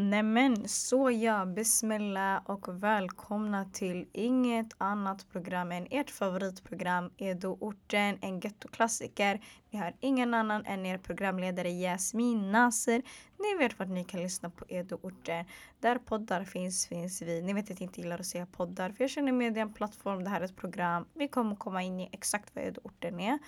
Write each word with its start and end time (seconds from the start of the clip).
Nämen, 0.00 0.68
så 0.68 1.10
ja, 1.10 1.46
bismillah 1.46 2.42
och 2.44 2.82
välkomna 2.82 3.64
till 3.64 4.08
inget 4.12 4.66
annat 4.78 5.28
program 5.32 5.72
än 5.72 5.86
ert 5.90 6.10
favoritprogram 6.10 7.10
Edo-orten, 7.16 8.18
en 8.20 8.40
gettoklassiker. 8.40 9.40
Ni 9.70 9.78
har 9.78 9.94
ingen 10.00 10.34
annan 10.34 10.66
än 10.66 10.86
er 10.86 10.98
programledare 10.98 11.70
Jasmin 11.70 12.52
Nasser. 12.52 13.02
Ni 13.38 13.58
vet 13.58 13.78
vart 13.78 13.88
ni 13.88 14.04
kan 14.04 14.22
lyssna 14.22 14.50
på 14.50 14.64
Edo-orten. 14.68 15.44
Där 15.80 15.98
poddar 15.98 16.44
finns, 16.44 16.86
finns 16.86 17.22
vi. 17.22 17.42
Ni 17.42 17.52
vet 17.52 17.70
att 17.70 17.80
jag 17.80 17.88
inte 17.88 18.00
gillar 18.00 18.18
att 18.18 18.26
säga 18.26 18.46
poddar 18.46 18.90
för 18.90 19.04
jag 19.04 19.10
känner 19.10 19.32
med 19.32 19.58
en 19.58 19.72
plattform, 19.72 20.24
det 20.24 20.30
här 20.30 20.40
är 20.40 20.44
ett 20.44 20.56
program. 20.56 21.06
Vi 21.14 21.28
kommer 21.28 21.56
komma 21.56 21.82
in 21.82 22.00
i 22.00 22.08
exakt 22.12 22.54
vad 22.54 22.64
Edo-orten 22.64 23.20
är. 23.20 23.38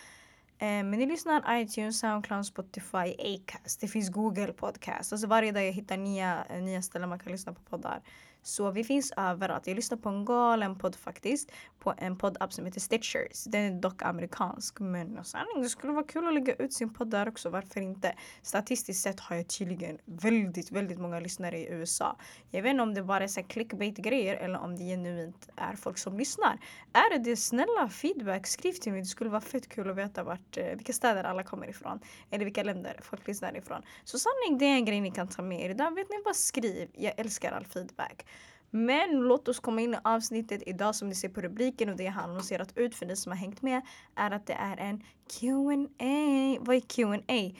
Eh, 0.62 0.84
men 0.84 0.90
ni 0.90 1.06
lyssnar 1.06 1.60
iTunes, 1.60 1.98
Soundcloud, 1.98 2.46
Spotify, 2.46 3.14
Acast. 3.18 3.80
Det 3.80 3.88
finns 3.88 4.10
Google 4.10 4.52
Podcast. 4.52 5.12
Alltså 5.12 5.26
varje 5.26 5.52
dag 5.52 5.66
jag 5.66 5.72
hittar 5.72 5.96
nya, 5.96 6.44
eh, 6.48 6.62
nya 6.62 6.82
ställen 6.82 7.08
man 7.08 7.18
kan 7.18 7.32
lyssna 7.32 7.52
på 7.52 7.60
poddar. 7.60 8.02
Så 8.42 8.70
vi 8.70 8.84
finns 8.84 9.12
överallt. 9.16 9.66
Jag 9.66 9.74
lyssnar 9.74 9.98
på 9.98 10.08
en 10.08 10.24
galen 10.24 10.78
podd 10.78 10.96
faktiskt. 10.96 11.52
På 11.78 11.94
en 11.98 12.18
poddapp 12.18 12.52
som 12.52 12.66
heter 12.66 12.80
Stitchers. 12.80 13.44
Den 13.44 13.62
är 13.62 13.80
dock 13.80 14.02
amerikansk. 14.02 14.80
Men 14.80 15.24
sanning, 15.24 15.62
det 15.62 15.68
skulle 15.68 15.92
vara 15.92 16.04
kul 16.04 16.28
att 16.28 16.34
lägga 16.34 16.54
ut 16.54 16.72
sin 16.72 16.94
podd 16.94 17.10
där 17.10 17.28
också. 17.28 17.50
Varför 17.50 17.80
inte? 17.80 18.14
Statistiskt 18.42 19.02
sett 19.02 19.20
har 19.20 19.36
jag 19.36 19.48
tydligen 19.48 19.98
väldigt, 20.04 20.70
väldigt 20.70 20.98
många 20.98 21.20
lyssnare 21.20 21.58
i 21.58 21.68
USA. 21.70 22.16
Jag 22.50 22.62
vet 22.62 22.70
inte 22.70 22.82
om 22.82 22.94
det 22.94 23.02
bara 23.02 23.24
är 23.24 23.48
clickbait-grejer 23.48 24.36
eller 24.36 24.58
om 24.58 24.76
det 24.76 24.84
genuint 24.84 25.48
är 25.56 25.76
folk 25.76 25.98
som 25.98 26.18
lyssnar. 26.18 26.58
Är 26.92 27.18
det 27.18 27.36
snälla 27.36 27.88
feedback, 27.88 28.46
skriv 28.46 28.72
till 28.72 28.92
mig. 28.92 29.00
Det 29.00 29.06
skulle 29.06 29.30
vara 29.30 29.40
fett 29.40 29.68
kul 29.68 29.90
att 29.90 29.96
veta 29.96 30.24
vart, 30.24 30.56
eh, 30.56 30.64
vilka 30.64 30.92
städer 30.92 31.24
alla 31.24 31.42
kommer 31.42 31.70
ifrån. 31.70 32.00
Eller 32.30 32.44
vilka 32.44 32.62
länder 32.62 33.00
folk 33.02 33.26
lyssnar 33.26 33.56
ifrån. 33.56 33.82
Så 34.04 34.18
sanning, 34.18 34.58
det 34.58 34.64
är 34.64 34.74
en 34.74 34.84
grej 34.84 35.00
ni 35.00 35.10
kan 35.10 35.28
ta 35.28 35.42
med 35.42 35.70
er 35.70 35.74
Där 35.74 35.90
Vet 35.90 36.10
ni 36.10 36.22
vad? 36.24 36.36
Skriv. 36.36 36.90
Jag 36.92 37.12
älskar 37.16 37.52
all 37.52 37.64
feedback. 37.64 38.26
Men 38.74 39.10
låt 39.10 39.48
oss 39.48 39.60
komma 39.60 39.80
in 39.80 39.94
i 39.94 39.98
avsnittet 40.04 40.62
idag 40.66 40.94
som 40.94 41.08
ni 41.08 41.14
ser 41.14 41.28
på 41.28 41.40
rubriken 41.40 41.88
och 41.88 41.96
det 41.96 42.02
jag 42.02 42.12
har 42.12 42.22
annonserat 42.22 42.78
ut 42.78 42.94
för 42.94 43.06
ni 43.06 43.16
som 43.16 43.32
har 43.32 43.36
hängt 43.36 43.62
med 43.62 43.82
är 44.14 44.30
att 44.30 44.46
det 44.46 44.52
är 44.52 44.76
en 44.76 45.04
Q&A. 45.40 46.58
Vad 46.60 46.76
är 46.76 46.80
Q&A? 46.80 47.56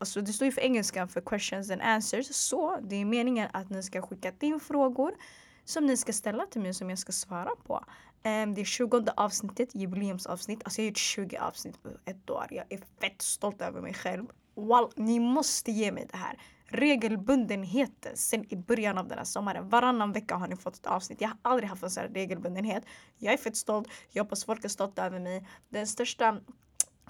Alltså 0.00 0.20
det 0.20 0.32
står 0.32 0.46
ju 0.46 0.52
för 0.52 0.60
engelska 0.60 1.08
för 1.08 1.20
questions 1.20 1.70
and 1.70 1.82
answers. 1.82 2.26
Så 2.34 2.78
det 2.82 2.96
är 2.96 3.04
meningen 3.04 3.48
att 3.52 3.70
ni 3.70 3.82
ska 3.82 4.02
skicka 4.02 4.32
in 4.40 4.60
frågor 4.60 5.12
som 5.64 5.86
ni 5.86 5.96
ska 5.96 6.12
ställa 6.12 6.46
till 6.46 6.60
mig 6.60 6.74
som 6.74 6.90
jag 6.90 6.98
ska 6.98 7.12
svara 7.12 7.50
på. 7.66 7.84
Um, 8.24 8.54
det 8.54 8.60
är 8.60 8.64
20 8.64 9.04
avsnittet, 9.16 9.74
jubileumsavsnitt. 9.74 10.60
Alltså 10.64 10.80
jag 10.80 10.84
har 10.84 10.88
gjort 10.88 10.98
20 10.98 11.36
avsnitt 11.36 11.82
på 11.82 11.88
ett 12.04 12.30
år. 12.30 12.46
Jag 12.50 12.64
är 12.68 12.80
fett 13.00 13.22
stolt 13.22 13.62
över 13.62 13.80
mig 13.80 13.94
själv. 13.94 14.26
Wow, 14.54 14.92
ni 14.96 15.20
måste 15.20 15.72
ge 15.72 15.92
mig 15.92 16.06
det 16.10 16.16
här 16.16 16.38
regelbundenhet 16.68 18.06
sen 18.14 18.52
i 18.52 18.56
början 18.56 18.98
av 18.98 19.08
den 19.08 19.18
här 19.18 19.24
sommaren. 19.24 19.68
Varannan 19.68 20.12
vecka 20.12 20.34
har 20.34 20.48
ni 20.48 20.56
fått 20.56 20.76
ett 20.76 20.86
avsnitt. 20.86 21.20
Jag 21.20 21.28
har 21.28 21.38
aldrig 21.42 21.68
haft 21.68 21.82
en 21.82 21.90
sån 21.90 22.00
här 22.00 22.10
regelbundenhet. 22.10 22.84
Jag 23.18 23.34
är 23.34 23.38
fett 23.38 23.56
stolt. 23.56 23.88
Jag 24.10 24.24
hoppas 24.24 24.44
folk 24.44 24.64
är 24.64 24.68
stolta 24.68 25.06
över 25.06 25.20
mig. 25.20 25.48
Den 25.68 25.86
största 25.86 26.40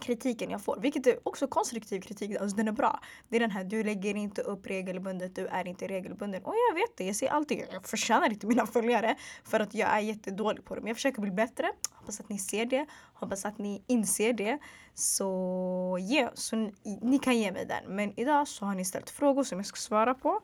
kritiken 0.01 0.51
jag 0.51 0.61
får, 0.61 0.79
vilket 0.81 1.07
är 1.07 1.19
också 1.23 1.47
konstruktiv 1.47 2.01
kritik, 2.01 2.41
alltså 2.41 2.57
den 2.57 2.69
är 2.69 2.73
bra. 2.73 3.01
Det 3.29 3.37
är 3.37 3.41
den 3.41 3.51
här, 3.51 3.65
du 3.65 3.83
lägger 3.83 4.15
inte 4.15 4.43
upp 4.43 4.67
regelbundet, 4.67 5.35
du 5.35 5.47
är 5.47 5.69
inte 5.69 5.87
regelbunden. 5.87 6.43
Och 6.45 6.55
jag 6.71 6.75
vet 6.75 6.97
det, 6.97 7.05
jag 7.05 7.17
säger 7.17 7.33
alltid, 7.33 7.65
jag 7.73 7.87
förtjänar 7.87 8.31
inte 8.31 8.47
mina 8.47 8.67
följare 8.77 9.17
för 9.45 9.61
att 9.61 9.75
jag 9.75 9.91
är 9.91 10.01
jättedålig 10.01 10.65
på 10.65 10.75
det. 10.75 10.81
Men 10.81 10.89
jag 10.89 10.97
försöker 10.97 11.23
bli 11.23 11.31
bättre, 11.31 11.73
hoppas 11.93 12.21
att 12.21 12.29
ni 12.29 12.39
ser 12.39 12.67
det, 12.67 12.87
hoppas 13.15 13.45
att 13.45 13.59
ni 13.59 13.83
inser 13.87 14.33
det. 14.33 14.59
Så 14.95 15.99
yeah, 16.01 16.31
så 16.35 16.57
ni, 16.57 16.73
ni 17.03 17.19
kan 17.19 17.39
ge 17.39 17.53
mig 17.53 17.67
den. 17.67 17.97
Men 17.97 18.21
idag 18.21 18.49
så 18.49 18.65
har 18.65 18.75
ni 18.75 18.85
ställt 18.85 19.11
frågor 19.11 19.45
som 19.45 19.59
jag 19.59 19.67
ska 19.67 19.77
svara 19.77 20.15
på. 20.15 20.41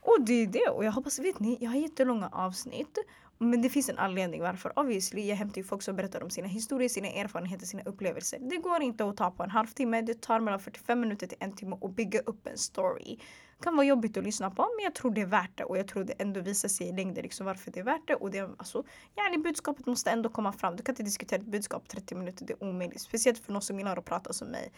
Och 0.00 0.20
det 0.20 0.32
är 0.32 0.46
det. 0.46 0.68
Och 0.68 0.84
jag 0.84 0.92
hoppas, 0.92 1.18
vet 1.18 1.40
ni, 1.40 1.58
jag 1.60 1.70
har 1.70 1.78
jättelånga 1.78 2.28
avsnitt. 2.32 2.98
Men 3.42 3.62
det 3.62 3.68
finns 3.68 3.88
en 3.88 3.98
anledning 3.98 4.42
varför. 4.42 4.78
Obviously, 4.78 5.28
jag 5.28 5.36
hämtar 5.36 5.58
ju 5.58 5.64
folk 5.64 5.82
som 5.82 5.96
berättar 5.96 6.22
om 6.22 6.30
sina 6.30 6.48
historier, 6.48 6.88
sina 6.88 7.08
erfarenheter, 7.08 7.66
sina 7.66 7.82
upplevelser. 7.82 8.38
Det 8.40 8.56
går 8.56 8.82
inte 8.82 9.04
att 9.04 9.16
ta 9.16 9.30
på 9.30 9.42
en 9.42 9.50
halvtimme. 9.50 10.02
Det 10.02 10.20
tar 10.20 10.40
mellan 10.40 10.60
45 10.60 11.00
minuter 11.00 11.26
till 11.26 11.38
en 11.40 11.52
timme 11.52 11.76
att 11.82 11.96
bygga 11.96 12.20
upp 12.20 12.46
en 12.46 12.58
story. 12.58 13.16
Det 13.58 13.64
kan 13.64 13.76
vara 13.76 13.86
jobbigt 13.86 14.16
att 14.16 14.24
lyssna 14.24 14.50
på 14.50 14.62
men 14.76 14.84
jag 14.84 14.94
tror 14.94 15.10
det 15.10 15.20
är 15.20 15.26
värt 15.26 15.58
det 15.58 15.64
och 15.64 15.78
jag 15.78 15.88
tror 15.88 16.04
det 16.04 16.12
ändå 16.12 16.40
visar 16.40 16.68
sig 16.68 16.88
i 16.88 16.92
längden 16.92 17.22
liksom 17.22 17.46
varför 17.46 17.70
det 17.70 17.80
är 17.80 17.84
värt 17.84 18.06
det. 18.06 18.14
Och 18.14 18.30
det, 18.30 18.40
alltså, 18.40 18.84
yani, 19.16 19.38
budskapet 19.38 19.86
måste 19.86 20.10
ändå 20.10 20.28
komma 20.28 20.52
fram. 20.52 20.76
Du 20.76 20.82
kan 20.82 20.92
inte 20.92 21.02
diskutera 21.02 21.40
ett 21.40 21.46
budskap 21.46 21.88
30 21.88 22.14
minuter, 22.14 22.46
det 22.46 22.52
är 22.52 22.64
omöjligt. 22.64 23.00
Speciellt 23.00 23.38
för 23.38 23.52
någon 23.52 23.62
som 23.62 23.78
gillar 23.78 23.96
att 23.96 24.04
prata 24.04 24.32
som 24.32 24.48
mig. 24.48 24.72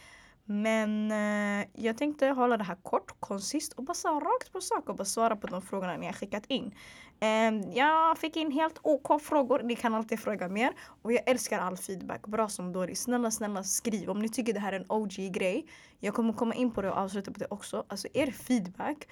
Men 0.47 1.10
eh, 1.10 1.66
jag 1.72 1.99
tänkte 1.99 2.27
hålla 2.27 2.56
det 2.56 2.65
här 2.65 2.77
kort, 2.82 3.21
koncist 3.21 3.72
och 3.72 3.84
bara 3.84 4.21
rakt 4.21 4.53
på 4.53 4.60
sak 4.60 4.88
och 4.88 4.97
bara 4.97 5.05
svara 5.05 5.37
på 5.37 5.47
de 5.47 5.62
frågorna 5.62 5.97
ni 5.97 6.06
har 6.06 6.12
skickat 6.12 6.47
in. 6.49 6.75
Eh, 7.21 7.77
jag 7.77 8.19
fick 8.19 8.37
in 8.37 8.50
helt 8.50 8.78
OK 8.82 9.22
frågor, 9.22 9.62
ni 9.62 9.77
kan 9.77 9.94
alltid 9.94 10.21
fråga 10.21 10.49
mer. 10.49 10.72
Och 11.03 11.12
jag 11.12 11.28
älskar 11.28 11.59
all 11.59 11.77
feedback, 11.77 12.27
bra 12.27 12.49
som 12.49 12.72
dålig. 12.72 12.99
Snälla, 12.99 13.31
snälla 13.31 13.65
skriv 13.65 14.10
om 14.10 14.19
ni 14.19 14.28
tycker 14.28 14.53
det 14.53 14.60
här 14.60 14.72
är 14.72 14.81
en 14.81 14.87
OG-grej. 14.88 15.66
Jag 16.00 16.15
kommer 16.15 16.32
komma 16.32 16.55
in 16.55 16.71
på 16.71 16.82
det 16.82 16.91
och 16.91 16.97
avsluta 16.97 17.32
på 17.32 17.38
det 17.38 17.47
också. 17.50 17.84
Alltså 17.88 18.09
er 18.12 18.31
feedback 18.31 19.06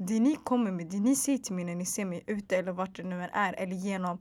det 0.00 0.20
ni 0.20 0.36
kommer 0.36 0.70
med, 0.70 0.86
det 0.86 1.00
ni 1.00 1.16
säger 1.16 1.38
till 1.38 1.54
mig 1.54 1.64
när 1.64 1.74
ni 1.74 1.86
ser 1.86 2.04
mig 2.04 2.24
ute 2.26 2.56
eller 2.56 2.72
vart 2.72 2.96
det 2.96 3.02
nu 3.02 3.22
än 3.22 3.30
är 3.32 3.52
eller 3.52 3.76
genom 3.76 4.18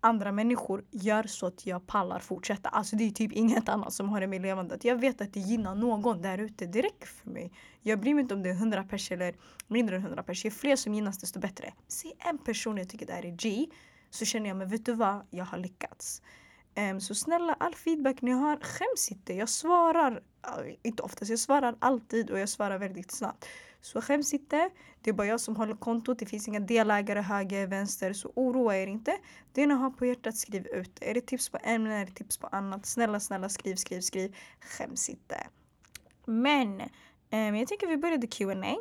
andra 0.00 0.32
människor 0.32 0.84
gör 0.90 1.22
så 1.22 1.46
att 1.46 1.66
jag 1.66 1.86
pallar 1.86 2.18
fortsätta. 2.18 2.68
Alltså 2.68 2.96
det 2.96 3.04
är 3.04 3.10
typ 3.10 3.32
inget 3.32 3.68
annat 3.68 3.92
som 3.92 4.08
har 4.08 4.26
mig 4.26 4.38
levande. 4.38 4.78
Jag 4.82 4.96
vet 4.96 5.20
att 5.20 5.32
det 5.32 5.40
gynnar 5.40 5.74
någon 5.74 6.22
där 6.22 6.38
ute. 6.38 6.66
Det 6.66 6.82
räcker 6.82 7.06
för 7.06 7.30
mig. 7.30 7.52
Jag 7.82 8.00
bryr 8.00 8.14
mig 8.14 8.22
inte 8.22 8.34
om 8.34 8.42
det 8.42 8.50
är 8.50 8.54
100 8.54 8.84
pers 8.84 9.12
eller 9.12 9.34
mindre 9.66 9.96
än 9.96 10.02
100 10.02 10.22
pers. 10.22 10.44
Ju 10.44 10.50
fler 10.50 10.76
som 10.76 10.94
gynnas 10.94 11.18
desto 11.18 11.40
bättre. 11.40 11.72
Se 11.88 12.12
en 12.18 12.38
person 12.38 12.76
jag 12.76 12.88
tycker 12.88 13.06
det 13.06 13.12
här 13.12 13.24
är 13.24 13.30
G 13.30 13.66
så 14.10 14.24
känner 14.24 14.48
jag 14.48 14.56
men 14.56 14.68
vet 14.68 14.86
du 14.86 14.94
vad? 14.94 15.26
Jag 15.30 15.44
har 15.44 15.58
lyckats. 15.58 16.22
Um, 16.90 17.00
så 17.00 17.14
snälla 17.14 17.54
all 17.60 17.74
feedback 17.74 18.22
ni 18.22 18.30
har, 18.30 18.56
skäms 18.56 19.10
inte. 19.10 19.34
Jag 19.34 19.48
svarar, 19.48 20.22
inte 20.82 21.02
oftast, 21.02 21.30
jag 21.30 21.38
svarar 21.38 21.76
alltid 21.78 22.30
och 22.30 22.38
jag 22.38 22.48
svarar 22.48 22.78
väldigt 22.78 23.10
snabbt. 23.10 23.46
Så 23.80 24.00
skäms 24.00 24.34
inte. 24.34 24.70
Det 25.00 25.10
är 25.10 25.14
bara 25.14 25.26
jag 25.26 25.40
som 25.40 25.56
håller 25.56 25.74
kontot. 25.74 26.18
Det 26.18 26.26
finns 26.26 26.48
inga 26.48 26.60
delägare 26.60 27.20
höger, 27.20 27.66
vänster. 27.66 28.12
Så 28.12 28.32
oroa 28.34 28.76
er 28.76 28.86
inte. 28.86 29.18
Det 29.52 29.66
ni 29.66 29.74
har 29.74 29.90
på 29.90 30.06
hjärtat, 30.06 30.36
skriv 30.36 30.66
ut. 30.66 30.98
Är 31.00 31.14
det 31.14 31.20
tips 31.20 31.48
på 31.48 31.58
ämnen, 31.62 31.92
är 31.92 32.06
det 32.06 32.12
tips 32.12 32.38
på 32.38 32.46
annat? 32.46 32.86
Snälla, 32.86 33.20
snälla 33.20 33.48
skriv, 33.48 33.76
skriv, 33.76 34.00
skriv. 34.00 34.36
Skäms 34.60 35.08
inte. 35.08 35.46
Men 36.24 36.80
eh, 37.30 37.58
jag 37.58 37.68
tänker 37.68 37.86
vi 37.86 37.96
började 37.96 38.26
Q&A. 38.26 38.76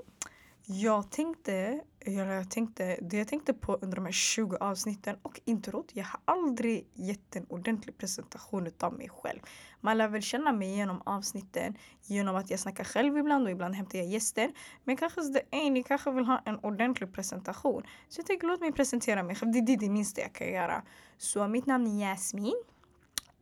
Jag 0.66 1.12
tänkte, 1.12 1.82
jag 2.12 2.52
tänkte, 2.52 2.98
det 3.02 3.18
jag 3.18 3.28
tänkte 3.28 3.54
på 3.54 3.74
under 3.82 3.96
de 3.96 4.06
här 4.06 4.12
20 4.12 4.56
avsnitten 4.56 5.16
och 5.22 5.40
introt, 5.46 5.92
jag 5.94 6.06
har 6.06 6.20
aldrig 6.26 6.88
gett 6.94 7.36
en 7.36 7.46
ordentlig 7.50 7.98
presentation 7.98 8.72
av 8.80 8.94
mig 8.94 9.10
själv. 9.10 9.40
Man 9.82 9.98
lär 9.98 10.08
väl 10.08 10.22
känna 10.22 10.52
mig 10.52 10.76
genom 10.76 11.02
avsnitten 11.06 11.78
genom 12.04 12.36
att 12.36 12.50
jag 12.50 12.60
snackar 12.60 12.84
själv 12.84 13.18
ibland 13.18 13.46
och 13.46 13.52
ibland 13.52 13.76
hämtar 13.76 13.98
jag 13.98 14.08
gäster. 14.08 14.52
Men 14.84 14.98
kanske 14.98 15.22
det 15.22 15.42
är, 15.52 15.70
ni 15.70 15.84
kanske 15.84 16.12
vill 16.12 16.26
ha 16.26 16.42
en 16.46 16.60
ordentlig 16.60 17.14
presentation. 17.14 17.84
Så 18.10 18.20
jag 18.20 18.26
tänker 18.26 18.48
låt 18.48 18.60
mig 18.60 18.72
presentera 18.72 19.24
mig 19.24 19.36
själv, 19.36 19.52
det 19.52 19.74
är 19.74 19.78
det 19.78 19.90
minsta 19.90 20.22
jag 20.22 20.34
kan 20.34 20.48
göra. 20.48 20.84
Så 21.18 21.48
mitt 21.48 21.66
namn 21.66 21.88
är 21.88 22.10
Jasmin. 22.10 22.64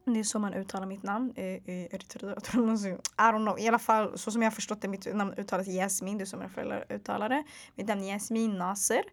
Det 0.06 0.20
är 0.20 0.24
så 0.24 0.40
man 0.40 0.54
uttalar 0.54 0.88
mitt 0.88 1.04
namn. 1.04 1.34
Eritrea, 1.36 2.32
alltså, 2.36 2.88
I 2.88 2.98
don't 3.18 3.46
know. 3.46 3.60
I 3.60 3.68
alla 3.68 3.80
fall 3.80 4.18
så 4.18 4.32
som 4.32 4.42
jag 4.42 4.52
har 4.52 4.56
förstått 4.56 4.82
det, 4.82 4.88
mitt 4.88 5.16
namn 5.16 5.34
uttalas 5.38 5.68
Jasmin. 5.68 6.18
Det 6.18 6.24
är 6.24 6.26
som 6.26 6.40
mina 6.40 6.50
föräldrar 6.50 6.86
uttalar 6.90 7.30
det. 7.30 7.44
Mitt 7.76 7.88
namn 7.88 8.04
är 8.04 8.14
Jasmin 8.14 8.58
Nasser. 8.58 9.04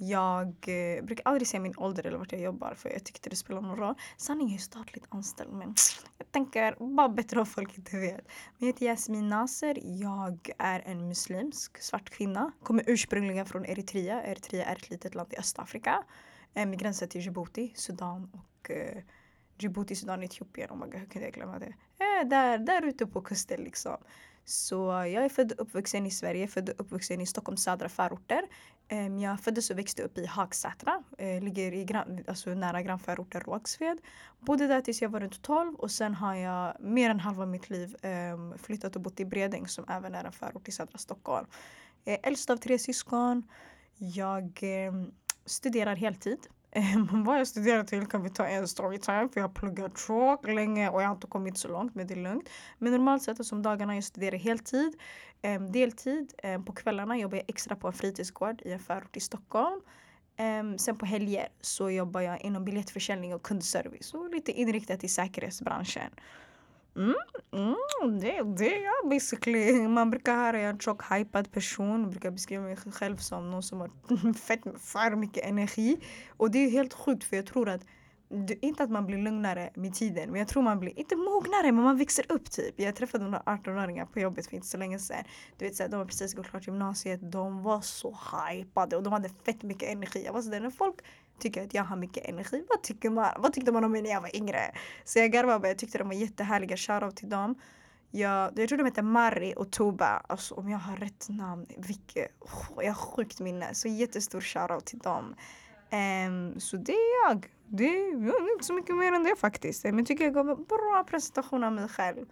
Jag 0.00 0.48
eh, 0.48 1.04
brukar 1.04 1.22
aldrig 1.24 1.48
säga 1.48 1.60
min 1.60 1.74
ålder 1.76 2.06
eller 2.06 2.18
vart 2.18 2.32
jag 2.32 2.40
jobbar 2.40 2.74
för 2.74 2.88
jag 2.88 3.04
tyckte 3.04 3.30
det 3.30 3.36
spelar 3.36 3.60
någon 3.60 3.76
roll. 3.76 3.94
Sanning 4.16 4.54
är 4.54 4.58
statligt 4.58 5.04
anställd 5.08 5.52
men 5.52 5.74
jag 6.18 6.32
tänker 6.32 6.94
bara 6.96 7.08
bättre 7.08 7.40
om 7.40 7.46
folk 7.46 7.78
inte 7.78 7.96
vet. 7.96 8.26
Men 8.58 8.58
jag 8.58 8.66
heter 8.66 8.86
Jasmin 8.86 9.28
Nasser. 9.28 9.78
Jag 9.82 10.50
är 10.58 10.80
en 10.80 11.08
muslimsk 11.08 11.82
svart 11.82 12.10
kvinna. 12.10 12.52
Kommer 12.62 12.84
ursprungligen 12.86 13.46
från 13.46 13.66
Eritrea. 13.66 14.22
Eritrea 14.22 14.64
är 14.64 14.76
ett 14.76 14.90
litet 14.90 15.14
land 15.14 15.32
i 15.32 15.36
Östafrika. 15.36 16.04
Eh, 16.54 16.66
med 16.66 16.78
gränser 16.78 17.06
till 17.06 17.20
Djibouti, 17.20 17.72
Sudan 17.74 18.30
och 18.32 18.70
eh, 18.70 19.02
Djibouti, 19.58 19.96
Sudan, 19.96 20.22
Etiopien. 20.22 20.70
Oh 20.70 20.76
my 20.76 20.84
God, 20.84 20.94
hur 20.94 21.06
kunde 21.06 21.26
jag 21.26 21.34
glömma 21.34 21.58
det? 21.58 21.74
Eh, 21.98 22.28
där, 22.28 22.58
där 22.58 22.82
ute 22.82 23.06
på 23.06 23.20
kusten 23.20 23.60
liksom. 23.60 23.96
Så 24.44 24.76
jag 24.86 25.24
är 25.24 25.28
född 25.28 25.52
och 25.52 25.60
uppvuxen 25.60 26.06
i 26.06 26.10
Sverige, 26.10 26.48
född 26.48 26.68
och 26.68 26.80
uppvuxen 26.80 27.20
i 27.20 27.26
Stockholms 27.26 27.62
södra 27.62 27.88
förorter. 27.88 28.42
Um, 28.92 29.18
jag 29.18 29.40
föddes 29.40 29.70
och 29.70 29.78
växte 29.78 30.02
upp 30.02 30.18
i 30.18 30.26
Hagsätra, 30.26 31.02
uh, 31.22 31.42
ligger 31.42 31.72
i 31.72 31.84
gran, 31.84 32.24
alltså 32.26 32.50
nära 32.50 32.82
grannförorten 32.82 33.40
Rågsved. 33.40 33.98
Bodde 34.40 34.66
där 34.66 34.80
tills 34.80 35.02
jag 35.02 35.08
var 35.08 35.20
runt 35.20 35.42
12 35.42 35.74
och 35.74 35.90
sen 35.90 36.14
har 36.14 36.34
jag 36.34 36.76
mer 36.80 37.10
än 37.10 37.20
halva 37.20 37.46
mitt 37.46 37.70
liv 37.70 37.96
um, 38.02 38.58
flyttat 38.58 38.96
och 38.96 39.02
bott 39.02 39.20
i 39.20 39.24
Bredäng 39.24 39.68
som 39.68 39.84
även 39.88 40.14
är 40.14 40.24
en 40.24 40.32
förort 40.32 40.68
i 40.68 40.72
södra 40.72 40.98
Stockholm. 40.98 41.46
Jag 42.04 42.14
är 42.14 42.20
äldst 42.22 42.50
av 42.50 42.56
tre 42.56 42.78
syskon. 42.78 43.42
Jag 43.96 44.60
um, 44.88 45.14
studerar 45.44 45.96
heltid. 45.96 46.38
Ehm, 46.70 47.08
um, 47.12 47.24
vad 47.24 47.40
jag 47.40 47.46
studerar 47.46 47.84
till 47.84 48.06
kan 48.06 48.22
vi 48.22 48.30
ta 48.30 48.46
en 48.46 48.68
storytime 48.68 49.28
för 49.28 49.40
jag 49.40 49.48
har 49.48 49.54
pluggat 49.54 49.96
tråk 49.96 50.46
länge 50.46 50.88
och 50.88 51.02
jag 51.02 51.06
har 51.06 51.14
inte 51.14 51.26
kommit 51.26 51.58
så 51.58 51.68
långt 51.68 51.94
men 51.94 52.06
det 52.06 52.14
är 52.14 52.22
lugnt. 52.22 52.48
Men 52.78 52.92
normalt 52.92 53.22
sett 53.22 53.46
som 53.46 53.62
dagarna 53.62 53.94
jag 53.94 54.04
studerar 54.04 54.36
heltid, 54.36 55.00
ehm, 55.42 55.72
deltid. 55.72 56.34
Ehm, 56.42 56.64
på 56.64 56.72
kvällarna 56.72 57.18
jobbar 57.18 57.36
jag 57.36 57.44
extra 57.48 57.76
på 57.76 57.86
en 57.86 57.92
fritidsgård 57.92 58.62
i 58.64 58.72
en 58.72 58.80
förort 58.80 59.16
i 59.16 59.20
Stockholm. 59.20 59.80
Sen 60.78 60.98
på 60.98 61.06
helger 61.06 61.48
så 61.60 61.90
jobbar 61.90 62.20
jag 62.20 62.40
inom 62.40 62.64
biljettförsäljning 62.64 63.34
och 63.34 63.42
kundservice 63.42 64.14
och 64.14 64.30
lite 64.30 64.52
inriktat 64.52 65.04
i 65.04 65.08
säkerhetsbranschen. 65.08 66.10
Mm, 66.98 67.14
mm, 67.52 68.20
det, 68.20 68.42
det 68.56 68.74
är 68.76 68.84
jag 68.84 69.10
basically. 69.10 69.88
Man 69.88 70.10
brukar 70.10 70.34
höra 70.34 70.48
att 70.48 70.54
jag 70.54 70.62
är 70.62 70.70
en 70.70 70.78
tjock 70.78 71.02
hypad 71.12 71.52
person. 71.52 72.00
Jag 72.00 72.10
brukar 72.10 72.30
beskriva 72.30 72.62
mig 72.62 72.76
själv 72.76 73.16
som 73.16 73.50
någon 73.50 73.62
som 73.62 73.80
har 73.80 74.32
fett 74.46 74.60
för 74.78 75.16
mycket 75.16 75.44
energi. 75.44 76.00
Och 76.36 76.50
det 76.50 76.58
är 76.58 76.70
helt 76.70 76.94
sjukt 76.94 77.24
för 77.24 77.36
jag 77.36 77.46
tror 77.46 77.68
att 77.68 77.80
inte 78.60 78.82
att 78.82 78.90
man 78.90 79.06
blir 79.06 79.18
lugnare 79.18 79.70
med 79.74 79.94
tiden 79.94 80.30
men 80.30 80.38
jag 80.38 80.48
tror 80.48 80.62
man 80.62 80.80
blir, 80.80 80.98
inte 80.98 81.16
mognare 81.16 81.72
men 81.72 81.84
man 81.84 81.96
växer 81.96 82.24
upp 82.28 82.50
typ. 82.50 82.80
Jag 82.80 82.96
träffade 82.96 83.24
några 83.24 83.40
18-åringar 83.40 84.06
på 84.06 84.20
jobbet 84.20 84.46
för 84.46 84.54
inte 84.54 84.66
så 84.66 84.76
länge 84.76 84.98
sedan. 84.98 85.24
Du 85.56 85.64
vet 85.64 85.76
såhär, 85.76 85.90
de 85.90 85.96
har 85.96 86.04
precis 86.04 86.34
gått 86.34 86.46
klart 86.46 86.66
gymnasiet, 86.66 87.32
de 87.32 87.62
var 87.62 87.80
så 87.80 88.18
hypade 88.50 88.96
och 88.96 89.02
de 89.02 89.12
hade 89.12 89.28
fett 89.28 89.62
mycket 89.62 89.88
energi. 89.88 90.22
Jag 90.24 90.32
var 90.32 90.42
sådär, 90.42 90.60
när 90.60 90.70
folk 90.70 90.94
tycker 91.38 91.64
att 91.64 91.74
jag 91.74 91.84
har 91.84 91.96
mycket 91.96 92.26
energi, 92.26 92.64
vad, 92.68 92.82
tycker 92.82 93.10
man, 93.10 93.30
vad 93.38 93.52
tyckte 93.52 93.72
man 93.72 93.84
om 93.84 93.92
mig 93.92 94.02
när 94.02 94.10
jag 94.10 94.20
var 94.20 94.36
yngre? 94.36 94.60
Så 95.04 95.18
jag 95.18 95.32
garvade 95.32 95.58
bara, 95.58 95.68
jag 95.68 95.78
tyckte 95.78 95.98
de 95.98 96.08
var 96.08 96.14
jättehärliga, 96.14 96.76
shoutout 96.76 97.16
till 97.16 97.28
dem. 97.28 97.54
Jag, 98.10 98.58
jag 98.58 98.68
tror 98.68 98.78
de 98.78 98.84
heter 98.84 99.02
Mari 99.02 99.54
och 99.56 99.70
Toba, 99.70 100.22
alltså 100.28 100.54
om 100.54 100.68
jag 100.68 100.78
har 100.78 100.96
rätt 100.96 101.26
namn, 101.28 101.66
vilket, 101.76 102.28
oh, 102.40 102.84
jag 102.84 102.92
har 102.92 102.94
sjukt 102.94 103.40
minne. 103.40 103.74
Så 103.74 103.88
jättestor 103.88 104.40
shoutout 104.40 104.86
till 104.86 104.98
dem. 104.98 105.34
Um, 105.90 106.60
så 106.60 106.76
det 106.76 106.92
är 106.92 107.28
jag. 107.28 107.46
Det 107.66 107.84
är 107.84 108.52
inte 108.52 108.64
så 108.64 108.72
mycket 108.72 108.96
mer 108.96 109.12
än 109.12 109.24
det 109.24 109.36
faktiskt. 109.36 109.84
Men 109.84 109.98
jag 109.98 110.06
tycker 110.06 110.24
jag 110.24 110.34
gav 110.34 110.50
en 110.50 110.64
bra 110.64 111.04
presentation 111.10 111.64
av 111.64 111.72
mig 111.72 111.88
själv. 111.88 112.26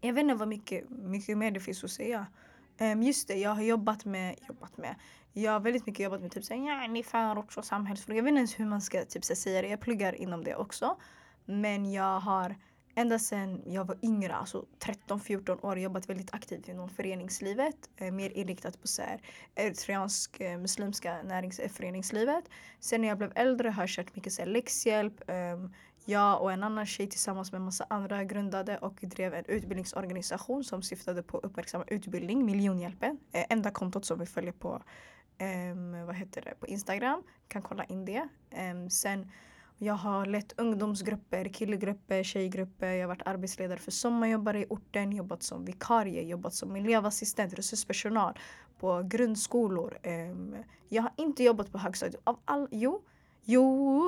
Jag 0.00 0.12
vet 0.12 0.22
inte 0.22 0.34
vad 0.34 0.48
mycket, 0.48 0.90
mycket 0.90 1.38
mer 1.38 1.50
det 1.50 1.60
finns 1.60 1.84
att 1.84 1.90
säga. 1.90 2.26
Um, 2.80 3.02
just 3.02 3.28
det, 3.28 3.34
jag 3.34 3.50
har 3.50 3.62
jobbat 3.62 4.04
med, 4.04 4.36
jobbat 4.48 4.76
med. 4.76 4.94
Jag 5.32 5.52
har 5.52 5.60
väldigt 5.60 5.86
mycket 5.86 6.04
jobbat 6.04 6.20
med 6.20 6.30
typ 6.30 6.44
såhär, 6.44 6.66
ja, 6.66 6.86
ni 6.86 7.02
förorts 7.02 7.56
och 7.56 7.64
samhällsfrågor. 7.64 8.16
Jag 8.16 8.22
vet 8.22 8.28
inte 8.28 8.38
ens 8.38 8.60
hur 8.60 8.66
man 8.66 8.80
ska 8.80 9.04
typ 9.04 9.24
säga 9.24 9.62
det. 9.62 9.68
Jag 9.68 9.80
pluggar 9.80 10.14
inom 10.14 10.44
det 10.44 10.54
också. 10.54 10.96
Men 11.44 11.92
jag 11.92 12.20
har 12.20 12.56
ända 12.94 13.18
sedan 13.18 13.62
jag 13.66 13.84
var 13.84 13.98
yngre, 14.02 14.34
alltså 14.34 14.64
13-14 14.78 15.66
år, 15.66 15.78
jobbat 15.78 16.08
väldigt 16.08 16.34
aktivt 16.34 16.68
inom 16.68 16.88
föreningslivet. 16.88 17.76
Eh, 17.96 18.12
mer 18.12 18.30
inriktat 18.30 18.80
på 18.80 18.88
så 18.88 19.02
här, 19.02 19.20
eritreansk 19.54 20.40
eh, 20.40 20.58
muslimska 20.58 21.22
näringsföreningslivet. 21.22 22.44
Eh, 22.44 22.52
sen 22.80 23.00
när 23.00 23.08
jag 23.08 23.18
blev 23.18 23.32
äldre 23.34 23.70
har 23.70 23.82
jag 23.82 23.90
kört 23.90 24.16
mycket 24.16 24.32
så 24.32 24.42
här, 24.42 24.48
läxhjälp. 24.48 25.30
Eh, 25.30 25.36
jag 26.04 26.42
och 26.42 26.52
en 26.52 26.62
annan 26.62 26.86
tjej 26.86 27.06
tillsammans 27.06 27.52
med 27.52 27.58
en 27.58 27.64
massa 27.64 27.86
andra 27.90 28.24
grundade 28.24 28.78
och 28.78 28.98
drev 29.02 29.34
en 29.34 29.44
utbildningsorganisation 29.44 30.64
som 30.64 30.82
syftade 30.82 31.22
på 31.22 31.38
att 31.38 31.44
uppmärksamma 31.44 31.84
utbildning, 31.88 32.44
Miljonhjälpen. 32.44 33.18
Eh, 33.32 33.44
enda 33.48 33.70
kontot 33.70 34.04
som 34.04 34.18
vi 34.18 34.26
följer 34.26 34.52
på, 34.52 34.82
um, 35.40 36.06
vad 36.06 36.16
heter 36.16 36.42
det, 36.42 36.54
på 36.60 36.66
Instagram. 36.66 37.22
Kan 37.48 37.62
kolla 37.62 37.84
in 37.84 38.04
det. 38.04 38.28
Um, 38.72 38.90
sen 38.90 39.30
jag 39.82 39.94
har 39.94 40.26
lett 40.26 40.60
ungdomsgrupper, 40.60 41.44
killgrupper, 41.44 42.22
tjejgrupper. 42.22 42.92
Jag 42.92 43.02
har 43.02 43.08
varit 43.08 43.26
arbetsledare 43.26 43.78
för 43.78 43.90
sommarjobbare 43.90 44.60
i 44.60 44.66
orten, 44.68 45.12
jobbat 45.12 45.42
som 45.42 45.64
vikarie, 45.64 46.22
jobbat 46.22 46.54
som 46.54 46.76
elevassistent, 46.76 47.54
resurspersonal 47.54 48.38
på 48.78 49.02
grundskolor. 49.02 49.98
Um, 50.04 50.56
jag 50.88 51.02
har 51.02 51.12
inte 51.16 51.44
jobbat 51.44 51.72
på 51.72 51.78
högstadiet. 51.78 52.20
Av 52.24 52.38
all, 52.44 52.68
jo, 52.70 53.02
jo, 53.44 54.02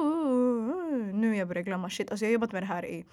nu 1.14 1.37
jag 1.37 1.49
börjar 1.49 1.62
glömma 1.62 1.90
shit. 1.90 2.11
Alltså 2.11 2.25
jag 2.25 2.28
har 2.28 2.32
jobbat 2.32 2.52
med 2.52 2.62
det 2.62 2.67
här 2.67 2.87
i 2.87 3.05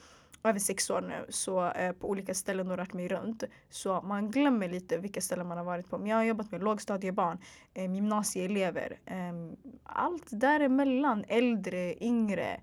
över 0.43 0.59
sex 0.59 0.89
år 0.89 1.01
nu 1.01 1.25
så 1.29 1.71
eh, 1.71 1.91
på 1.91 2.09
olika 2.09 2.33
ställen 2.33 2.71
och 2.71 2.77
rört 2.77 2.93
mig 2.93 3.07
runt. 3.07 3.43
Så 3.69 4.01
man 4.01 4.31
glömmer 4.31 4.69
lite 4.69 4.97
vilka 4.97 5.21
ställen 5.21 5.47
man 5.47 5.57
har 5.57 5.65
varit 5.65 5.89
på. 5.89 5.97
Men 5.97 6.07
jag 6.07 6.17
har 6.17 6.23
jobbat 6.23 6.51
med 6.51 6.63
lågstadiebarn, 6.63 7.37
eh, 7.73 7.93
gymnasieelever, 7.93 8.99
eh, 9.05 9.33
allt 9.83 10.27
däremellan, 10.29 11.25
äldre, 11.27 12.03
yngre. 12.03 12.61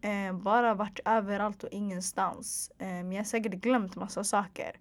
Eh, 0.00 0.32
bara 0.32 0.74
varit 0.74 1.00
överallt 1.04 1.64
och 1.64 1.70
ingenstans. 1.72 2.70
Eh, 2.78 2.96
jag 2.96 3.16
har 3.16 3.24
säkert 3.24 3.52
glömt 3.52 3.96
massa 3.96 4.24
saker. 4.24 4.76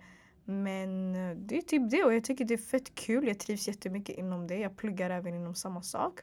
Men 0.46 1.16
eh, 1.16 1.38
det 1.38 1.58
är 1.58 1.62
typ 1.62 1.92
det 1.92 2.04
och 2.04 2.14
jag 2.14 2.24
tycker 2.24 2.46
det 2.46 2.54
är 2.54 2.58
fett 2.58 2.96
kul. 2.96 3.28
Jag 3.28 3.40
trivs 3.40 3.68
jättemycket 3.68 4.18
inom 4.18 4.48
det. 4.48 4.58
Jag 4.58 4.78
pluggar 4.78 5.10
även 5.10 5.36
inom 5.36 5.56
samma 5.56 5.82
sak. 5.82 6.20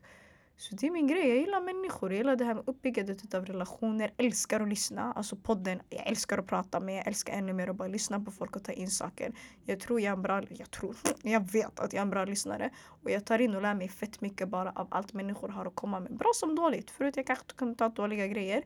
Så 0.61 0.75
det 0.75 0.87
är 0.87 0.91
min 0.91 1.07
grej. 1.07 1.29
Jag 1.29 1.39
gillar 1.39 1.61
människor. 1.61 2.11
Jag 2.12 2.19
gillar 2.19 2.37
det 2.37 2.45
här 2.45 2.55
med 2.55 2.65
uppbyggandet 2.67 3.35
av 3.35 3.47
relationer. 3.47 4.12
Jag 4.17 4.27
älskar 4.27 4.61
att 4.61 4.69
lyssna. 4.69 5.12
Alltså 5.12 5.37
podden. 5.37 5.81
Jag 5.89 6.07
älskar 6.07 6.39
att 6.39 6.47
prata 6.47 6.81
med. 6.81 6.97
Jag 6.97 7.07
älskar 7.07 7.33
ännu 7.33 7.53
mer 7.53 7.69
att 7.69 7.77
bara 7.77 7.89
lyssna 7.89 8.21
på 8.21 8.31
folk 8.31 8.57
och 8.57 8.65
ta 8.65 8.73
in 8.73 8.91
saker. 8.91 9.35
Jag 9.65 9.81
tror 9.81 10.01
jag 10.01 10.09
är 10.09 10.12
en 10.12 10.23
bra... 10.23 10.43
Jag 10.49 10.71
tror. 10.71 10.97
Jag 11.23 11.53
vet 11.53 11.81
att 11.81 11.93
jag 11.93 11.99
är 11.99 12.03
en 12.03 12.11
bra 12.11 12.25
lyssnare. 12.25 12.71
Och 13.03 13.11
jag 13.11 13.25
tar 13.25 13.39
in 13.39 13.55
och 13.55 13.62
lär 13.62 13.75
mig 13.75 13.89
fett 13.89 14.21
mycket 14.21 14.49
bara 14.49 14.73
av 14.75 14.89
allt 14.91 15.12
människor 15.12 15.49
har 15.49 15.67
att 15.67 15.75
komma 15.75 16.01
med. 16.01 16.17
Bra 16.17 16.31
som 16.35 16.55
dåligt. 16.55 16.91
Förut 16.91 17.17
jag 17.17 17.27
kanske 17.27 17.47
kunde 17.56 17.75
ta 17.75 17.89
dåliga 17.89 18.27
grejer. 18.27 18.63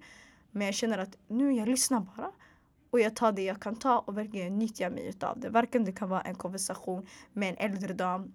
Men 0.51 0.67
jag 0.67 0.75
känner 0.75 0.99
att 0.99 1.17
nu 1.29 1.53
jag 1.53 1.69
lyssnar 1.69 2.01
bara. 2.01 2.31
Och 2.91 3.01
jag 3.01 3.17
tar 3.17 3.33
det 3.33 3.43
jag 3.43 3.61
kan 3.61 3.77
ta 3.77 3.99
och 3.99 4.19
verkligen 4.19 4.59
nyttjar 4.59 4.91
mig 4.91 5.09
utav 5.09 5.41
det. 5.41 5.49
Varken 5.49 5.85
det 5.85 5.93
kan 5.93 6.09
vara 6.09 6.21
en 6.21 6.35
konversation 6.35 7.07
med 7.33 7.49
en 7.49 7.71
äldre 7.71 7.95
dam 7.95 8.33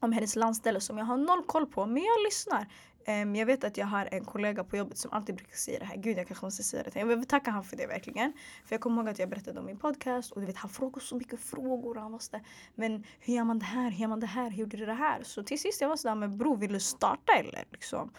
om 0.00 0.12
hennes 0.12 0.36
landställe 0.36 0.80
som 0.80 0.98
jag 0.98 1.04
har 1.04 1.16
noll 1.16 1.42
koll 1.46 1.66
på. 1.66 1.86
Men 1.86 2.02
jag 2.02 2.22
lyssnar. 2.24 2.66
Um, 3.08 3.36
jag 3.36 3.46
vet 3.46 3.64
att 3.64 3.76
jag 3.76 3.86
har 3.86 4.08
en 4.12 4.24
kollega 4.24 4.64
på 4.64 4.76
jobbet 4.76 4.98
som 4.98 5.12
alltid 5.12 5.34
brukar 5.34 5.56
säga 5.56 5.78
det 5.78 5.84
här. 5.84 5.96
Gud, 5.96 6.18
jag 6.18 6.26
kanske 6.26 6.46
måste 6.46 6.62
säga 6.62 6.82
det. 6.82 7.00
Jag 7.00 7.06
vill 7.06 7.26
tacka 7.26 7.50
honom 7.50 7.64
för 7.64 7.76
det 7.76 7.86
verkligen. 7.86 8.32
För 8.64 8.74
jag 8.74 8.80
kommer 8.80 9.02
ihåg 9.02 9.08
att 9.08 9.18
jag 9.18 9.28
berättade 9.28 9.60
om 9.60 9.66
min 9.66 9.78
podcast 9.78 10.32
och 10.32 10.40
du 10.40 10.46
vet, 10.46 10.56
han 10.56 10.70
frågar 10.70 11.00
så 11.00 11.16
mycket 11.16 11.40
frågor. 11.40 11.94
Han 11.94 12.12
måste, 12.12 12.40
men 12.74 13.04
hur 13.20 13.34
gör 13.34 13.44
man 13.44 13.58
det 13.58 13.64
här? 13.64 13.90
Hur 13.90 13.98
gör 13.98 14.08
man 14.08 14.20
det 14.20 14.26
här? 14.26 14.50
Hur 14.50 14.58
gjorde 14.58 14.76
du 14.76 14.86
det 14.86 14.92
här? 14.92 15.22
Så 15.22 15.42
till 15.42 15.60
sist 15.60 15.80
jag 15.80 15.88
var 15.88 15.96
sådär, 15.96 16.14
men 16.14 16.38
bror 16.38 16.56
vill 16.56 16.72
du 16.72 16.80
starta 16.80 17.32
eller? 17.32 17.64
Liksom. 17.70 18.10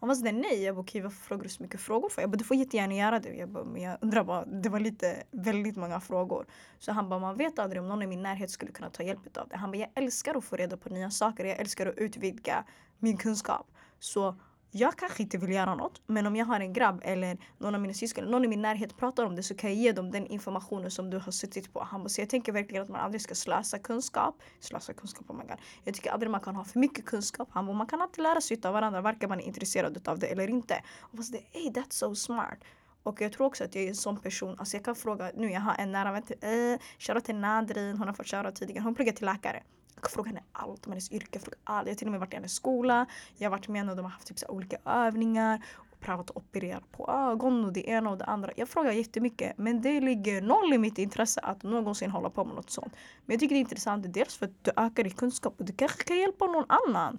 Han 0.00 0.08
var 0.08 0.14
sådär 0.14 0.32
nej. 0.32 0.62
Jag 0.62 0.74
bara 0.74 0.80
okej 0.80 1.00
varför 1.00 1.22
frågar 1.22 1.42
du 1.42 1.48
så 1.48 1.62
mycket 1.62 1.80
frågor 1.80 2.08
för? 2.08 2.22
Jag 2.22 2.30
bara 2.30 2.36
du 2.36 2.44
får 2.44 2.56
jättegärna 2.56 2.94
göra 2.94 3.20
det. 3.20 3.34
Jag 3.34 3.48
bara, 3.48 3.64
men 3.64 3.82
jag 3.82 3.98
undrar 4.00 4.24
bara, 4.24 4.44
det 4.44 4.68
var 4.68 4.80
lite, 4.80 5.22
väldigt 5.30 5.76
många 5.76 6.00
frågor. 6.00 6.46
Så 6.78 6.92
han 6.92 7.08
bara 7.08 7.20
man 7.20 7.36
vet 7.36 7.58
aldrig 7.58 7.82
om 7.82 7.88
någon 7.88 8.02
i 8.02 8.06
min 8.06 8.22
närhet 8.22 8.50
skulle 8.50 8.72
kunna 8.72 8.90
ta 8.90 9.02
hjälp 9.02 9.36
av 9.36 9.48
det. 9.48 9.56
Han 9.56 9.70
bara 9.70 9.78
jag 9.78 9.90
älskar 9.94 10.34
att 10.34 10.44
få 10.44 10.56
reda 10.56 10.76
på 10.76 10.88
nya 10.88 11.10
saker. 11.10 11.44
Jag 11.44 11.58
älskar 11.60 11.86
att 11.86 11.98
utvidga 11.98 12.64
min 12.98 13.16
kunskap. 13.16 13.66
Så 14.04 14.34
jag 14.70 14.96
kanske 14.96 15.22
inte 15.22 15.38
vill 15.38 15.52
göra 15.52 15.74
något 15.74 16.02
men 16.06 16.26
om 16.26 16.36
jag 16.36 16.46
har 16.46 16.60
en 16.60 16.72
grabb 16.72 17.00
eller 17.04 17.38
någon 17.58 17.74
av 17.74 17.80
mina 17.80 17.94
syskon, 17.94 18.24
någon 18.24 18.44
i 18.44 18.48
min 18.48 18.62
närhet 18.62 18.96
pratar 18.96 19.24
om 19.24 19.36
det 19.36 19.42
så 19.42 19.54
kan 19.54 19.70
jag 19.70 19.78
ge 19.78 19.92
dem 19.92 20.10
den 20.10 20.26
informationen 20.26 20.90
som 20.90 21.10
du 21.10 21.18
har 21.18 21.32
suttit 21.32 21.72
på. 21.72 21.84
Han 21.84 22.02
bara, 22.02 22.08
så 22.08 22.20
jag 22.20 22.30
tänker 22.30 22.52
verkligen 22.52 22.82
att 22.82 22.88
man 22.88 23.00
aldrig 23.00 23.20
ska 23.20 23.34
slösa 23.34 23.78
kunskap. 23.78 24.42
Slösa 24.60 24.92
kunskap, 24.92 25.30
oh 25.30 25.36
my 25.36 25.44
God. 25.44 25.56
Jag 25.84 25.94
tycker 25.94 26.10
aldrig 26.10 26.30
man 26.30 26.40
kan 26.40 26.56
ha 26.56 26.64
för 26.64 26.78
mycket 26.78 27.04
kunskap. 27.04 27.48
Han 27.52 27.66
bara, 27.66 27.76
man 27.76 27.86
kan 27.86 28.02
alltid 28.02 28.22
lära 28.22 28.40
sig 28.40 28.60
av 28.64 28.72
varandra 28.72 29.00
varken 29.00 29.28
man 29.28 29.40
är 29.40 29.44
intresserad 29.44 30.08
av 30.08 30.18
det 30.18 30.26
eller 30.26 30.50
inte. 30.50 30.82
Och 31.00 31.10
jag 31.12 31.24
bara, 31.32 31.38
hey 31.52 31.70
that's 31.70 31.90
so 31.90 32.14
smart. 32.14 32.58
Och 33.02 33.20
jag 33.20 33.32
tror 33.32 33.46
också 33.46 33.64
att 33.64 33.74
jag 33.74 33.84
är 33.84 33.88
en 33.88 33.94
sån 33.94 34.16
person. 34.16 34.58
Alltså 34.58 34.76
jag 34.76 34.84
kan 34.84 34.94
fråga, 34.94 35.30
nu 35.34 35.50
jag 35.50 35.60
har 35.60 35.74
en 35.78 35.92
nära 35.92 36.12
vän 36.12 36.22
till, 36.22 36.36
eh, 36.40 36.50
äh, 36.50 36.78
shoutout 36.98 37.24
till 37.24 37.36
Nadrin, 37.36 37.96
hon 37.98 38.06
har 38.06 38.14
fått 38.14 38.26
köra 38.26 38.52
tidigare. 38.52 38.82
Hon 38.82 38.94
pluggar 38.94 39.12
till 39.12 39.26
läkare. 39.26 39.62
Jag 40.02 40.10
frågar 40.10 40.28
henne 40.28 40.42
allt 40.52 40.86
om 40.86 40.92
hennes 40.92 41.12
yrke. 41.12 41.40
Jag, 41.44 41.54
allt. 41.64 41.86
jag 41.86 41.92
har 41.92 41.98
till 41.98 42.06
och 42.06 42.10
med 42.10 42.20
varit 42.20 42.32
i 42.32 42.36
hennes 42.36 42.54
skola. 42.54 43.06
Jag 43.36 43.50
har 43.50 43.56
varit 43.56 43.68
med 43.68 43.90
och 43.90 43.96
de 43.96 44.02
har 44.02 44.10
haft 44.10 44.26
typ 44.26 44.38
så 44.38 44.46
olika 44.48 44.76
övningar. 44.84 45.64
Och 45.76 46.00
prövat 46.00 46.30
att 46.30 46.36
operera 46.36 46.80
på 46.90 47.10
ögon 47.10 47.64
och 47.64 47.72
det 47.72 47.88
ena 47.88 48.10
och 48.10 48.18
det 48.18 48.24
andra. 48.24 48.50
Jag 48.56 48.68
frågar 48.68 48.92
jättemycket 48.92 49.58
men 49.58 49.82
det 49.82 50.00
ligger 50.00 50.42
noll 50.42 50.72
i 50.72 50.78
mitt 50.78 50.98
intresse 50.98 51.40
att 51.40 51.62
någonsin 51.62 52.10
hålla 52.10 52.30
på 52.30 52.44
med 52.44 52.54
något 52.54 52.70
sånt. 52.70 52.92
Men 53.24 53.34
jag 53.34 53.40
tycker 53.40 53.54
det 53.54 53.58
är 53.58 53.60
intressant 53.60 54.12
dels 54.14 54.36
för 54.36 54.46
att 54.46 54.64
du 54.64 54.70
ökar 54.76 55.04
din 55.04 55.12
kunskap 55.12 55.54
och 55.58 55.64
du 55.64 55.72
kanske 55.72 56.04
kan 56.04 56.18
hjälpa 56.18 56.46
någon 56.46 56.66
annan. 56.68 57.18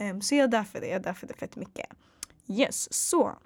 Um, 0.00 0.22
så 0.22 0.34
jag 0.34 0.44
är 0.44 0.48
där 0.48 0.64
för 0.64 0.80
det. 0.80 0.86
Jag 0.86 0.96
är 0.96 1.00
där 1.00 1.12
för 1.12 1.26
det 1.26 1.34
fett 1.34 1.56
mycket. 1.56 1.86
Yes, 2.46 2.92
så 2.92 3.36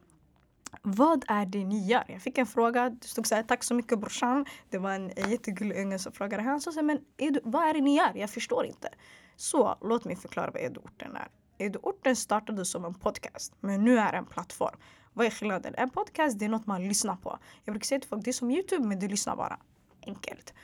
vad 0.82 1.24
är 1.28 1.46
det 1.46 1.64
ni 1.64 1.86
gör? 1.86 2.04
Jag 2.08 2.22
fick 2.22 2.38
en 2.38 2.46
fråga. 2.46 2.90
Det 2.90 3.06
stod 3.06 3.26
så 3.26 3.34
här, 3.34 3.42
tack 3.42 3.64
så 3.64 3.74
mycket 3.74 3.98
brorsan. 3.98 4.46
Det 4.70 4.78
var 4.78 4.92
en 4.92 5.08
jättegullig 5.08 5.80
unge 5.80 5.98
som 5.98 6.12
frågade. 6.12 6.42
Han 6.42 6.60
sa 6.60 6.82
men 6.82 6.98
Edu, 7.16 7.40
vad 7.44 7.68
är 7.68 7.74
det 7.74 7.80
ni 7.80 7.96
gör? 7.96 8.12
Jag 8.14 8.30
förstår 8.30 8.66
inte. 8.66 8.88
Så 9.36 9.78
låt 9.80 10.04
mig 10.04 10.16
förklara 10.16 10.50
vad 10.50 10.62
Eduorten 10.62 11.16
är. 11.16 11.28
Eduorten 11.58 12.16
startade 12.16 12.64
som 12.64 12.84
en 12.84 12.94
podcast, 12.94 13.52
men 13.60 13.84
nu 13.84 13.98
är 13.98 14.12
det 14.12 14.18
en 14.18 14.26
plattform. 14.26 14.76
Vad 15.12 15.26
är 15.26 15.30
skillnaden? 15.30 15.74
En 15.76 15.90
podcast 15.90 16.38
det 16.38 16.44
är 16.44 16.48
något 16.48 16.66
man 16.66 16.88
lyssnar 16.88 17.16
på. 17.16 17.38
Jag 17.64 17.72
brukar 17.72 17.84
säga 17.84 18.00
till 18.00 18.08
folk 18.08 18.24
det 18.24 18.30
är 18.30 18.32
som 18.32 18.50
Youtube 18.50 18.86
men 18.86 18.98
du 18.98 19.08
lyssnar 19.08 19.36
bara. 19.36 19.58
Enkelt. 20.06 20.54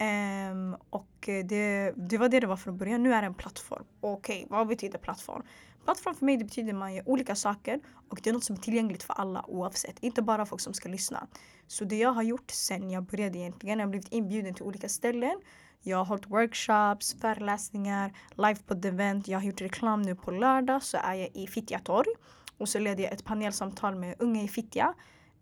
Um, 0.00 0.76
och 0.90 1.28
eh, 1.28 1.44
det, 1.44 1.92
det 1.96 2.18
var 2.18 2.28
det 2.28 2.40
det 2.40 2.46
var 2.46 2.56
från 2.56 2.76
början. 2.76 3.02
Nu 3.02 3.14
är 3.14 3.22
det 3.22 3.26
en 3.26 3.34
plattform. 3.34 3.84
Okej, 4.00 4.36
okay, 4.36 4.46
vad 4.50 4.68
betyder 4.68 4.98
plattform? 4.98 5.42
Plattform 5.84 6.14
för 6.14 6.26
mig 6.26 6.36
det 6.36 6.44
betyder 6.44 6.72
att 6.72 6.78
man 6.78 6.94
gör 6.94 7.08
olika 7.08 7.34
saker 7.34 7.80
och 8.08 8.20
det 8.22 8.30
är 8.30 8.34
något 8.34 8.44
som 8.44 8.56
är 8.56 8.60
tillgängligt 8.60 9.02
för 9.02 9.14
alla 9.14 9.44
oavsett. 9.48 9.98
Inte 10.00 10.22
bara 10.22 10.46
folk 10.46 10.60
som 10.60 10.74
ska 10.74 10.88
lyssna. 10.88 11.26
Så 11.66 11.84
det 11.84 11.98
jag 11.98 12.12
har 12.12 12.22
gjort 12.22 12.50
sen 12.50 12.90
jag 12.90 13.02
började 13.02 13.38
egentligen, 13.38 13.78
jag 13.78 13.86
har 13.86 13.90
blivit 13.90 14.12
inbjuden 14.12 14.54
till 14.54 14.64
olika 14.64 14.88
ställen. 14.88 15.40
Jag 15.82 15.96
har 15.96 16.04
hållit 16.04 16.26
workshops, 16.26 17.16
föreläsningar, 17.20 18.12
live 18.30 18.58
på 18.66 18.88
event. 18.88 19.28
Jag 19.28 19.38
har 19.38 19.46
gjort 19.46 19.60
reklam 19.60 20.02
nu 20.02 20.14
på 20.14 20.30
lördag 20.30 20.82
så 20.82 20.96
är 20.96 21.14
jag 21.14 21.28
i 21.34 21.46
Fittja 21.46 21.78
torg. 21.78 22.10
Och 22.58 22.68
så 22.68 22.78
leder 22.78 23.04
jag 23.04 23.12
ett 23.12 23.24
panelsamtal 23.24 23.94
med 23.94 24.14
Unga 24.18 24.42
i 24.42 24.48
Fittja 24.48 24.94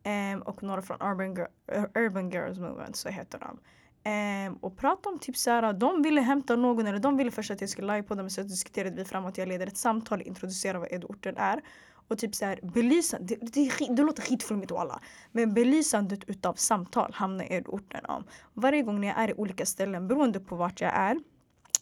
um, 0.05 0.43
och 0.43 0.63
några 0.63 0.83
från 0.83 1.03
Urban, 1.03 1.35
Girl, 1.35 1.49
Urban 1.95 2.31
Girls 2.31 2.59
Movement, 2.59 2.97
så 2.97 3.09
heter 3.09 3.39
de 3.39 3.59
eh, 4.05 4.53
och 4.61 4.77
prata 4.77 5.09
om 5.09 5.19
typ 5.19 5.37
såhär, 5.37 5.73
de 5.73 6.03
ville 6.03 6.21
hämta 6.21 6.57
någon 6.57 6.87
eller 6.87 6.99
de 6.99 7.17
ville 7.17 7.31
först 7.31 7.51
att 7.51 7.61
jag 7.61 7.71
skulle 7.71 7.95
live 7.95 8.03
på 8.03 8.15
dem 8.15 8.31
så 8.31 8.43
diskuterade 8.43 8.97
vi 8.97 9.05
framåt. 9.05 9.39
Jag 9.39 9.49
leder 9.49 9.67
ett 9.67 9.77
samtal, 9.77 10.23
introducerar 10.23 10.79
vad 10.79 10.93
edorten 10.93 11.37
är. 11.37 11.61
Och 12.09 12.19
typ 12.19 12.35
såhär 12.35 12.61
belysa, 12.63 13.19
det, 13.21 13.35
det, 13.35 13.71
det 13.91 14.03
låter 14.03 14.23
skitflummigt 14.23 14.73
alla. 14.73 15.01
Men 15.33 15.55
belysandet 15.55 16.25
utav 16.27 16.55
samtal 16.55 17.13
hamnar 17.15 17.53
Edo-orten 17.53 18.05
om. 18.05 18.25
Varje 18.55 18.83
gång 18.83 19.01
när 19.01 19.09
jag 19.09 19.19
är 19.19 19.31
i 19.31 19.35
olika 19.35 19.67
ställen 19.67 20.09
beroende 20.09 20.41
på 20.41 20.57
vart 20.57 20.81
jag 20.81 20.93
är. 20.95 21.19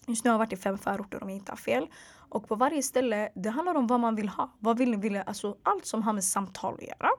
Just 0.06 0.24
nu 0.24 0.30
har 0.30 0.34
jag 0.34 0.38
varit 0.38 0.52
i 0.52 0.56
fem 0.56 0.78
förorter 0.78 1.22
om 1.22 1.28
jag 1.28 1.38
inte 1.38 1.52
har 1.52 1.56
fel. 1.56 1.86
Och 2.28 2.48
på 2.48 2.54
varje 2.54 2.82
ställe, 2.82 3.28
det 3.34 3.50
handlar 3.50 3.74
om 3.74 3.86
vad 3.86 4.00
man 4.00 4.14
vill 4.14 4.28
ha. 4.28 4.50
Vad 4.58 4.78
vill 4.78 4.90
ni 4.90 4.96
vilja, 4.96 5.22
alltså 5.22 5.56
allt 5.62 5.86
som 5.86 6.02
har 6.02 6.12
med 6.12 6.24
samtal 6.24 6.74
att 6.74 6.82
göra 6.82 7.10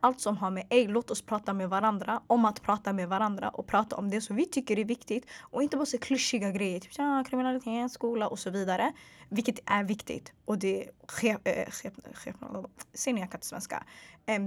allt 0.00 0.20
som 0.20 0.36
har 0.36 0.50
med 0.50 0.66
ej, 0.70 0.86
låt 0.86 1.10
oss 1.10 1.22
prata 1.22 1.52
med 1.52 1.68
varandra, 1.68 2.22
om 2.26 2.44
att 2.44 2.62
prata 2.62 2.92
med 2.92 3.08
varandra 3.08 3.48
och 3.48 3.66
prata 3.66 3.96
om 3.96 4.10
det 4.10 4.20
som 4.20 4.36
vi 4.36 4.46
tycker 4.46 4.78
är 4.78 4.84
viktigt 4.84 5.26
och 5.40 5.62
inte 5.62 5.76
bara 5.76 5.86
så 5.86 5.98
klyschiga 5.98 6.50
grejer, 6.50 6.80
typ 6.80 6.92
ja, 6.98 7.24
kriminalitet, 7.28 7.92
skola 7.92 8.28
och 8.28 8.38
så 8.38 8.50
vidare. 8.50 8.92
Vilket 9.28 9.58
är 9.66 9.84
viktigt 9.84 10.32
och 10.44 10.58
det 10.58 10.82
äh, 11.22 11.70
ser 11.70 13.12
ni 13.12 13.20
jag 13.20 13.30
kan 13.30 13.38
inte 13.38 13.46
svenska. 13.46 13.84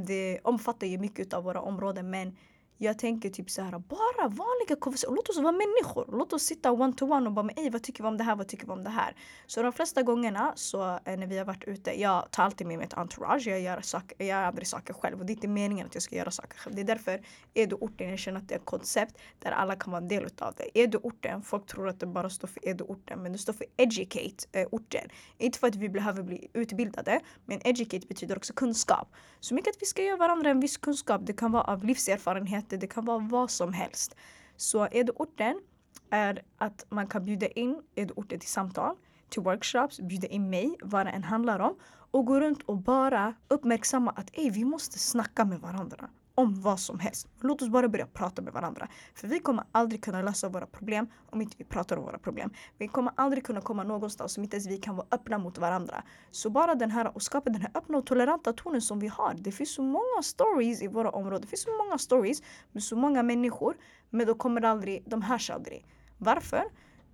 Det 0.07 0.39
omfattar 0.43 0.87
ju 0.87 0.97
mycket 0.97 1.33
av 1.33 1.43
våra 1.43 1.61
områden 1.61 2.09
men 2.09 2.35
jag 2.77 2.99
tänker 2.99 3.29
typ 3.29 3.49
så 3.49 3.61
här, 3.61 3.71
bara 3.71 4.27
vanliga 4.27 4.75
konversationer. 4.79 5.15
Låt 5.15 5.29
oss 5.29 5.37
vara 5.37 5.51
människor. 5.51 6.09
Låt 6.11 6.33
oss 6.33 6.43
sitta 6.43 6.71
one 6.71 6.93
to 6.93 7.05
one 7.05 7.27
och 7.27 7.33
bara, 7.33 7.49
ej 7.55 7.69
vad 7.69 7.83
tycker 7.83 8.03
vi 8.03 8.09
om 8.09 8.17
det 8.17 8.23
här, 8.23 8.35
vad 8.35 8.47
tycker 8.47 8.65
vi 8.65 8.71
om 8.71 8.83
det 8.83 8.89
här? 8.89 9.15
Så 9.47 9.61
de 9.61 9.73
flesta 9.73 10.01
gångerna 10.03 10.53
så 10.55 10.99
eh, 11.05 11.17
när 11.17 11.27
vi 11.27 11.37
har 11.37 11.45
varit 11.45 11.63
ute, 11.63 12.01
jag 12.01 12.31
tar 12.31 12.43
alltid 12.43 12.67
med 12.67 12.77
mig 12.77 12.87
ett 12.87 12.93
entourage. 12.93 13.47
Jag 13.47 13.61
gör, 13.61 13.81
saker, 13.81 14.15
jag 14.19 14.27
gör 14.27 14.43
aldrig 14.43 14.67
saker 14.67 14.93
själv 14.93 15.19
och 15.19 15.25
det 15.25 15.33
är 15.33 15.35
inte 15.35 15.47
meningen 15.47 15.87
att 15.87 15.93
jag 15.93 16.03
ska 16.03 16.15
göra 16.15 16.31
saker 16.31 16.57
själv. 16.57 16.75
Det 16.75 16.81
är 16.81 16.85
därför 16.85 17.21
Edo-orten, 17.53 18.09
jag 18.09 18.19
känner 18.19 18.39
att 18.39 18.47
det 18.47 18.55
är 18.55 18.59
ett 18.59 18.65
koncept 18.65 19.17
där 19.39 19.51
alla 19.51 19.75
kan 19.75 19.91
vara 19.91 20.01
en 20.01 20.07
del 20.07 20.23
utav 20.23 20.53
det. 20.57 20.79
Edo-orten, 20.79 21.41
folk 21.41 21.65
tror 21.65 21.89
att 21.89 21.99
det 21.99 22.05
bara 22.05 22.29
står 22.29 22.47
för 22.47 22.69
Edo-orten 22.69 23.23
men 23.23 23.31
det 23.31 23.37
står 23.37 23.53
för 23.53 23.65
educate-orten. 23.77 25.05
Eh, 25.37 25.45
inte 25.45 25.59
för 25.59 25.67
att 25.67 25.75
vi 25.75 25.89
behöver 25.89 26.23
bli 26.23 26.47
utbildade 26.53 27.19
men 27.45 27.59
educate 27.63 28.07
betyder 28.07 28.37
också 28.37 28.53
kunskap. 28.53 29.13
Så 29.39 29.55
mycket 29.55 29.75
att 29.75 29.81
vi 29.81 29.85
ska 29.85 30.01
ge 30.01 30.15
varandra 30.15 30.49
en 30.49 30.59
viss 30.59 30.77
kunskap. 30.77 31.21
Det 31.25 31.33
kan 31.33 31.51
vara 31.51 31.63
av 31.63 31.83
livserfarenhet 31.83 32.62
det 32.69 32.87
kan 32.87 33.05
vara 33.05 33.19
vad 33.19 33.51
som 33.51 33.73
helst. 33.73 34.15
Så 34.55 34.87
edorten 34.91 35.61
är 36.09 36.41
att 36.57 36.85
man 36.89 37.07
kan 37.07 37.25
bjuda 37.25 37.47
in 37.47 37.81
edorten 37.95 38.39
till 38.39 38.49
samtal, 38.49 38.95
till 39.29 39.41
workshops, 39.41 39.99
bjuda 39.99 40.27
in 40.27 40.49
mig, 40.49 40.75
vad 40.81 41.05
det 41.05 41.09
än 41.09 41.23
handlar 41.23 41.59
om 41.59 41.75
och 42.11 42.25
gå 42.25 42.39
runt 42.39 42.61
och 42.61 42.77
bara 42.77 43.33
uppmärksamma 43.47 44.11
att 44.11 44.29
Ej, 44.33 44.49
vi 44.49 44.65
måste 44.65 44.99
snacka 44.99 45.45
med 45.45 45.59
varandra 45.59 46.09
om 46.35 46.61
vad 46.61 46.79
som 46.79 46.99
helst. 46.99 47.27
Låt 47.41 47.61
oss 47.61 47.69
bara 47.69 47.87
börja 47.87 48.07
prata 48.07 48.41
med 48.41 48.53
varandra. 48.53 48.87
För 49.15 49.27
vi 49.27 49.39
kommer 49.39 49.63
aldrig 49.71 50.03
kunna 50.03 50.21
lösa 50.21 50.49
våra 50.49 50.65
problem 50.65 51.07
om 51.29 51.41
inte 51.41 51.55
vi 51.57 51.63
pratar 51.63 51.97
om 51.97 52.03
våra 52.03 52.17
problem. 52.17 52.49
Vi 52.77 52.87
kommer 52.87 53.13
aldrig 53.15 53.45
kunna 53.45 53.61
komma 53.61 53.83
någonstans 53.83 54.37
om 54.37 54.43
inte 54.43 54.55
ens 54.55 54.67
vi 54.67 54.77
kan 54.77 54.95
vara 54.95 55.07
öppna 55.11 55.37
mot 55.37 55.57
varandra. 55.57 56.03
Så 56.31 56.49
bara 56.49 56.75
den 56.75 56.91
här 56.91 57.15
och 57.15 57.21
skapa 57.21 57.49
den 57.49 57.61
här 57.61 57.71
öppna 57.73 57.97
och 57.97 58.05
toleranta 58.05 58.53
tonen 58.53 58.81
som 58.81 58.99
vi 58.99 59.07
har. 59.07 59.33
Det 59.37 59.51
finns 59.51 59.73
så 59.73 59.81
många 59.81 60.21
stories 60.23 60.81
i 60.81 60.87
våra 60.87 61.09
områden. 61.09 61.41
Det 61.41 61.47
finns 61.47 61.63
så 61.63 61.77
många 61.83 61.97
stories 61.97 62.41
med 62.71 62.83
så 62.83 62.95
många 62.95 63.23
människor. 63.23 63.77
Men 64.09 64.27
de 64.27 64.37
kommer 64.37 64.65
aldrig, 64.65 65.03
de 65.05 65.21
hörs 65.21 65.49
aldrig. 65.49 65.85
Varför? 66.17 66.63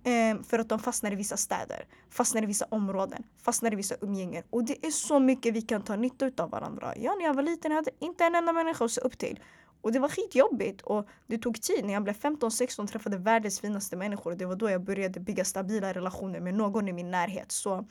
Eh, 0.04 0.42
för 0.42 0.58
att 0.58 0.68
de 0.68 0.78
fastnar 0.78 1.12
i 1.12 1.14
vissa 1.14 1.36
städer, 1.36 1.84
fastnar 2.10 2.42
i 2.42 2.46
vissa 2.46 2.66
områden, 2.70 3.22
fastnar 3.42 3.72
i 3.72 3.76
vissa 3.76 3.94
umgängen. 4.00 4.44
Och 4.50 4.64
det 4.64 4.86
är 4.86 4.90
så 4.90 5.20
mycket 5.20 5.54
vi 5.54 5.62
kan 5.62 5.82
ta 5.82 5.96
nytta 5.96 6.30
av 6.44 6.50
varandra. 6.50 6.94
Ja, 6.96 7.14
när 7.14 7.24
jag 7.24 7.34
var 7.34 7.42
liten 7.42 7.72
hade 7.72 7.90
jag 7.98 8.08
inte 8.08 8.24
en 8.24 8.34
enda 8.34 8.52
människa 8.52 8.84
att 8.84 8.90
se 8.90 9.00
upp 9.00 9.18
till. 9.18 9.40
Och 9.80 9.92
det 9.92 9.98
var 9.98 10.08
skitjobbigt 10.08 10.80
och 10.80 11.08
det 11.26 11.38
tog 11.38 11.62
tid. 11.62 11.84
När 11.84 11.92
jag 11.92 12.02
blev 12.02 12.16
15-16 12.16 12.86
träffade 12.86 13.16
världens 13.16 13.60
finaste 13.60 13.96
människor. 13.96 14.34
Det 14.34 14.46
var 14.46 14.56
då 14.56 14.70
jag 14.70 14.84
började 14.84 15.20
bygga 15.20 15.44
stabila 15.44 15.94
relationer 15.94 16.40
med 16.40 16.54
någon 16.54 16.88
i 16.88 16.92
min 16.92 17.10
närhet. 17.10 17.52
Så 17.52 17.84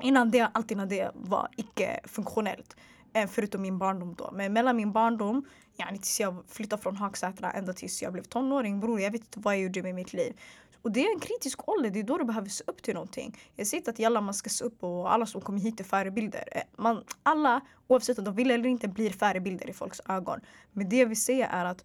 innan 0.00 0.30
det, 0.30 0.50
allt 0.54 0.70
innan 0.70 0.88
det 0.88 1.10
var 1.14 1.48
icke-funktionellt. 1.56 2.76
Eh, 3.14 3.28
förutom 3.28 3.62
min 3.62 3.78
barndom 3.78 4.14
då. 4.14 4.30
Men 4.32 4.52
mellan 4.52 4.76
min 4.76 4.92
barndom, 4.92 5.44
yani 5.76 5.98
tills 5.98 6.20
jag 6.20 6.44
flyttade 6.48 6.82
från 6.82 6.96
Hagsätra 6.96 7.50
ända 7.50 7.72
tills 7.72 8.02
jag 8.02 8.12
blev 8.12 8.22
tonåring, 8.22 8.80
bror 8.80 9.00
jag 9.00 9.10
vet 9.10 9.20
inte 9.20 9.40
vad 9.40 9.54
jag 9.54 9.62
gjorde 9.62 9.82
med 9.82 9.94
mitt 9.94 10.12
liv. 10.12 10.40
Och 10.82 10.92
det 10.92 11.06
är 11.06 11.12
en 11.14 11.20
kritisk 11.20 11.68
ålder, 11.68 11.90
det 11.90 11.98
är 11.98 12.04
då 12.04 12.18
du 12.18 12.24
behöver 12.24 12.48
se 12.48 12.64
upp 12.66 12.82
till 12.82 12.94
någonting. 12.94 13.38
Jag 13.56 13.66
säger 13.66 13.80
inte 13.80 13.90
att 13.90 14.06
alla 14.06 14.20
man 14.20 14.34
ska 14.34 14.50
se 14.50 14.64
upp 14.64 14.82
och 14.82 15.12
alla 15.12 15.26
som 15.26 15.40
kommer 15.40 15.60
hit 15.60 15.80
är 15.80 15.84
förebilder. 15.84 16.44
Eh, 16.52 16.62
man, 16.76 17.04
alla, 17.22 17.60
oavsett 17.88 18.18
om 18.18 18.24
de 18.24 18.34
vill 18.34 18.50
eller 18.50 18.68
inte, 18.68 18.88
blir 18.88 19.10
förebilder 19.10 19.70
i 19.70 19.72
folks 19.72 20.00
ögon. 20.08 20.40
Men 20.72 20.88
det 20.88 20.96
jag 20.96 21.06
vill 21.06 21.20
säga 21.20 21.46
är 21.48 21.64
att 21.64 21.84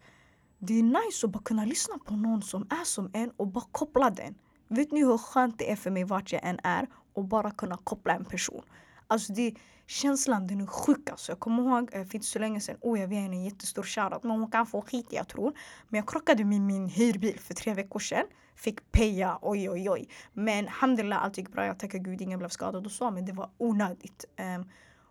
det 0.60 0.80
är 0.80 0.84
nice 0.84 1.26
att 1.26 1.32
bara 1.32 1.44
kunna 1.44 1.66
lyssna 1.66 1.98
på 2.06 2.14
någon 2.14 2.42
som 2.42 2.62
är 2.62 2.86
som 2.86 3.10
en 3.14 3.32
och 3.38 3.48
bara 3.48 3.66
koppla 3.72 4.10
den. 4.10 4.36
Vet 4.68 4.92
ni 4.92 5.00
hur 5.00 5.18
skönt 5.18 5.60
det 5.60 5.72
är 5.72 5.76
för 5.76 5.92
mig 5.92 6.04
vart 6.04 6.32
jag 6.32 6.42
än 6.44 6.60
är 6.64 6.88
och 7.14 7.24
bara 7.24 7.52
kunna 7.52 7.78
koppla 7.78 8.14
en 8.14 8.26
person? 8.26 8.62
Alltså 9.08 9.34
det, 9.34 9.56
känslan 9.88 10.48
den 10.48 10.62
är 10.62 10.66
sjuk 10.66 11.10
alltså. 11.10 11.32
Jag 11.32 11.40
kommer 11.40 11.64
ihåg 11.64 11.90
eh, 11.94 12.06
för 12.06 12.16
inte 12.16 12.28
så 12.28 12.40
länge 12.40 12.62
sedan, 12.62 12.78
oh 12.82 13.00
jag 13.00 13.08
vet 13.08 13.18
en 13.18 13.44
jättestor 13.44 13.84
shoutout 13.84 14.24
men 14.24 14.32
hon 14.32 14.52
kan 14.52 14.66
få 14.66 14.82
skit 14.82 15.08
jag 15.10 15.28
tror. 15.28 15.54
Men 15.88 15.98
jag 15.98 16.10
krockade 16.10 16.46
med 16.46 16.62
min 16.62 16.90
hyrbil 16.90 17.40
för 17.40 17.54
tre 17.54 17.74
veckor 17.74 18.00
sedan. 18.00 18.26
Fick 18.56 18.92
peja, 18.92 19.40
oj 19.42 19.70
oj 19.70 19.90
oj. 19.90 20.10
Men 20.34 20.66
alhamdulillah 20.66 21.24
allt 21.24 21.38
gick 21.38 21.50
bra, 21.50 21.66
jag 21.66 21.80
tackar 21.80 22.00
gud 22.00 22.22
ingen 22.22 22.40
blev 22.40 22.50
skadad 22.50 22.86
och 22.86 22.92
så 22.92 23.12
men 23.12 23.26
det 23.26 23.34
var 23.34 23.50
onödigt. 23.58 24.26
Um, 24.40 24.70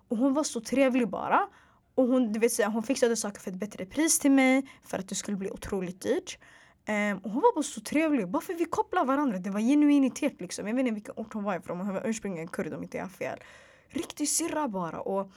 och 0.09 0.16
hon 0.16 0.35
var 0.35 0.45
så 0.45 0.61
trevlig 0.61 1.09
bara. 1.09 1.49
Och 1.95 2.06
hon, 2.06 2.33
du 2.33 2.38
vet, 2.38 2.64
hon 2.64 2.83
fixade 2.83 3.16
saker 3.16 3.40
för 3.40 3.50
ett 3.50 3.56
bättre 3.56 3.87
pris 3.87 4.18
till 4.18 4.30
mig 4.30 4.71
för 4.85 4.99
att 4.99 5.09
det 5.09 5.14
skulle 5.14 5.37
bli 5.37 5.50
otroligt 5.50 6.00
dyrt. 6.00 6.38
Um, 6.88 7.18
och 7.18 7.30
hon 7.30 7.42
var 7.42 7.54
bara 7.54 7.62
så 7.62 7.80
trevlig, 7.80 8.28
bara 8.28 8.42
för 8.42 8.54
vi 8.54 8.64
kopplade 8.64 9.06
varandra. 9.06 9.38
Det 9.38 9.50
var 9.50 9.61
genuinitet 9.61 10.40
liksom. 10.40 10.68
Jag 10.68 10.75
vet 10.75 10.80
inte 10.80 10.95
vilken 10.95 11.14
ort 11.16 11.33
hon 11.33 11.45
var 11.45 11.56
ifrån, 11.56 11.80
hon 11.80 11.95
var 11.95 12.06
ursprungligen 12.06 12.49
kurd 12.49 12.73
om 12.73 12.83
inte 12.83 12.97
jag 12.97 13.04
har 13.04 13.11
fel 13.11 13.38
riktig 13.88 14.28
syrra 14.28 14.69
bara. 14.69 15.00
Och 15.00 15.31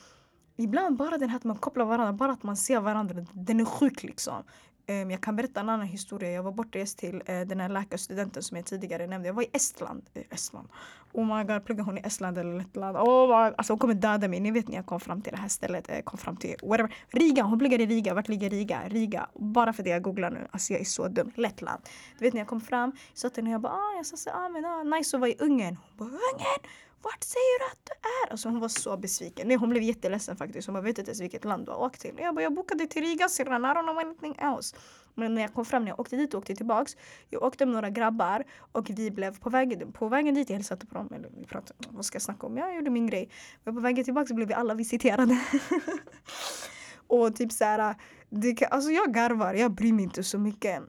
ibland 0.57 0.97
bara 0.97 1.17
den 1.17 1.29
här 1.29 1.37
att 1.37 1.43
man 1.43 1.57
kopplar 1.57 1.85
varandra, 1.85 2.13
bara 2.13 2.31
att 2.31 2.43
man 2.43 2.57
ser 2.57 2.79
varandra, 2.79 3.25
den 3.33 3.59
är 3.59 3.65
sjuk 3.65 4.03
liksom. 4.03 4.43
Um, 4.89 5.11
jag 5.11 5.21
kan 5.21 5.35
berätta 5.35 5.59
en 5.59 5.69
annan 5.69 5.85
historia. 5.85 6.31
Jag 6.31 6.43
var 6.43 6.51
bortrest 6.51 6.97
till 6.97 7.15
uh, 7.15 7.41
den 7.47 7.59
här 7.59 7.69
läkarstudenten 7.69 8.43
som 8.43 8.57
jag 8.57 8.65
tidigare 8.65 9.07
nämnde. 9.07 9.29
Jag 9.29 9.33
var 9.33 9.43
i 9.43 9.49
Estland. 9.53 10.09
Eh, 10.13 10.23
Estland. 10.29 10.69
Oh 11.13 11.37
my 11.37 11.43
god, 11.43 11.65
pluggar 11.65 11.83
hon 11.83 11.97
i 11.97 12.01
Estland 12.01 12.37
eller 12.37 12.57
Lettland? 12.57 12.97
Oh 12.97 13.27
my, 13.27 13.53
alltså 13.57 13.73
hon 13.73 13.79
kommer 13.79 13.93
döda 13.93 14.27
mig. 14.27 14.39
Ni 14.39 14.51
vet 14.51 14.67
när 14.67 14.75
jag 14.75 14.85
kom 14.85 14.99
fram 14.99 15.21
till 15.21 15.31
det 15.31 15.39
här 15.39 15.47
stället. 15.47 15.89
Eh, 15.89 15.99
kom 16.01 16.17
fram 16.17 16.37
till 16.37 16.55
whatever. 16.63 16.95
Riga, 17.07 17.43
hon 17.43 17.59
pluggar 17.59 17.81
i 17.81 17.85
Riga. 17.85 18.13
Vart 18.13 18.27
ligger 18.27 18.49
Riga? 18.49 18.81
Riga. 18.87 19.29
Bara 19.33 19.73
för 19.73 19.83
det 19.83 19.89
jag 19.89 20.01
googlar 20.01 20.31
nu. 20.31 20.47
Alltså 20.51 20.73
jag 20.73 20.81
är 20.81 20.85
så 20.85 21.07
dum. 21.07 21.31
Lettland. 21.35 21.81
Du 22.17 22.25
vet 22.25 22.33
när 22.33 22.41
jag 22.41 22.47
kom 22.47 22.61
fram, 22.61 22.91
satt 23.13 23.37
och 23.37 23.47
jag 23.47 23.61
bara 23.61 23.73
ah, 23.73 23.95
jag 23.97 24.05
sa 24.05 24.17
så, 24.17 24.29
ah, 24.29 24.49
men, 24.49 24.65
ah, 24.65 24.83
nice 24.83 25.17
att 25.17 25.21
vara 25.21 25.29
i 25.29 25.35
Ungern. 25.39 25.75
Hon 25.75 25.97
bara 25.97 26.05
Ungern? 26.05 26.61
Vart 27.01 27.23
säger 27.23 27.59
du 27.59 27.65
att 27.65 27.85
du 27.85 27.91
är? 27.91 28.31
Alltså 28.31 28.49
hon 28.49 28.59
var 28.59 28.67
så 28.67 28.97
besviken. 28.97 29.47
Nej, 29.47 29.57
hon 29.57 29.69
blev 29.69 29.83
jätteledsen 29.83 30.37
faktiskt. 30.37 30.67
Hon 30.67 30.73
bara, 30.73 30.81
vet 30.81 30.97
inte 30.97 31.11
ens 31.11 31.21
vilket 31.21 31.45
land 31.45 31.65
du 31.65 31.71
har 31.71 31.79
åkt 31.79 32.01
till. 32.01 32.13
Jag 32.17 32.35
bara, 32.35 32.41
jag 32.41 32.53
bokade 32.53 32.87
till 32.87 33.01
Riga 33.01 33.29
syrran, 33.29 33.65
I 33.65 33.67
don't 33.67 33.83
know 33.83 33.97
anything 33.97 34.35
else. 34.37 34.75
Men 35.15 35.35
när 35.35 35.41
jag 35.41 35.53
kom 35.53 35.65
fram, 35.65 35.83
när 35.83 35.91
jag 35.91 35.99
åkte 35.99 36.15
dit 36.15 36.33
och 36.33 36.39
åkte 36.39 36.55
tillbaks. 36.55 36.97
Jag 37.29 37.43
åkte 37.43 37.65
med 37.65 37.73
några 37.73 37.89
grabbar 37.89 38.43
och 38.71 38.89
vi 38.89 39.11
blev 39.11 39.39
på, 39.39 39.49
vägen, 39.49 39.91
på 39.91 40.07
vägen 40.07 40.35
dit, 40.35 40.49
jag 40.49 40.55
hälsade 40.55 40.85
på 40.85 40.95
dem. 40.95 41.13
Eller 41.15 41.29
vi 41.37 41.45
pratade, 41.45 41.89
vad 41.89 42.05
ska 42.05 42.15
jag 42.15 42.21
snacka 42.21 42.47
om? 42.47 42.57
Jag 42.57 42.75
gjorde 42.75 42.89
min 42.89 43.07
grej. 43.07 43.29
Men 43.63 43.75
på 43.75 43.81
vägen 43.81 44.05
tillbaks 44.05 44.31
blev 44.31 44.47
vi 44.47 44.53
alla 44.53 44.73
visiterade. 44.73 45.39
och 47.07 47.35
typ 47.35 47.51
såhär, 47.51 47.95
det, 48.29 48.65
alltså 48.65 48.91
jag 48.91 49.13
garvar, 49.13 49.53
jag 49.53 49.71
bryr 49.71 49.93
mig 49.93 50.03
inte 50.03 50.23
så 50.23 50.37
mycket. 50.39 50.83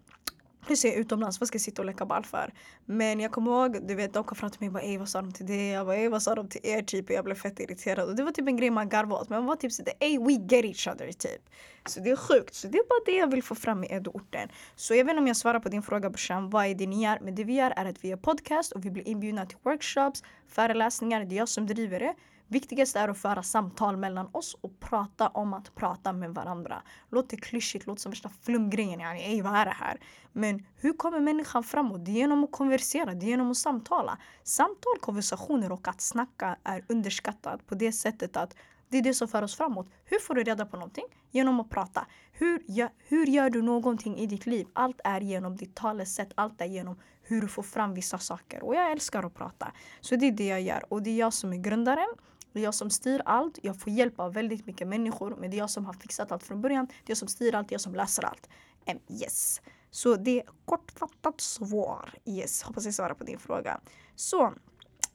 Plus 0.66 0.84
jag 0.84 0.94
utomlands, 0.94 1.40
vad 1.40 1.48
ska 1.48 1.56
jag 1.56 1.62
sitta 1.62 1.82
och 1.82 1.86
leka 1.86 2.06
ball 2.06 2.24
för? 2.24 2.52
Men 2.84 3.20
jag 3.20 3.32
kommer 3.32 3.50
ihåg, 3.50 3.88
du 3.88 3.94
vet 3.94 4.12
de 4.14 4.24
kom 4.24 4.36
fram 4.36 4.50
till 4.50 4.60
mig 4.60 4.66
och 4.68 4.72
bara 4.72 4.82
“ey, 4.82 4.98
vad 4.98 5.08
sa 5.08 5.22
de 5.22 5.32
till 5.32 5.46
det? 5.46 5.68
Jag 5.68 5.86
bara 5.86 6.08
vad 6.08 6.22
sa 6.22 6.34
de 6.34 6.48
till 6.48 6.60
er? 6.64 6.82
Typ 6.82 7.08
och 7.08 7.14
jag 7.14 7.24
blev 7.24 7.34
fett 7.34 7.60
irriterad. 7.60 8.08
Och 8.08 8.16
det 8.16 8.22
var 8.22 8.32
typ 8.32 8.48
en 8.48 8.56
grej 8.56 8.70
man 8.70 8.88
garvade 8.88 9.22
åt. 9.22 9.28
Men 9.28 9.38
man 9.38 9.46
var 9.46 9.56
typ 9.56 9.72
såhär 9.72 9.92
ey 10.00 10.18
we 10.18 10.32
get 10.32 10.64
each 10.64 10.88
other 10.88 11.12
typ. 11.12 11.50
Så 11.86 12.00
det 12.00 12.10
är 12.10 12.16
sjukt. 12.16 12.54
Så 12.54 12.68
det 12.68 12.78
är 12.78 12.88
bara 12.88 13.04
det 13.06 13.18
jag 13.18 13.30
vill 13.30 13.42
få 13.42 13.54
fram 13.54 13.84
i 13.84 13.86
Edo-orten. 13.92 14.48
Så 14.76 14.94
jag 14.94 15.04
vet 15.04 15.10
inte 15.12 15.20
om 15.20 15.26
jag 15.26 15.36
svarar 15.36 15.60
på 15.60 15.68
din 15.68 15.82
fråga 15.82 16.10
brorsan, 16.10 16.50
vad 16.50 16.66
är 16.66 16.74
det 16.74 16.86
ni 16.86 17.02
gör? 17.04 17.18
Men 17.22 17.34
det 17.34 17.44
vi 17.44 17.54
gör 17.54 17.70
är 17.76 17.84
att 17.84 18.04
vi 18.04 18.08
gör 18.08 18.16
podcast 18.16 18.72
och 18.72 18.84
vi 18.84 18.90
blir 18.90 19.08
inbjudna 19.08 19.46
till 19.46 19.58
workshops, 19.62 20.22
föreläsningar. 20.48 21.24
Det 21.24 21.34
är 21.34 21.38
jag 21.38 21.48
som 21.48 21.66
driver 21.66 22.00
det. 22.00 22.14
Viktigast 22.52 22.96
är 22.96 23.08
att 23.08 23.18
föra 23.18 23.42
samtal 23.42 23.96
mellan 23.96 24.28
oss 24.32 24.56
och 24.60 24.80
prata 24.80 25.28
om 25.28 25.54
att 25.54 25.74
prata 25.74 26.12
med 26.12 26.34
varandra. 26.34 26.82
Låter 27.10 27.36
klyschigt, 27.36 27.86
låter 27.86 28.02
som 28.02 28.10
värsta 28.10 28.28
flumgrejen. 28.42 29.00
Yani, 29.00 29.20
ey, 29.20 29.42
vad 29.42 29.54
är 29.54 29.64
det 29.64 29.70
här? 29.70 30.00
Men 30.32 30.66
hur 30.76 30.92
kommer 30.92 31.20
människan 31.20 31.62
framåt? 31.62 32.04
Det 32.04 32.10
är 32.10 32.14
genom 32.14 32.44
att 32.44 32.52
konversera, 32.52 33.14
det 33.14 33.26
är 33.26 33.28
genom 33.28 33.50
att 33.50 33.56
samtala. 33.56 34.18
Samtal, 34.44 34.98
konversationer 35.00 35.72
och 35.72 35.88
att 35.88 36.00
snacka 36.00 36.56
är 36.64 36.84
underskattat 36.88 37.66
på 37.66 37.74
det 37.74 37.92
sättet 37.92 38.36
att 38.36 38.54
det 38.88 38.98
är 38.98 39.02
det 39.02 39.14
som 39.14 39.28
för 39.28 39.42
oss 39.42 39.56
framåt. 39.56 39.88
Hur 40.04 40.18
får 40.18 40.34
du 40.34 40.42
reda 40.42 40.66
på 40.66 40.76
någonting? 40.76 41.04
Genom 41.30 41.60
att 41.60 41.70
prata. 41.70 42.06
Hur, 42.32 42.62
ja, 42.66 42.88
hur 42.98 43.26
gör 43.26 43.50
du 43.50 43.62
någonting 43.62 44.16
i 44.16 44.26
ditt 44.26 44.46
liv? 44.46 44.66
Allt 44.72 45.00
är 45.04 45.20
genom 45.20 45.56
ditt 45.56 45.74
talesätt. 45.74 46.32
Allt 46.34 46.60
är 46.60 46.66
genom 46.66 46.98
hur 47.22 47.40
du 47.40 47.48
får 47.48 47.62
fram 47.62 47.94
vissa 47.94 48.18
saker. 48.18 48.64
Och 48.64 48.74
jag 48.74 48.92
älskar 48.92 49.26
att 49.26 49.34
prata. 49.34 49.72
Så 50.00 50.16
det 50.16 50.26
är 50.26 50.32
det 50.32 50.46
jag 50.46 50.62
gör. 50.62 50.84
Och 50.88 51.02
det 51.02 51.10
är 51.10 51.18
jag 51.18 51.32
som 51.32 51.52
är 51.52 51.56
grundaren 51.56 52.08
det 52.52 52.60
är 52.60 52.64
jag 52.64 52.74
som 52.74 52.90
styr 52.90 53.22
allt. 53.24 53.58
Jag 53.62 53.80
får 53.80 53.92
hjälp 53.92 54.20
av 54.20 54.32
väldigt 54.32 54.66
mycket 54.66 54.88
människor. 54.88 55.36
Men 55.38 55.50
det 55.50 55.56
är 55.56 55.58
jag 55.58 55.70
som 55.70 55.86
har 55.86 55.92
fixat 55.92 56.32
allt 56.32 56.42
från 56.42 56.60
början. 56.60 56.86
Det 56.86 56.92
är 56.92 57.10
jag 57.10 57.18
som 57.18 57.28
styr 57.28 57.54
allt. 57.54 57.68
Det 57.68 57.72
är 57.72 57.74
jag 57.74 57.80
som 57.80 57.94
löser 57.94 58.24
allt. 58.24 58.48
Um, 58.86 58.98
yes. 59.20 59.60
Så 59.90 60.16
det 60.16 60.40
är 60.40 60.46
kortfattat 60.64 61.40
svar. 61.40 62.14
Yes, 62.24 62.62
hoppas 62.62 62.84
jag 62.84 62.94
svarar 62.94 63.14
på 63.14 63.24
din 63.24 63.38
fråga. 63.38 63.80
Så 64.14 64.54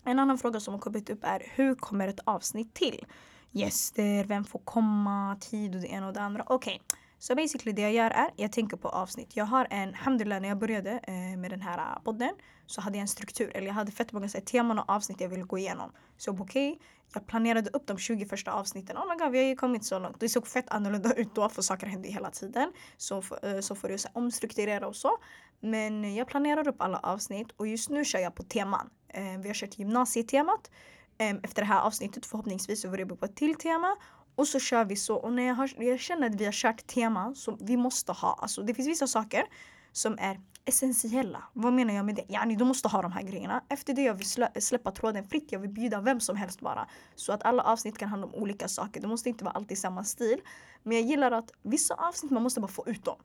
en 0.03 0.19
annan 0.19 0.37
fråga 0.37 0.59
som 0.59 0.73
har 0.73 0.81
kommit 0.81 1.09
upp 1.09 1.23
är 1.23 1.51
hur 1.55 1.75
kommer 1.75 2.07
ett 2.07 2.19
avsnitt 2.23 2.73
till? 2.73 3.05
Gäster, 3.51 4.23
vem 4.23 4.45
får 4.45 4.59
komma, 4.59 5.37
tid 5.39 5.75
och 5.75 5.81
det 5.81 5.87
ena 5.87 6.07
och 6.07 6.13
det 6.13 6.21
andra. 6.21 6.43
Okej, 6.47 6.75
okay. 6.75 6.99
så 7.19 7.35
basically 7.35 7.71
det 7.71 7.81
jag 7.81 7.93
gör 7.93 8.09
är, 8.11 8.29
jag 8.35 8.51
tänker 8.51 8.77
på 8.77 8.89
avsnitt. 8.89 9.35
Jag 9.35 9.45
har 9.45 9.67
en, 9.69 9.89
alhamdulillah 9.89 10.41
när 10.41 10.49
jag 10.49 10.57
började 10.57 10.91
eh, 10.91 11.37
med 11.37 11.51
den 11.51 11.61
här 11.61 11.77
eh, 11.77 12.03
podden 12.03 12.33
så 12.65 12.81
hade 12.81 12.97
jag 12.97 13.01
en 13.01 13.07
struktur. 13.07 13.51
Eller 13.57 13.67
jag 13.67 13.73
hade 13.73 13.91
fett 13.91 14.11
många 14.11 14.29
så 14.29 14.37
här, 14.37 14.45
teman 14.45 14.79
och 14.79 14.89
avsnitt 14.89 15.21
jag 15.21 15.29
ville 15.29 15.43
gå 15.43 15.57
igenom. 15.57 15.91
Så 16.17 16.31
okej, 16.31 16.71
okay, 16.71 16.85
jag 17.15 17.27
planerade 17.27 17.69
upp 17.73 17.87
de 17.87 17.97
20 17.97 18.25
första 18.25 18.51
avsnitten. 18.51 18.97
Oh 18.97 19.09
my 19.09 19.15
god, 19.23 19.31
vi 19.31 19.37
har 19.37 19.45
ju 19.45 19.55
kommit 19.55 19.85
så 19.85 19.99
långt. 19.99 20.19
Det 20.19 20.29
såg 20.29 20.47
fett 20.47 20.69
annorlunda 20.69 21.13
ut 21.13 21.35
då 21.35 21.49
för 21.49 21.61
saker 21.61 21.87
hände 21.87 22.07
hela 22.07 22.31
tiden. 22.31 22.71
Så, 22.97 23.23
eh, 23.43 23.59
så 23.59 23.75
får 23.75 23.87
du 23.87 23.97
så 23.97 24.09
omstrukturera 24.13 24.87
och 24.87 24.95
så. 24.95 25.17
Men 25.59 26.15
jag 26.15 26.27
planerar 26.27 26.67
upp 26.67 26.81
alla 26.81 26.99
avsnitt 26.99 27.51
och 27.57 27.67
just 27.67 27.89
nu 27.89 28.05
kör 28.05 28.19
jag 28.19 28.35
på 28.35 28.43
teman. 28.43 28.89
Eh, 29.07 29.23
vi 29.39 29.47
har 29.47 29.53
kört 29.53 29.79
gymnasietemat. 29.79 30.71
Efter 31.17 31.61
det 31.61 31.67
här 31.67 31.81
avsnittet 31.81 32.25
förhoppningsvis 32.25 32.81
så 32.81 32.89
får 32.89 32.97
det 32.97 33.05
på 33.05 33.25
ett 33.25 33.35
till 33.35 33.55
tema. 33.55 33.95
Och 34.35 34.47
så 34.47 34.59
kör 34.59 34.85
vi 34.85 34.95
så. 34.95 35.15
Och 35.15 35.33
när 35.33 35.43
jag, 35.47 35.55
har, 35.55 35.71
jag 35.77 35.99
känner 35.99 36.29
att 36.29 36.35
vi 36.35 36.45
har 36.45 36.51
kört 36.51 36.87
teman 36.87 37.35
som 37.35 37.57
vi 37.61 37.77
måste 37.77 38.11
ha. 38.11 38.39
Alltså 38.41 38.61
det 38.61 38.73
finns 38.73 38.87
vissa 38.87 39.07
saker 39.07 39.43
som 39.91 40.17
är 40.19 40.39
essentiella. 40.65 41.43
Vad 41.53 41.73
menar 41.73 41.93
jag 41.93 42.05
med 42.05 42.15
det? 42.15 42.25
Yani, 42.29 42.55
du 42.55 42.65
måste 42.65 42.87
ha 42.87 43.01
de 43.01 43.11
här 43.11 43.21
grejerna. 43.21 43.63
Efter 43.69 43.93
det 43.93 44.01
jag 44.01 44.13
vill 44.13 44.29
slä, 44.29 44.51
släppa 44.59 44.91
tråden 44.91 45.23
fritt. 45.23 45.51
Jag 45.51 45.59
vill 45.59 45.69
bjuda 45.69 46.01
vem 46.01 46.19
som 46.19 46.35
helst 46.35 46.61
bara. 46.61 46.87
Så 47.15 47.33
att 47.33 47.43
alla 47.43 47.63
avsnitt 47.63 47.97
kan 47.97 48.09
handla 48.09 48.27
om 48.27 48.35
olika 48.35 48.67
saker. 48.67 49.01
Det 49.01 49.07
måste 49.07 49.29
inte 49.29 49.43
vara 49.43 49.53
alltid 49.53 49.77
samma 49.77 50.03
stil. 50.03 50.41
Men 50.83 50.97
jag 50.97 51.05
gillar 51.05 51.31
att 51.31 51.51
vissa 51.63 51.93
avsnitt 51.93 52.31
man 52.31 52.43
måste 52.43 52.59
bara 52.59 52.67
få 52.67 52.83
ut 52.87 53.05
dem. 53.05 53.17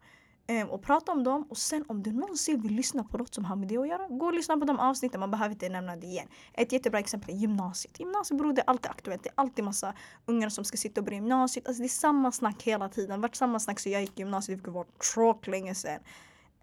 Ehm, 0.51 0.69
och 0.69 0.83
prata 0.83 1.13
om 1.13 1.25
dem 1.25 1.47
och 1.51 1.59
sen 1.59 1.85
om 1.89 2.03
du 2.03 2.13
någonsin 2.13 2.61
vill 2.61 2.73
lyssna 2.73 3.05
på 3.05 3.19
något 3.19 3.35
som 3.35 3.45
har 3.45 3.57
med 3.57 3.69
det 3.69 3.77
att 3.77 3.89
göra, 3.89 4.09
gå 4.09 4.27
och 4.27 4.35
lyssna 4.35 4.57
på 4.57 4.65
de 4.65 4.79
avsnitten, 4.79 5.21
man 5.21 5.31
behöver 5.31 5.55
inte 5.55 5.69
nämna 5.69 5.97
det 5.97 6.07
igen. 6.07 6.29
Ett 6.53 6.73
jättebra 6.73 7.01
exempel 7.01 7.35
är 7.35 7.39
gymnasiet. 7.39 8.01
Gymnasiebror, 8.01 8.53
det 8.53 8.61
är 8.61 8.71
alltid 8.71 8.91
aktuellt. 8.91 9.23
Det 9.23 9.29
är 9.29 9.35
alltid 9.35 9.65
massa 9.65 9.95
ungar 10.27 10.49
som 10.49 10.65
ska 10.65 10.77
sitta 10.77 11.01
och 11.01 11.05
börja 11.05 11.19
gymnasiet. 11.19 11.69
Alltså 11.69 11.83
det 11.83 11.87
är 11.87 11.89
samma 11.89 12.33
snack 12.33 12.63
hela 12.63 12.89
tiden. 12.89 13.21
Vart 13.21 13.37
samma 13.37 13.61
snack 13.61 13.81
så 13.81 13.89
jag 13.89 14.01
gick 14.01 14.19
gymnasiet, 14.19 14.65
det 14.65 14.71
var 14.71 14.87
tråk 15.15 15.47
länge 15.47 15.75
sedan. 15.75 16.01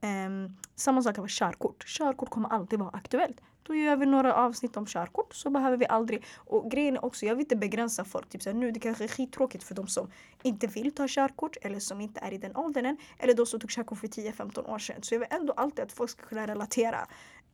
Um, 0.01 0.57
samma 0.75 1.01
sak 1.01 1.17
med 1.17 1.29
körkort. 1.29 1.85
Körkort 1.87 2.29
kommer 2.29 2.49
alltid 2.49 2.79
vara 2.79 2.89
aktuellt. 2.89 3.41
Då 3.63 3.75
gör 3.75 3.95
vi 3.95 4.05
några 4.05 4.33
avsnitt 4.33 4.77
om 4.77 4.85
körkort 4.85 5.33
så 5.33 5.49
behöver 5.49 5.77
vi 5.77 5.85
aldrig... 5.85 6.25
Och 6.35 6.71
grejen 6.71 6.95
är 6.95 7.05
också, 7.05 7.25
jag 7.25 7.35
vill 7.35 7.43
inte 7.43 7.55
begränsa 7.55 8.05
folk. 8.05 8.29
Typ 8.29 8.43
så 8.43 8.49
här, 8.49 8.57
nu 8.57 8.71
det 8.71 8.79
kanske 8.79 9.03
är 9.03 9.07
skittråkigt 9.07 9.63
för 9.63 9.75
de 9.75 9.87
som 9.87 10.11
inte 10.43 10.67
vill 10.67 10.91
ta 10.91 11.05
körkort 11.07 11.57
eller 11.61 11.79
som 11.79 12.01
inte 12.01 12.19
är 12.19 12.33
i 12.33 12.37
den 12.37 12.55
åldern 12.55 12.85
än. 12.85 12.97
Eller 13.19 13.33
de 13.33 13.45
som 13.45 13.59
tog 13.59 13.69
körkort 13.69 13.99
för 13.99 14.07
10-15 14.07 14.69
år 14.69 14.79
sedan. 14.79 15.03
Så 15.03 15.15
jag 15.15 15.19
vill 15.19 15.27
ändå 15.31 15.53
alltid 15.53 15.85
att 15.85 15.91
folk 15.91 16.09
ska 16.09 16.23
kunna 16.23 16.47
relatera. 16.47 17.07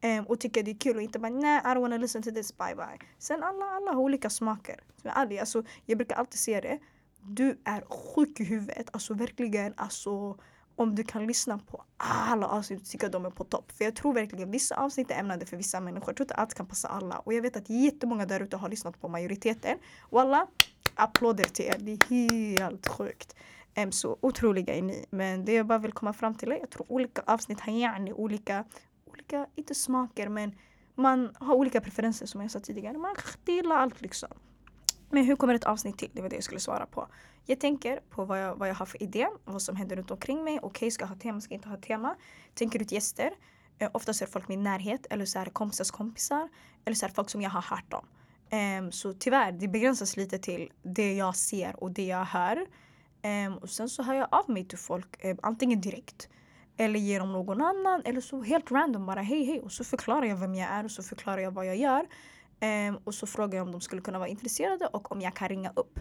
Um, 0.04 0.26
och 0.26 0.40
tycka 0.40 0.64
det 0.64 0.72
är 0.72 0.78
kul 0.78 0.96
och 0.96 1.02
inte 1.02 1.20
bara 1.20 1.30
nej, 1.32 1.62
I 1.66 1.68
don't 1.68 1.82
wanna 1.82 1.98
listen 1.98 2.24
to 2.24 2.32
this, 2.32 2.58
bye 2.58 2.76
bye. 2.76 3.00
Sen 3.18 3.44
alla, 3.44 3.66
alla 3.66 3.92
har 3.92 4.02
olika 4.02 4.30
smaker. 4.30 4.80
Så 5.02 5.08
jag, 5.08 5.38
alltså, 5.38 5.64
jag 5.86 5.98
brukar 5.98 6.16
alltid 6.16 6.40
säga 6.40 6.62
det. 6.62 6.80
Du 7.22 7.58
är 7.64 7.82
sjuk 7.90 8.40
i 8.40 8.44
huvudet. 8.44 8.90
Alltså 8.94 9.14
verkligen. 9.14 9.74
Alltså, 9.78 10.38
om 10.76 10.96
du 10.96 11.04
kan 11.04 11.28
lyssna 11.28 11.58
på 11.58 11.84
alla 11.98 12.48
avsnitt 12.48 12.82
och 12.82 12.88
tycka 12.88 13.06
att 13.06 13.12
de 13.12 13.26
är 13.26 13.30
på 13.30 13.44
topp. 13.44 13.72
För 13.72 13.86
jag 13.86 13.96
tror 13.96 14.14
verkligen 14.14 14.52
vissa 14.52 14.76
avsnitt 14.76 15.12
är 15.12 15.20
ämnade 15.20 15.46
för 15.46 15.58
vissa 15.58 15.80
människor. 15.80 16.10
Jag 16.10 16.16
tror 16.16 16.26
inte 16.26 16.36
allt 16.36 16.54
kan 16.54 16.66
passa 16.66 16.88
alla. 16.88 17.20
Och 17.20 17.34
jag 17.34 17.42
vet 17.42 17.58
att 17.58 17.70
jättemånga 17.70 18.26
där 18.26 18.40
ute 18.40 18.58
har 18.58 18.70
lyssnat 18.70 19.02
på 19.02 19.08
majoriteten. 19.08 19.78
Och 20.02 20.22
alla 20.22 20.48
applåder 20.96 21.44
till 21.44 21.66
er. 21.66 21.76
Det 21.80 21.92
är 21.92 22.60
helt 22.60 22.88
sjukt. 22.88 23.36
Um, 23.78 23.92
så 23.92 24.18
otroliga 24.22 24.76
är 24.76 24.82
ni. 24.82 25.06
Men 25.10 25.46
det 25.46 25.54
jag 25.54 25.66
bara 25.66 25.80
vill 25.80 25.94
komma 25.94 26.14
fram 26.14 26.36
till 26.36 26.52
är 26.52 26.58
jag 26.58 26.70
tror 26.70 26.92
olika 26.92 27.22
avsnitt 27.26 27.60
har 27.60 27.74
gärna 27.74 28.14
olika, 28.14 28.66
olika, 29.06 29.48
inte 29.56 29.76
smaker 29.76 30.30
men 30.30 30.56
man 30.96 31.36
har 31.40 31.56
olika 31.56 31.82
preferenser 31.82 32.26
som 32.26 32.42
jag 32.42 32.52
sa 32.52 32.60
tidigare. 32.60 32.98
Man 32.98 33.16
gillar 33.46 33.76
allt 33.76 34.02
liksom. 34.02 34.30
Men 35.14 35.26
hur 35.26 35.36
kommer 35.36 35.56
ett 35.56 35.64
avsnitt 35.64 35.98
till? 35.98 36.10
Det 36.14 36.22
var 36.22 36.30
det 36.30 36.36
jag 36.36 36.44
skulle 36.44 36.60
svara 36.60 36.86
på. 36.86 37.08
Jag 37.46 37.60
tänker 37.60 38.00
på 38.10 38.26
vad 38.26 38.42
jag, 38.42 38.56
vad 38.56 38.70
jag 38.70 38.76
har 38.76 38.86
för 38.86 39.04
idé, 39.04 39.28
vad 39.46 39.62
som 39.62 39.76
händer 39.76 39.96
runt 39.96 40.12
omkring 40.12 40.44
mig. 40.44 40.58
Okej, 40.58 40.68
okay, 40.68 40.92
ska 40.92 41.04
jag 41.04 41.10
ha 41.10 41.16
tema, 41.16 41.42
ska 41.42 41.54
jag 41.54 41.58
inte 41.58 41.70
ha 41.70 41.78
tema? 41.78 42.16
Tänker 42.54 42.82
ut 42.82 42.92
gäster. 42.92 43.32
Eh, 43.80 43.90
oftast 43.94 44.22
är 44.22 44.26
det 44.26 44.32
folk 44.32 44.46
i 44.46 44.48
min 44.50 44.64
närhet 44.64 45.06
eller 45.10 45.26
så 45.26 45.40
här 45.40 45.46
kompisars 45.46 45.92
kompisar. 45.92 46.50
Eller 46.86 46.96
så 46.96 47.06
här 47.06 47.14
folk 47.14 47.30
som 47.30 47.42
jag 47.42 47.50
har 47.50 47.62
hört 47.62 47.94
om. 47.94 48.06
Eh, 48.58 48.90
så 48.90 49.14
tyvärr, 49.14 49.52
det 49.52 49.68
begränsas 49.68 50.18
lite 50.18 50.40
till 50.40 50.72
det 50.84 51.14
jag 51.14 51.36
ser 51.36 51.84
och 51.84 51.92
det 51.92 52.06
jag 52.06 52.26
hör. 52.26 52.66
Eh, 53.22 53.54
och 53.62 53.70
sen 53.70 53.90
så 53.90 54.04
hör 54.04 54.14
jag 54.14 54.28
av 54.32 54.50
mig 54.50 54.66
till 54.66 54.78
folk, 54.78 55.26
eh, 55.26 55.36
antingen 55.42 55.82
direkt 55.82 56.30
eller 56.78 57.00
genom 57.00 57.32
någon 57.32 57.62
annan 57.62 58.02
eller 58.06 58.22
så 58.22 58.42
helt 58.42 58.72
random 58.72 59.06
bara 59.06 59.22
hej 59.22 59.46
hej 59.46 59.60
och 59.60 59.72
så 59.72 59.84
förklarar 59.84 60.26
jag 60.26 60.38
vem 60.38 60.56
jag 60.56 60.70
är 60.70 60.84
och 60.84 60.92
så 60.92 61.04
förklarar 61.04 61.38
jag 61.38 61.52
vad 61.52 61.66
jag 61.66 61.76
gör. 61.76 62.08
Um, 62.64 63.00
och 63.04 63.14
så 63.14 63.28
frågar 63.28 63.58
jag 63.58 63.66
om 63.66 63.72
de 63.72 63.82
skulle 63.82 64.02
kunna 64.02 64.20
vara 64.20 64.30
intresserade 64.30 64.88
och 64.88 65.12
om 65.12 65.22
jag 65.22 65.36
kan 65.36 65.50
ringa 65.50 65.72
upp. 65.76 66.00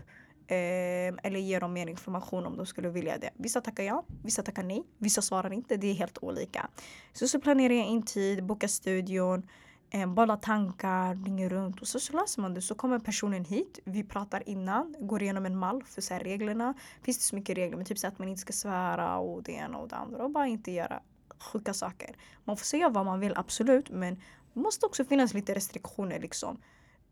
Um, 0.50 1.18
eller 1.22 1.38
ge 1.38 1.58
dem 1.58 1.72
mer 1.72 1.86
information 1.86 2.46
om 2.46 2.56
de 2.56 2.66
skulle 2.66 2.88
vilja 2.88 3.18
det. 3.18 3.30
Vissa 3.34 3.60
tackar 3.60 3.82
ja, 3.82 4.04
vissa 4.24 4.42
tackar 4.42 4.62
nej. 4.62 4.82
Vissa 4.98 5.22
svarar 5.22 5.52
inte. 5.52 5.76
Det 5.76 5.86
är 5.86 5.94
helt 5.94 6.18
olika. 6.22 6.68
Så 7.12 7.28
så 7.28 7.40
planerar 7.40 7.74
jag 7.74 7.86
in 7.86 8.02
tid, 8.02 8.44
bokar 8.44 8.68
studion, 8.68 9.48
um, 9.94 10.14
bollar 10.14 10.36
tankar, 10.36 11.24
ringer 11.24 11.48
runt 11.48 11.80
och 11.80 11.88
så, 11.88 12.00
så 12.00 12.12
löser 12.12 12.42
man 12.42 12.54
det. 12.54 12.62
Så 12.62 12.74
kommer 12.74 12.98
personen 12.98 13.44
hit, 13.44 13.78
vi 13.84 14.04
pratar 14.04 14.48
innan, 14.48 14.94
går 15.00 15.22
igenom 15.22 15.46
en 15.46 15.58
mall 15.58 15.82
för 15.82 16.00
så 16.00 16.14
här, 16.14 16.20
reglerna. 16.20 16.74
Finns 17.02 17.18
det 17.18 17.24
så 17.24 17.36
mycket 17.36 17.56
regler, 17.56 17.76
men 17.76 17.86
typ 17.86 17.98
så 17.98 18.06
att 18.06 18.18
man 18.18 18.28
inte 18.28 18.40
ska 18.40 18.52
svära 18.52 19.18
och 19.18 19.42
det 19.42 19.52
ena 19.52 19.78
och 19.78 19.88
det 19.88 19.96
andra 19.96 20.24
och 20.24 20.30
bara 20.30 20.46
inte 20.46 20.70
göra 20.70 21.02
sjuka 21.42 21.74
saker. 21.74 22.16
Man 22.44 22.56
får 22.56 22.64
säga 22.64 22.88
vad 22.88 23.06
man 23.06 23.20
vill, 23.20 23.32
absolut, 23.36 23.90
men 23.90 24.16
det 24.54 24.60
måste 24.60 24.86
också 24.86 25.04
finnas 25.04 25.34
lite 25.34 25.54
restriktioner 25.54 26.20
liksom. 26.20 26.60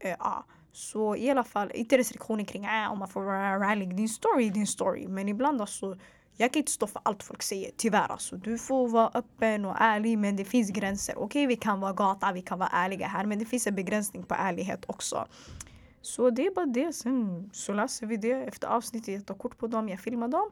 Uh, 0.05 0.15
ah. 0.19 0.43
Så 0.73 1.17
i 1.17 1.31
alla 1.31 1.45
fall, 1.45 1.71
inte 1.75 1.99
restriktioner 1.99 2.45
kring 2.45 2.65
äh, 2.65 2.93
om 2.93 2.99
man 2.99 3.09
får 3.09 3.23
vara 3.23 3.71
ärlig, 3.71 3.97
Din 3.97 4.09
story 4.09 4.47
är 4.47 4.51
din 4.51 4.67
story. 4.67 5.09
Men 5.09 5.29
ibland 5.29 5.61
alltså, 5.61 5.99
jag 6.37 6.53
kan 6.53 6.61
inte 6.61 6.73
stå 6.73 6.87
för 6.87 7.03
allt 7.05 7.23
folk 7.23 7.43
säger. 7.43 7.71
Tyvärr 7.77 8.13
alltså. 8.13 8.37
Du 8.37 8.59
får 8.59 8.89
vara 8.89 9.11
öppen 9.15 9.65
och 9.65 9.77
ärlig 9.79 10.19
men 10.19 10.37
det 10.37 10.45
finns 10.45 10.71
gränser. 10.71 11.13
Okej, 11.13 11.25
okay, 11.25 11.47
vi 11.47 11.57
kan 11.57 11.81
vara 11.81 11.93
gata, 11.93 12.33
vi 12.33 12.43
kan 12.43 12.59
vara 12.59 12.69
ärliga 12.73 13.07
här. 13.07 13.27
Men 13.27 13.39
det 13.39 13.45
finns 13.45 13.67
en 13.67 13.75
begränsning 13.75 14.23
på 14.23 14.35
ärlighet 14.35 14.85
också. 14.89 15.27
Så 16.03 16.31
det 16.31 16.47
är 16.47 16.55
bara 16.55 16.67
det. 16.67 16.93
Sen 16.93 17.51
så 17.53 17.73
läser 17.73 18.07
vi 18.07 18.17
det 18.17 18.33
efter 18.33 18.69
avsnittet. 18.69 19.15
Jag 19.15 19.27
tar 19.27 19.35
kort 19.35 19.59
på 19.59 19.67
dem, 19.67 19.89
jag 19.89 20.01
filmar 20.01 20.29
dem. 20.29 20.51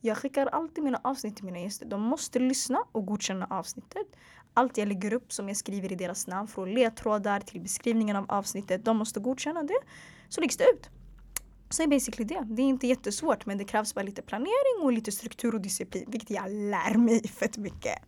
Jag 0.00 0.16
skickar 0.16 0.46
alltid 0.46 0.84
mina 0.84 1.00
avsnitt 1.04 1.36
till 1.36 1.44
mina 1.44 1.58
gäster. 1.58 1.86
De 1.86 2.02
måste 2.02 2.38
lyssna 2.38 2.84
och 2.92 3.06
godkänna 3.06 3.46
avsnittet. 3.50 4.06
Allt 4.54 4.78
jag 4.78 4.88
lägger 4.88 5.12
upp 5.12 5.32
som 5.32 5.48
jag 5.48 5.56
skriver 5.56 5.92
i 5.92 5.94
deras 5.94 6.26
namn, 6.26 6.48
från 6.48 6.74
ledtrådar 6.74 7.40
till 7.40 7.60
beskrivningen 7.60 8.16
av 8.16 8.26
avsnittet, 8.28 8.84
de 8.84 8.96
måste 8.96 9.20
godkänna 9.20 9.62
det. 9.62 9.78
Så 10.28 10.40
läggs 10.40 10.56
det 10.56 10.64
ut. 10.64 10.90
Så 11.70 11.82
är 11.82 11.86
basically 11.86 12.24
det. 12.24 12.44
Det 12.46 12.62
är 12.62 12.66
inte 12.66 12.86
jättesvårt 12.86 13.46
men 13.46 13.58
det 13.58 13.64
krävs 13.64 13.94
bara 13.94 14.02
lite 14.02 14.22
planering 14.22 14.82
och 14.82 14.92
lite 14.92 15.12
struktur 15.12 15.54
och 15.54 15.60
disciplin. 15.60 16.04
Vilket 16.08 16.30
jag 16.30 16.50
lär 16.50 16.98
mig 16.98 17.28
fett 17.28 17.58
mycket. 17.58 17.98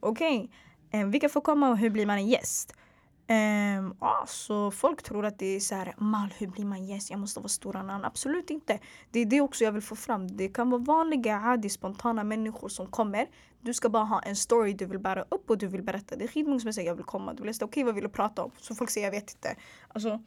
Okej, 0.00 0.50
okay. 0.88 1.04
Vilka 1.04 1.28
får 1.28 1.40
komma 1.40 1.70
och 1.70 1.78
hur 1.78 1.90
blir 1.90 2.06
man 2.06 2.18
en 2.18 2.28
gäst? 2.28 2.72
Um, 3.30 3.94
ja, 4.00 4.24
så 4.26 4.70
folk 4.70 5.02
tror 5.02 5.26
att 5.26 5.38
det 5.38 5.46
är 5.46 5.60
så 5.60 5.74
här, 5.74 5.94
mal 5.98 6.34
hur 6.38 6.46
blir 6.46 6.64
man 6.64 6.86
gäst? 6.86 7.10
Jag 7.10 7.20
måste 7.20 7.40
vara 7.40 7.48
stora 7.48 7.82
namn. 7.82 8.04
Absolut 8.04 8.50
inte. 8.50 8.78
Det 9.10 9.20
är 9.20 9.26
det 9.26 9.40
också 9.40 9.64
jag 9.64 9.72
vill 9.72 9.82
få 9.82 9.96
fram. 9.96 10.36
Det 10.36 10.48
kan 10.48 10.70
vara 10.70 10.82
vanliga, 10.82 11.40
adi, 11.44 11.68
spontana 11.68 12.24
människor 12.24 12.68
som 12.68 12.86
kommer. 12.86 13.26
Du 13.60 13.74
ska 13.74 13.88
bara 13.88 14.04
ha 14.04 14.20
en 14.20 14.36
story 14.36 14.72
du 14.72 14.86
vill 14.86 14.98
bära 14.98 15.24
upp 15.28 15.50
och 15.50 15.58
du 15.58 15.66
vill 15.66 15.82
berätta. 15.82 16.16
Det 16.16 16.24
är 16.24 16.28
skitmånga 16.28 16.60
som 16.60 16.72
säger 16.72 16.88
jag 16.88 16.94
vill 16.94 17.04
komma. 17.04 17.34
Du 17.34 17.42
vill 17.42 17.54
säga 17.54 17.64
okej 17.64 17.82
okay, 17.82 17.84
vad 17.84 17.94
vill 17.94 18.04
du 18.04 18.10
prata 18.10 18.44
om? 18.44 18.50
Så 18.58 18.74
folk 18.74 18.90
säger 18.90 19.06
jag 19.06 19.12
vet 19.12 19.30
inte. 19.30 19.56
Alltså, 19.88 20.20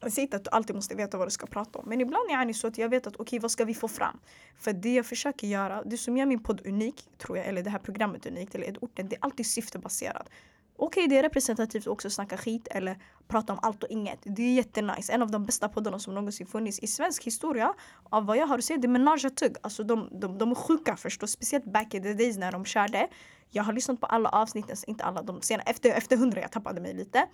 jag 0.00 0.12
säger 0.12 0.26
inte 0.26 0.36
att 0.36 0.44
du 0.44 0.50
alltid 0.50 0.76
måste 0.76 0.94
veta 0.94 1.18
vad 1.18 1.26
du 1.26 1.30
ska 1.30 1.46
prata 1.46 1.78
om. 1.78 1.88
Men 1.88 2.00
ibland 2.00 2.30
är 2.30 2.44
det 2.44 2.54
så 2.54 2.66
att 2.66 2.78
jag 2.78 2.88
vet 2.88 3.06
att 3.06 3.14
okej 3.14 3.22
okay, 3.22 3.38
vad 3.38 3.50
ska 3.50 3.64
vi 3.64 3.74
få 3.74 3.88
fram? 3.88 4.18
För 4.56 4.72
det 4.72 4.94
jag 4.94 5.06
försöker 5.06 5.46
göra, 5.46 5.82
det 5.84 5.98
som 5.98 6.16
gör 6.16 6.26
min 6.26 6.42
podd 6.42 6.66
unik, 6.66 7.08
tror 7.18 7.38
jag, 7.38 7.46
eller 7.46 7.62
det 7.62 7.70
här 7.70 7.78
programmet 7.78 8.26
unikt, 8.26 8.54
eller 8.54 8.76
orten, 8.80 9.08
det 9.08 9.16
är 9.16 9.24
alltid 9.24 9.46
syftebaserat. 9.46 10.30
Okej, 10.76 11.04
okay, 11.04 11.08
det 11.08 11.18
är 11.18 11.22
representativt 11.22 11.86
också 11.86 12.08
att 12.08 12.12
snacka 12.12 12.36
skit 12.36 12.68
eller 12.70 12.98
prata 13.28 13.52
om 13.52 13.58
allt 13.62 13.82
och 13.82 13.88
inget. 13.90 14.18
Det 14.22 14.42
är 14.42 14.54
jättenice. 14.54 15.12
En 15.12 15.22
av 15.22 15.30
de 15.30 15.44
bästa 15.44 15.68
poddarna 15.68 15.98
som 15.98 16.14
någonsin 16.14 16.46
funnits 16.46 16.78
i 16.78 16.86
svensk 16.86 17.24
historia. 17.24 17.74
Av 18.10 18.26
vad 18.26 18.36
jag 18.36 18.46
har 18.46 18.58
att 18.58 18.64
säga, 18.64 18.78
det 18.78 18.86
är 18.86 18.88
Menage 18.88 19.36
Tugg. 19.36 19.56
Alltså 19.62 19.82
de, 19.82 20.08
de, 20.20 20.38
de 20.38 20.50
är 20.50 20.54
sjuka 20.54 20.96
förstås. 20.96 21.30
Speciellt 21.30 21.64
back 21.64 21.94
in 21.94 22.02
the 22.02 22.14
days 22.14 22.36
när 22.36 22.52
de 22.52 22.64
körde. 22.64 23.08
Jag 23.50 23.62
har 23.62 23.72
lyssnat 23.72 24.00
på 24.00 24.06
alla 24.06 24.28
avsnitten, 24.28 24.76
inte 24.86 25.04
alla 25.04 25.22
de 25.22 25.42
sena. 25.42 25.62
Efter, 25.62 25.90
efter 25.90 26.16
100 26.16 26.40
jag 26.40 26.52
tappade 26.52 26.80
mig 26.80 26.94
lite. 26.94 27.26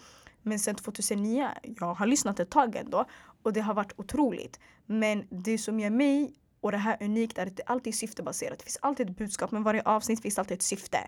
Men 0.43 0.59
sen 0.59 0.75
2009, 0.75 1.49
jag 1.63 1.95
har 1.95 2.07
lyssnat 2.07 2.41
ett 2.41 2.51
tag 2.51 2.77
ändå. 2.77 3.05
Och 3.43 3.53
det 3.53 3.61
har 3.61 3.75
varit 3.75 3.93
otroligt. 3.97 4.61
Men 4.87 5.27
det 5.31 5.59
som 5.59 5.81
gör 5.81 5.91
mig 5.91 6.35
och 6.61 6.73
det 6.73 6.79
här 6.79 6.97
unikt 7.01 7.39
är 7.39 7.47
att 7.47 7.57
det 7.57 7.63
alltid 7.67 7.93
är 7.93 7.97
syftebaserat. 7.97 8.59
Det 8.59 8.65
finns 8.65 8.79
alltid 8.83 9.11
ett 9.11 9.17
budskap, 9.17 9.51
men 9.51 9.63
varje 9.63 9.83
avsnitt 9.83 10.23
finns 10.23 10.39
alltid 10.39 10.57
ett 10.57 10.63
syfte. 10.63 10.99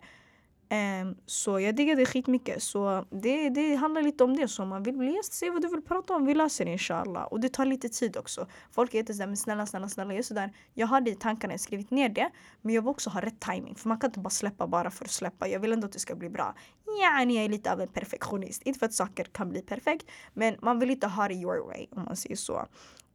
Ehm, 0.73 1.17
så 1.27 1.61
jag 1.61 1.75
diggar 1.75 1.97
det 1.97 2.07
skitmycket. 2.07 2.63
Så 2.63 3.05
det, 3.11 3.49
det 3.49 3.75
handlar 3.75 4.03
lite 4.03 4.25
om 4.25 4.37
det. 4.37 4.49
Så 4.49 4.63
om 4.63 4.69
man 4.69 4.83
vill 4.83 4.97
bli 4.97 5.13
gäst, 5.15 5.33
säg 5.33 5.51
vad 5.51 5.63
du 5.63 5.69
vill 5.69 5.83
prata 5.83 6.15
om. 6.15 6.27
Vi 6.27 6.35
löser 6.35 6.65
det 6.65 6.71
inshallah. 6.71 7.25
Och 7.25 7.41
det 7.41 7.49
tar 7.49 7.65
lite 7.65 7.89
tid 7.89 8.17
också. 8.17 8.47
Folk 8.71 8.95
är 8.95 8.99
jättesådär, 8.99 9.27
men 9.27 9.37
snälla, 9.37 9.67
snälla, 9.67 9.89
snälla. 9.89 10.15
Jag, 10.15 10.25
sådär, 10.25 10.53
jag 10.75 10.87
har 10.87 11.01
det 11.01 11.11
i 11.11 11.15
tankarna, 11.15 11.53
jag 11.53 11.61
skrivit 11.61 11.91
ner 11.91 12.09
det. 12.09 12.31
Men 12.63 12.75
jag 12.75 12.83
vill 12.83 12.89
också 12.89 13.11
ha 13.11 13.21
rätt 13.21 13.41
timing. 13.41 13.75
För 13.75 13.89
man 13.89 13.99
kan 13.99 14.09
inte 14.09 14.21
bara 14.21 14.31
släppa 14.31 14.67
bara 14.67 14.91
för 14.91 15.05
att 15.05 15.11
släppa. 15.11 15.49
Jag 15.49 15.61
vill 15.61 15.73
ändå 15.73 15.87
att 15.87 15.93
det 15.93 15.99
ska 15.99 16.15
bli 16.15 16.29
bra. 16.29 16.55
Ja, 16.87 17.23
jag 17.23 17.45
är 17.45 17.49
lite 17.49 17.73
av 17.73 17.81
en 17.81 17.89
perfektionist. 17.89 18.63
Inte 18.63 18.79
för 18.79 18.87
att 18.87 18.95
saker 18.95 19.25
kan 19.25 19.49
bli 19.49 19.63
perfekt. 19.63 20.07
Men 20.35 20.57
man 20.63 20.79
vill 20.79 20.91
inte 20.91 21.07
ha 21.07 21.29
det 21.29 21.35
your 21.35 21.67
way 21.67 21.87
om 21.91 22.05
man 22.05 22.17
säger 22.17 22.37
så. 22.37 22.67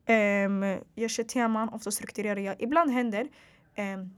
Um, 0.08 0.80
jag 0.96 1.10
kör 1.10 1.24
teman, 1.24 1.70
ofta 1.70 1.92
strukturerar 1.92 2.40
jag. 2.40 2.62
Ibland 2.62 2.92
händer 2.92 3.28
um, 3.78 4.16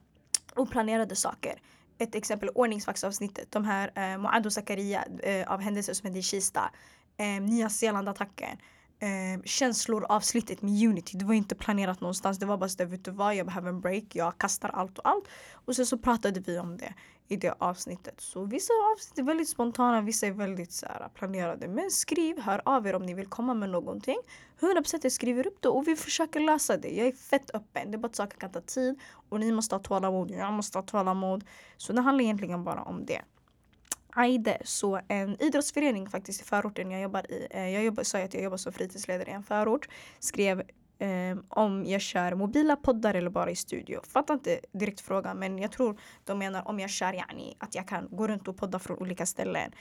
oplanerade 0.56 1.16
saker 1.16 1.60
ett 1.98 2.16
exempel 2.16 2.50
ordningsvaktsavsnittet. 2.50 3.52
De 3.52 3.66
här 3.66 3.92
eh, 3.96 4.18
Moad 4.18 4.46
och 4.46 4.54
Zakaria 4.54 5.06
eh, 5.24 5.52
av 5.52 5.62
händelser 5.62 5.94
som 5.94 6.06
hände 6.06 6.20
i 6.20 6.24
Kista. 6.24 6.72
Eh, 7.18 7.42
Nya 7.42 7.70
Zeeland-attacken. 7.70 8.58
Eh, 9.00 9.44
känslor 9.46 10.06
avsnittet 10.10 10.62
med 10.62 10.88
Unity. 10.88 11.18
Det 11.18 11.26
var 11.26 11.34
inte 11.34 11.56
planerat 11.56 12.02
någonstans. 12.02 12.40
Det 12.40 12.46
var 12.46 12.58
bara 12.58 12.70
så 12.70 12.86
vet 12.86 13.06
du 13.06 13.12
vad, 13.12 13.36
jag 13.36 13.46
behöver 13.46 13.70
en 13.70 13.82
break. 13.82 14.04
Jag 14.14 14.38
kastar 14.38 14.70
allt 14.70 14.98
och 14.98 15.10
allt. 15.10 15.28
Och 15.54 15.76
sen 15.76 15.86
så 15.86 15.98
pratade 15.98 16.40
vi 16.40 16.60
om 16.60 16.78
det 16.78 16.94
i 17.28 17.36
det 17.36 17.54
avsnittet. 17.60 18.22
Så 18.22 18.46
vissa 18.46 18.74
avsnitt 18.94 19.20
är 19.20 19.24
väldigt 19.24 19.50
spontana, 19.50 20.02
vissa 20.02 20.28
är 20.28 20.32
väldigt 20.32 20.72
så 20.72 20.86
här, 20.86 21.10
planerade. 21.14 21.68
Men 21.68 21.92
skriv, 21.92 22.40
hör 22.40 22.62
av 22.66 22.88
er 22.88 22.96
om 22.96 23.04
ni 23.04 23.14
vill 23.14 23.28
komma 23.28 23.54
med 23.54 23.70
någonting. 23.70 24.18
100% 24.60 25.00
jag 25.04 25.12
skriver 25.12 25.48
upp 25.48 25.62
det 25.62 25.70
och 25.70 25.88
vi 25.88 25.96
försöker 25.96 26.40
lösa 26.40 26.78
det. 26.78 26.90
Jag 26.90 27.08
är 27.08 27.12
fett 27.12 27.56
öppen. 27.56 27.92
Det 27.92 27.96
är 27.96 28.00
bara 28.00 28.08
att 28.08 28.16
saker 28.16 28.38
kan 28.38 28.52
ta 28.52 28.62
tid 28.62 29.00
och 29.30 29.40
ni 29.40 29.52
måste 29.52 29.76
ha 29.76 29.80
tålamod, 29.80 30.32
jag 30.32 30.54
måste 30.54 30.78
ha 30.78 30.84
tålamod. 30.84 31.44
Så 31.78 31.94
det 31.94 32.02
handlar 32.02 32.24
egentligen 32.24 32.64
bara 32.64 32.84
om 32.84 33.06
det. 33.06 33.22
Aide, 34.10 34.58
så 34.64 35.00
en 35.08 35.42
idrottsförening 35.42 36.10
faktiskt 36.10 36.42
i 36.42 36.44
förorten 36.44 36.92
jag 36.92 37.02
jobbar 37.02 37.32
i. 37.32 37.48
Eh, 37.52 37.70
jag 37.70 37.84
jobbar, 37.84 38.04
sa 38.04 38.20
att 38.20 38.34
jag 38.34 38.44
jobbar 38.44 38.58
som 38.58 38.74
fritidsledare 38.74 39.30
i 39.30 39.34
en 39.34 39.44
förort. 39.44 39.90
Skrev 40.20 40.64
Um, 41.00 41.46
om 41.50 41.86
jag 41.86 42.02
kör 42.02 42.36
mobila 42.36 42.76
poddar 42.76 43.14
eller 43.14 43.30
bara 43.30 43.52
i 43.52 43.56
studio. 43.56 44.02
Fattar 44.08 44.34
inte 44.34 44.60
direkt 44.72 45.02
frågan 45.02 45.40
men 45.40 45.58
jag 45.58 45.72
tror 45.72 46.00
de 46.24 46.40
menar 46.40 46.68
om 46.68 46.80
jag 46.80 46.90
kör 46.90 47.14
yani, 47.14 47.56
att 47.58 47.76
jag 47.76 47.88
kan 47.88 48.08
gå 48.12 48.28
runt 48.28 48.48
och 48.48 48.58
podda 48.58 48.80
från 48.80 48.98
olika 48.98 49.26
ställen. 49.26 49.72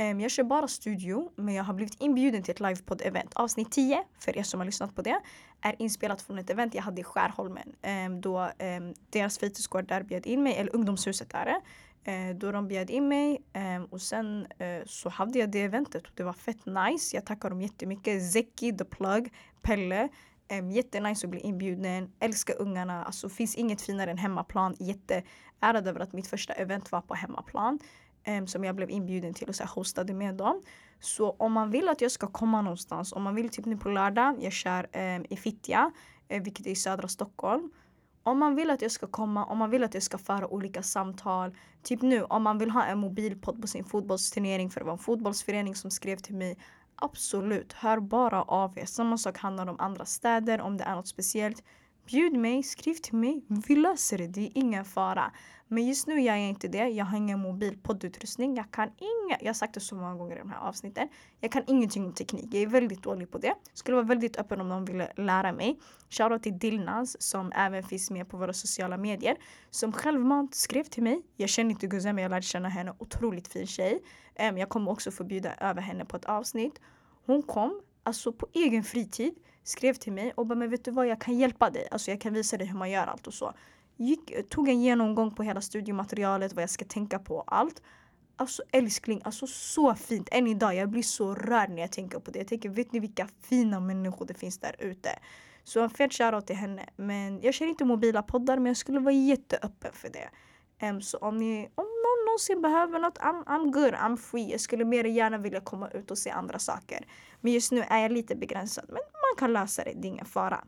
Um, 0.00 0.20
jag 0.20 0.30
kör 0.30 0.44
bara 0.44 0.68
studio 0.68 1.30
men 1.36 1.54
jag 1.54 1.64
har 1.64 1.74
blivit 1.74 2.00
inbjuden 2.00 2.42
till 2.42 2.50
ett 2.50 2.60
livepodd-event. 2.60 3.30
Avsnitt 3.34 3.72
10, 3.72 4.04
för 4.18 4.38
er 4.38 4.42
som 4.42 4.60
har 4.60 4.64
lyssnat 4.64 4.96
på 4.96 5.02
det, 5.02 5.20
är 5.60 5.76
inspelat 5.78 6.22
från 6.22 6.38
ett 6.38 6.50
event 6.50 6.74
jag 6.74 6.82
hade 6.82 7.00
i 7.00 7.04
Skärholmen. 7.04 7.72
Um, 8.06 8.20
då 8.20 8.50
deras 9.10 9.38
fritidsgård 9.38 9.88
där 9.88 10.02
bjöd 10.02 10.26
in 10.26 10.42
mig, 10.42 10.54
eller 10.54 10.76
ungdomshuset 10.76 11.34
är 11.34 11.44
det. 11.44 11.60
Uh, 12.08 12.36
då 12.36 12.52
de 12.52 12.68
bjöd 12.68 12.90
in 12.90 13.08
mig 13.08 13.42
och 13.90 14.00
sen 14.00 14.46
uh, 14.60 14.84
så 14.86 15.08
hade 15.08 15.38
jag 15.38 15.50
det 15.50 15.62
eventet 15.62 16.06
och 16.06 16.12
det 16.14 16.24
var 16.24 16.32
fett 16.32 16.66
nice. 16.66 17.16
Jag 17.16 17.26
tackar 17.26 17.50
dem 17.50 17.60
jättemycket. 17.60 18.32
Zeki, 18.32 18.76
The 18.76 18.84
Plug, 18.84 19.32
Pelle 19.62 20.08
Um, 20.58 20.70
jättenice 20.70 21.26
att 21.26 21.30
bli 21.30 21.40
inbjuden, 21.40 22.12
älskar 22.20 22.54
ungarna. 22.58 23.04
Alltså 23.04 23.28
finns 23.28 23.54
inget 23.54 23.82
finare 23.82 24.10
än 24.10 24.18
hemmaplan. 24.18 24.76
Jätteärad 24.78 25.88
över 25.88 26.00
att 26.00 26.12
mitt 26.12 26.26
första 26.26 26.52
event 26.52 26.92
var 26.92 27.00
på 27.00 27.14
hemmaplan. 27.14 27.78
Um, 28.28 28.46
som 28.46 28.64
jag 28.64 28.76
blev 28.76 28.90
inbjuden 28.90 29.34
till 29.34 29.48
och 29.48 29.54
så 29.54 29.64
hostade 29.64 30.14
med 30.14 30.34
dem. 30.34 30.62
Så 31.00 31.30
om 31.30 31.52
man 31.52 31.70
vill 31.70 31.88
att 31.88 32.00
jag 32.00 32.10
ska 32.10 32.26
komma 32.26 32.62
någonstans, 32.62 33.12
om 33.12 33.22
man 33.22 33.34
vill 33.34 33.48
typ 33.48 33.64
nu 33.64 33.76
på 33.76 33.88
lördag, 33.88 34.36
jag 34.40 34.52
kör 34.52 34.86
um, 35.16 35.26
i 35.30 35.36
Fittja, 35.36 35.90
uh, 36.32 36.42
vilket 36.42 36.66
är 36.66 36.70
i 36.70 36.76
södra 36.76 37.08
Stockholm. 37.08 37.70
Om 38.22 38.38
man 38.38 38.54
vill 38.54 38.70
att 38.70 38.82
jag 38.82 38.90
ska 38.90 39.06
komma, 39.06 39.44
om 39.44 39.58
man 39.58 39.70
vill 39.70 39.84
att 39.84 39.94
jag 39.94 40.02
ska 40.02 40.18
föra 40.18 40.48
olika 40.48 40.82
samtal. 40.82 41.56
Typ 41.82 42.02
nu, 42.02 42.22
om 42.22 42.42
man 42.42 42.58
vill 42.58 42.70
ha 42.70 42.84
en 42.84 42.98
mobilpodd 42.98 43.60
på 43.60 43.66
sin 43.66 43.84
fotbollsturnering 43.84 44.70
för 44.70 44.80
det 44.80 44.86
var 44.86 44.92
en 44.92 44.98
fotbollsförening 44.98 45.74
som 45.74 45.90
skrev 45.90 46.16
till 46.16 46.34
mig 46.34 46.56
Absolut, 47.04 47.72
hör 47.72 48.00
bara 48.00 48.42
av 48.42 48.78
er. 48.78 48.84
Samma 48.84 49.18
sak 49.18 49.38
handlar 49.38 49.66
om 49.66 49.76
andra 49.78 50.04
städer, 50.04 50.60
om 50.60 50.76
det 50.76 50.84
är 50.84 50.94
något 50.94 51.08
speciellt. 51.08 51.64
Bjud 52.06 52.32
mig, 52.32 52.62
skriv 52.62 52.94
till 52.94 53.14
mig. 53.14 53.44
Vi 53.66 53.76
löser 53.76 54.18
det, 54.18 54.26
det 54.26 54.40
är 54.40 54.50
ingen 54.54 54.84
fara. 54.84 55.32
Men 55.68 55.86
just 55.86 56.06
nu 56.06 56.20
gör 56.20 56.34
jag 56.34 56.48
inte 56.48 56.68
det. 56.68 56.88
Jag 56.88 57.04
har 57.04 57.16
ingen 57.16 57.38
mobil 57.38 57.78
poddutrustning. 57.82 58.56
Jag 58.56 58.70
kan 58.70 58.88
inga, 58.88 59.36
jag 59.40 59.48
har 59.48 59.54
sagt 59.54 59.74
det 59.74 59.80
så 59.80 59.94
många 59.94 60.14
gånger 60.14 60.36
i 60.36 60.38
de 60.38 60.50
här 60.50 60.58
avsnitten. 60.58 61.08
Jag 61.40 61.52
kan 61.52 61.62
ingenting 61.66 62.04
om 62.04 62.12
teknik. 62.12 62.46
Jag 62.50 62.62
är 62.62 62.66
väldigt 62.66 63.02
dålig 63.02 63.30
på 63.30 63.38
det. 63.38 63.54
Skulle 63.74 63.94
vara 63.94 64.06
väldigt 64.06 64.36
öppen 64.36 64.60
om 64.60 64.68
någon 64.68 64.84
ville 64.84 65.12
lära 65.16 65.52
mig. 65.52 65.80
Shoutout 66.10 66.42
till 66.42 66.58
Dilnaz 66.58 67.22
som 67.22 67.52
även 67.52 67.82
finns 67.82 68.10
med 68.10 68.28
på 68.28 68.36
våra 68.36 68.52
sociala 68.52 68.96
medier. 68.96 69.36
Som 69.70 69.92
självmant 69.92 70.54
skrev 70.54 70.84
till 70.84 71.02
mig. 71.02 71.22
Jag 71.36 71.48
känner 71.48 71.70
inte 71.70 71.86
Guzem, 71.86 72.18
jag 72.18 72.30
lärde 72.30 72.42
känna 72.42 72.68
henne. 72.68 72.94
Otroligt 72.98 73.48
fin 73.48 73.66
tjej. 73.66 74.02
jag 74.36 74.68
kommer 74.68 74.90
också 74.90 75.10
få 75.10 75.24
bjuda 75.24 75.54
över 75.54 75.82
henne 75.82 76.04
på 76.04 76.16
ett 76.16 76.24
avsnitt. 76.24 76.80
Hon 77.26 77.42
kom, 77.42 77.80
alltså 78.02 78.32
på 78.32 78.46
egen 78.52 78.84
fritid, 78.84 79.34
skrev 79.62 79.94
till 79.94 80.12
mig 80.12 80.32
och 80.36 80.46
bara 80.46 80.54
men 80.54 80.70
vet 80.70 80.84
du 80.84 80.90
vad 80.90 81.06
jag 81.06 81.20
kan 81.20 81.38
hjälpa 81.38 81.70
dig. 81.70 81.88
Alltså 81.90 82.10
jag 82.10 82.20
kan 82.20 82.34
visa 82.34 82.56
dig 82.56 82.66
hur 82.66 82.78
man 82.78 82.90
gör 82.90 83.06
allt 83.06 83.26
och 83.26 83.34
så. 83.34 83.52
Gick, 83.96 84.48
tog 84.48 84.68
en 84.68 84.82
genomgång 84.82 85.34
på 85.34 85.42
hela 85.42 85.60
studiematerialet, 85.60 86.52
vad 86.52 86.62
jag 86.62 86.70
ska 86.70 86.84
tänka 86.84 87.18
på 87.18 87.36
och 87.36 87.56
allt. 87.56 87.82
Alltså 88.36 88.62
älskling, 88.72 89.20
alltså 89.24 89.46
så 89.46 89.94
fint. 89.94 90.28
Än 90.32 90.46
idag, 90.46 90.74
jag 90.74 90.88
blir 90.88 91.02
så 91.02 91.34
rörd 91.34 91.70
när 91.70 91.82
jag 91.82 91.92
tänker 91.92 92.18
på 92.18 92.30
det. 92.30 92.38
Jag 92.38 92.48
tänker, 92.48 92.68
vet 92.68 92.92
ni 92.92 93.00
vilka 93.00 93.28
fina 93.42 93.80
människor 93.80 94.26
det 94.26 94.34
finns 94.34 94.58
där 94.58 94.76
ute? 94.78 95.10
Så 95.64 95.80
en 95.82 95.90
fet 95.90 96.12
shoutout 96.12 96.46
till 96.46 96.56
henne. 96.56 96.86
Men 96.96 97.40
jag 97.40 97.54
kör 97.54 97.66
inte 97.66 97.84
mobila 97.84 98.22
poddar 98.22 98.56
men 98.56 98.66
jag 98.66 98.76
skulle 98.76 99.00
vara 99.00 99.14
jätteöppen 99.14 99.92
för 99.92 100.08
det. 100.08 100.30
Um, 100.86 101.00
så 101.00 101.18
om, 101.18 101.36
ni, 101.36 101.70
om 101.74 101.84
någon 101.84 102.11
någonsin 102.32 102.62
behöver 102.62 102.98
något, 102.98 103.18
I'm, 103.18 103.44
I'm 103.44 103.70
good, 103.70 103.94
I'm 103.94 104.16
free. 104.16 104.50
Jag 104.50 104.60
skulle 104.60 104.84
mer 104.84 105.04
gärna 105.04 105.38
vilja 105.38 105.60
komma 105.60 105.88
ut 105.88 106.10
och 106.10 106.18
se 106.18 106.30
andra 106.30 106.58
saker. 106.58 107.06
Men 107.40 107.52
just 107.52 107.72
nu 107.72 107.80
är 107.80 107.98
jag 107.98 108.12
lite 108.12 108.34
begränsad. 108.34 108.84
Men 108.88 109.02
man 109.12 109.38
kan 109.38 109.52
lösa 109.52 109.84
det, 109.84 109.92
det 109.92 110.06
är 110.06 110.10
ingen 110.10 110.26
fara. 110.26 110.64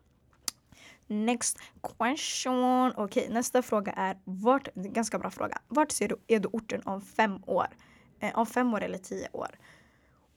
Next 1.07 1.57
question. 1.97 2.91
Okej, 2.91 3.03
okay, 3.03 3.33
nästa 3.33 3.61
fråga 3.61 3.91
är, 3.91 4.17
vart, 4.23 4.67
ganska 4.75 5.19
bra 5.19 5.29
fråga. 5.29 5.57
Vart 5.67 5.91
ser 5.91 6.07
du 6.07 6.15
Edo-orten 6.27 6.81
om 6.85 7.01
fem 7.01 7.43
år? 7.45 7.67
Eh, 8.19 8.37
om 8.37 8.45
fem 8.45 8.73
år 8.73 8.83
eller 8.83 8.97
tio 8.97 9.29
år? 9.33 9.49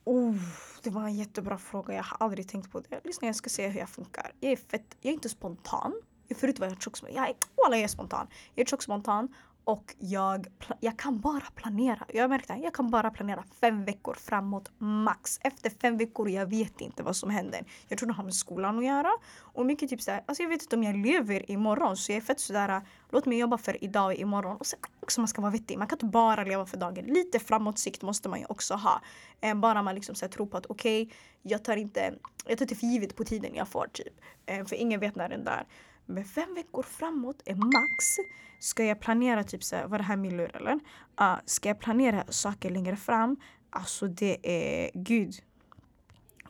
Oh, 0.04 0.36
det 0.82 0.90
var 0.90 1.02
en 1.02 1.16
jättebra 1.16 1.58
fråga. 1.58 1.94
Jag 1.94 2.02
har 2.02 2.26
aldrig 2.26 2.48
tänkt 2.48 2.72
på 2.72 2.80
det. 2.80 3.00
Lyssna, 3.04 3.28
jag 3.28 3.36
ska 3.36 3.50
se 3.50 3.68
hur 3.68 3.80
jag 3.80 3.88
funkar. 3.88 4.32
Jag 4.40 4.52
är 4.52 4.56
fett, 4.56 4.96
jag 5.00 5.10
är 5.10 5.14
inte 5.14 5.28
spontan. 5.28 5.92
Förut 6.36 6.58
var 6.58 6.66
jag 6.66 6.82
tjock 6.82 6.98
jag 7.02 7.28
är, 7.28 7.34
jag 7.70 7.80
är 7.80 7.88
spontan. 7.88 8.26
Jag 8.54 8.62
är 8.62 8.66
tjock 8.66 8.82
spontan 8.82 9.34
och 9.68 9.94
jag, 9.98 10.46
jag 10.80 10.98
kan 10.98 11.20
bara 11.20 11.44
planera. 11.54 12.06
Jag 12.08 12.22
har 12.22 12.28
märkt 12.28 12.48
det. 12.48 12.56
Jag 12.56 12.74
kan 12.74 12.90
bara 12.90 13.10
planera 13.10 13.44
fem 13.60 13.84
veckor 13.84 14.14
framåt 14.14 14.70
max. 14.78 15.38
Efter 15.42 15.70
fem 15.70 15.96
veckor, 15.96 16.30
jag 16.30 16.46
vet 16.46 16.80
inte 16.80 17.02
vad 17.02 17.16
som 17.16 17.30
händer. 17.30 17.64
Jag 17.88 17.98
tror 17.98 18.06
det 18.06 18.14
har 18.14 18.24
med 18.24 18.34
skolan 18.34 18.78
att 18.78 18.84
göra. 18.84 19.10
Och 19.38 19.66
mycket 19.66 19.90
typ 19.90 20.02
såhär, 20.02 20.24
alltså 20.26 20.42
jag 20.42 20.50
vet 20.50 20.62
inte 20.62 20.76
om 20.76 20.82
jag 20.82 20.96
lever 20.96 21.50
imorgon. 21.50 21.96
Så 21.96 22.12
jag 22.12 22.16
är 22.16 22.20
fett 22.20 22.40
sådär, 22.40 22.82
låt 23.10 23.26
mig 23.26 23.38
jobba 23.38 23.58
för 23.58 23.84
idag 23.84 24.06
och 24.06 24.14
imorgon. 24.14 24.56
Och 24.56 24.66
sen 24.66 24.78
också 25.00 25.20
man 25.20 25.28
ska 25.28 25.42
vara 25.42 25.52
vettig. 25.52 25.78
Man 25.78 25.86
kan 25.86 25.96
inte 25.96 26.06
bara 26.06 26.44
leva 26.44 26.66
för 26.66 26.76
dagen. 26.76 27.04
Lite 27.04 27.38
framåtsikt 27.38 28.02
måste 28.02 28.28
man 28.28 28.38
ju 28.38 28.46
också 28.48 28.74
ha. 28.74 29.00
Eh, 29.40 29.54
bara 29.54 29.82
man 29.82 29.94
liksom 29.94 30.14
så 30.14 30.28
tror 30.28 30.46
på 30.46 30.56
att 30.56 30.66
okej, 30.66 31.02
okay, 31.02 31.16
jag 31.42 31.64
tar 31.64 31.76
inte, 31.76 32.14
jag 32.46 32.58
tar 32.58 32.64
inte 32.64 32.74
för 32.74 32.86
givet 32.86 33.16
på 33.16 33.24
tiden 33.24 33.54
jag 33.54 33.68
får 33.68 33.86
typ. 33.92 34.20
Eh, 34.46 34.64
för 34.64 34.76
ingen 34.76 35.00
vet 35.00 35.16
när 35.16 35.28
den 35.28 35.44
där. 35.44 35.66
Men 36.08 36.24
fem 36.24 36.54
veckor 36.54 36.82
framåt 36.82 37.42
är 37.44 37.54
max. 37.54 38.16
Ska 38.58 38.84
jag 38.84 39.00
planera 39.00 39.44
typ 39.44 39.64
så 39.64 39.76
här, 39.76 39.86
var 39.86 39.98
det 39.98 40.04
här 40.04 40.16
min 40.16 40.36
lur 40.36 40.56
eller? 40.56 40.74
Uh, 41.20 41.36
ska 41.44 41.68
jag 41.68 41.80
planera 41.80 42.24
saker 42.28 42.70
längre 42.70 42.96
fram? 42.96 43.36
Alltså 43.70 44.06
det 44.06 44.38
är, 44.42 44.90
gud. 44.94 45.34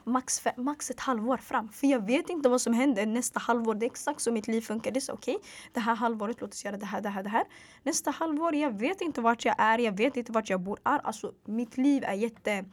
Max, 0.04 0.42
max 0.56 0.90
ett 0.90 1.00
halvår 1.00 1.36
fram. 1.36 1.68
För 1.68 1.86
jag 1.86 2.06
vet 2.06 2.30
inte 2.30 2.48
vad 2.48 2.60
som 2.60 2.72
händer 2.72 3.06
nästa 3.06 3.40
halvår. 3.40 3.74
Det 3.74 3.86
är 3.86 3.90
exakt 3.90 4.20
så 4.20 4.32
mitt 4.32 4.48
liv 4.48 4.60
funkar. 4.60 4.90
Det 4.90 4.98
är 4.98 5.00
så 5.00 5.12
okej, 5.12 5.36
okay, 5.36 5.48
det 5.72 5.80
här 5.80 5.94
halvåret, 5.94 6.40
låt 6.40 6.52
oss 6.52 6.64
göra 6.64 6.76
det 6.76 6.86
här, 6.86 7.00
det 7.00 7.08
här, 7.08 7.22
det 7.22 7.28
här. 7.28 7.44
Nästa 7.82 8.10
halvår, 8.10 8.54
jag 8.54 8.78
vet 8.78 9.00
inte 9.00 9.20
vart 9.20 9.44
jag 9.44 9.54
är, 9.58 9.78
jag 9.78 9.96
vet 9.96 10.16
inte 10.16 10.32
vart 10.32 10.50
jag 10.50 10.60
bor. 10.60 10.78
Alltså 10.82 11.32
mitt 11.44 11.76
liv 11.76 12.04
är 12.04 12.14
jätte... 12.14 12.64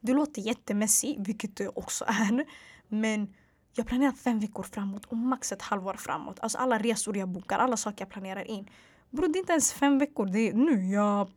Det 0.00 0.12
låter 0.12 0.42
jättemässigt, 0.42 1.28
vilket 1.28 1.56
det 1.56 1.68
också 1.68 2.04
är. 2.08 2.44
Men 2.88 3.34
jag 3.74 3.86
planerar 3.86 4.12
fem 4.12 4.40
veckor 4.40 4.62
framåt 4.62 5.04
och 5.04 5.16
max 5.16 5.52
ett 5.52 5.62
halvår 5.62 5.94
framåt. 5.94 6.38
Alltså 6.40 6.58
alla 6.58 6.78
resor 6.78 7.16
jag 7.16 7.28
bokar, 7.28 7.58
alla 7.58 7.76
saker 7.76 8.04
jag 8.04 8.10
planerar 8.10 8.50
in. 8.50 8.70
Bror, 9.10 9.28
det 9.28 9.38
är 9.38 9.40
inte 9.40 9.52
ens 9.52 9.72
fem 9.72 9.98
veckor. 9.98 10.26
Det 10.26 10.48
är 10.48 10.52
nu, 10.52 10.86
jag, 10.86 11.30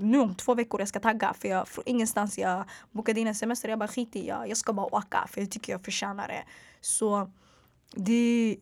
nu 0.00 0.18
om 0.18 0.34
två 0.34 0.54
veckor 0.54 0.80
jag 0.80 0.88
ska 0.88 1.00
tagga. 1.00 1.34
För 1.34 1.48
jag, 1.48 1.68
från 1.68 1.84
ingenstans 1.86 2.38
jag 2.38 2.64
bokade 2.90 3.20
in 3.20 3.26
en 3.26 3.34
semester. 3.34 3.68
Jag 3.68 3.78
bara 3.78 3.88
skit 3.88 4.16
i 4.16 4.26
jag, 4.26 4.48
jag 4.48 4.56
ska 4.56 4.72
bara 4.72 4.94
åka 4.94 5.26
för 5.28 5.40
jag 5.40 5.50
tycker 5.50 5.72
jag 5.72 5.84
förtjänar 5.84 6.28
det. 6.28 6.44
Så 6.80 7.30
det 7.94 8.12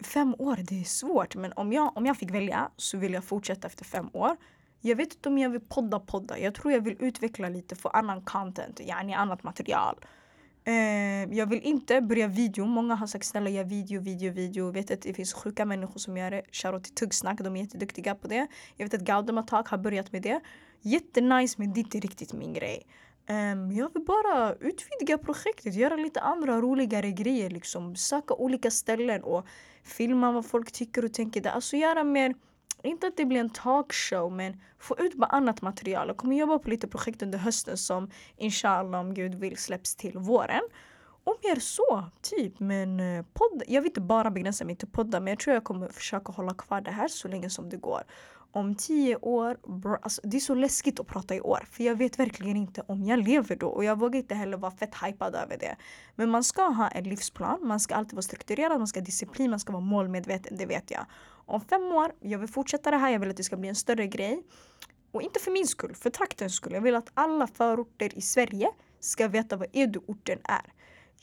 är 0.01 0.05
fem 0.05 0.35
år, 0.39 0.57
det 0.57 0.81
är 0.81 0.85
svårt. 0.85 1.37
Men 1.37 1.53
om 1.53 1.73
jag, 1.73 1.97
om 1.97 2.07
jag 2.07 2.17
fick 2.17 2.31
välja 2.31 2.71
så 2.77 2.99
vill 2.99 3.13
jag 3.13 3.25
fortsätta 3.25 3.67
efter 3.67 3.85
fem 3.85 4.11
år. 4.13 4.37
Jag 4.81 4.97
vet 4.97 5.15
inte 5.15 5.29
om 5.29 5.39
jag 5.39 5.51
vill 5.51 5.61
podda 5.61 6.01
podda. 6.01 6.39
Jag 6.39 6.55
tror 6.55 6.73
jag 6.73 6.81
vill 6.81 6.97
utveckla 7.01 7.49
lite, 7.49 7.77
få 7.77 7.89
annan 7.89 8.23
content, 8.23 8.81
yani 8.81 9.15
annat 9.15 9.43
material. 9.43 9.97
Eh, 10.69 11.35
jag 11.39 11.47
vill 11.47 11.63
inte 11.63 12.01
börja 12.01 12.29
video. 12.29 12.65
Många 12.65 12.95
har 12.95 13.07
sagt 13.07 13.27
snälla 13.27 13.51
gör 13.51 13.65
video, 13.65 14.01
video, 14.01 14.33
video. 14.33 14.67
Jag 14.67 14.73
vet 14.73 14.91
att 14.91 15.03
det 15.03 15.15
finns 15.15 15.33
sjuka 15.33 15.65
människor 15.65 15.99
som 15.99 16.17
gör 16.17 16.31
det. 16.31 16.43
Shoutout 16.53 16.85
till 16.85 16.95
Tuggsnack, 16.95 17.39
de 17.41 17.57
är 17.57 17.61
jätteduktiga 17.61 18.15
på 18.15 18.29
det. 18.29 18.47
Jag 18.77 18.87
vet 18.87 18.95
att 18.95 19.01
Gaudem 19.01 19.39
Attack 19.39 19.69
har 19.69 19.79
börjat 19.79 20.13
med 20.13 20.23
det. 20.23 20.41
Jättenice 20.83 21.55
men 21.59 21.73
det 21.73 21.81
är 21.81 21.83
inte 21.83 22.01
riktigt 22.01 22.33
min 22.33 22.53
grej. 22.53 22.87
Um, 23.29 23.73
jag 23.73 23.91
vill 23.95 24.05
bara 24.05 24.55
utvidga 24.55 25.19
projektet, 25.19 25.75
göra 25.75 25.97
lite 25.97 26.21
andra 26.21 26.61
roligare 26.61 27.11
grejer. 27.11 27.51
Liksom. 27.51 27.97
Söka 27.97 28.35
olika 28.35 28.71
ställen 28.71 29.23
och 29.23 29.47
filma 29.85 30.33
vad 30.33 30.47
folk 30.47 30.73
tycker 30.73 31.05
och 31.05 31.13
tänker. 31.13 31.47
Alltså 31.49 31.77
göra 31.77 32.05
mer, 32.05 32.35
inte 32.87 33.07
att 33.07 33.17
det 33.17 33.25
blir 33.25 33.41
en 33.41 33.51
talkshow 33.51 34.33
men 34.33 34.61
få 34.79 34.97
ut 34.99 35.15
bara 35.15 35.27
annat 35.27 35.63
material. 35.63 36.09
Jag 36.09 36.17
kommer 36.17 36.37
jobba 36.37 36.59
på 36.59 36.71
lite 36.71 36.89
projekt 36.89 37.23
under 37.23 37.39
hösten 37.39 37.77
som 37.77 38.11
inshallah 38.37 39.01
om 39.01 39.15
gud 39.15 39.35
vill 39.35 39.57
släpps 39.57 39.97
till 39.97 40.19
våren. 40.19 40.63
Och 41.25 41.39
mer 41.45 41.61
så, 41.61 42.05
typ. 42.23 42.61
Men 42.61 43.01
eh, 43.01 43.25
podd, 43.33 43.63
jag 43.67 43.83
vill 43.83 43.91
inte 43.91 44.01
bara 44.01 44.31
begränsa 44.31 44.65
mig 44.65 44.77
till 44.77 44.89
poddar 44.89 45.21
men 45.21 45.31
jag 45.31 45.39
tror 45.39 45.55
jag 45.55 45.65
kommer 45.65 45.89
försöka 45.89 46.33
hålla 46.33 46.55
kvar 46.55 46.81
det 46.81 46.91
här 46.91 47.09
så 47.09 47.29
länge 47.29 47.51
som 47.51 47.69
det 47.69 47.77
går 47.77 48.03
om 48.53 48.75
tio 48.75 49.17
år, 49.17 49.59
bro, 49.81 49.97
alltså, 50.03 50.21
det 50.25 50.37
är 50.37 50.41
så 50.41 50.55
läskigt 50.55 51.01
att 51.01 51.07
prata 51.07 51.35
i 51.35 51.41
år. 51.41 51.69
För 51.71 51.85
jag 51.85 51.97
vet 51.97 52.19
verkligen 52.19 52.57
inte 52.57 52.83
om 52.87 53.05
jag 53.05 53.19
lever 53.19 53.57
då. 53.57 53.69
Och 53.69 53.85
jag 53.85 53.99
vågar 53.99 54.19
inte 54.19 54.35
heller 54.35 54.57
vara 54.57 54.71
fett 54.71 54.95
hypad 55.05 55.35
över 55.35 55.59
det. 55.59 55.77
Men 56.15 56.31
man 56.31 56.45
ska 56.45 56.63
ha 56.63 56.89
en 56.89 57.05
livsplan, 57.05 57.59
man 57.63 57.81
ska 57.81 57.95
alltid 57.95 58.13
vara 58.13 58.23
strukturerad, 58.23 58.79
man 58.79 58.87
ska 58.87 59.01
ha 59.01 59.05
disciplin, 59.05 59.51
man 59.51 59.61
ska 59.61 59.73
vara 59.73 59.83
målmedveten, 59.83 60.57
det 60.57 60.67
vet 60.67 60.91
jag. 60.91 61.07
Om 61.29 61.61
fem 61.61 61.83
år, 61.83 62.13
jag 62.21 62.39
vill 62.39 62.49
fortsätta 62.49 62.91
det 62.91 62.97
här, 62.97 63.11
jag 63.11 63.21
vill 63.21 63.31
att 63.31 63.37
det 63.37 63.45
ska 63.45 63.57
bli 63.57 63.69
en 63.69 63.75
större 63.75 64.07
grej. 64.07 64.43
Och 65.13 65.23
inte 65.23 65.41
för 65.41 65.51
min 65.51 65.67
skull, 65.67 65.95
för 65.95 66.11
traktens 66.11 66.55
skull. 66.55 66.73
Jag 66.73 66.81
vill 66.81 66.95
att 66.95 67.11
alla 67.15 67.47
förorter 67.47 68.19
i 68.19 68.21
Sverige 68.21 68.71
ska 69.01 69.29
veta 69.29 69.57
vad 69.57 69.69
Edu-orten 69.73 70.39
är. 70.45 70.73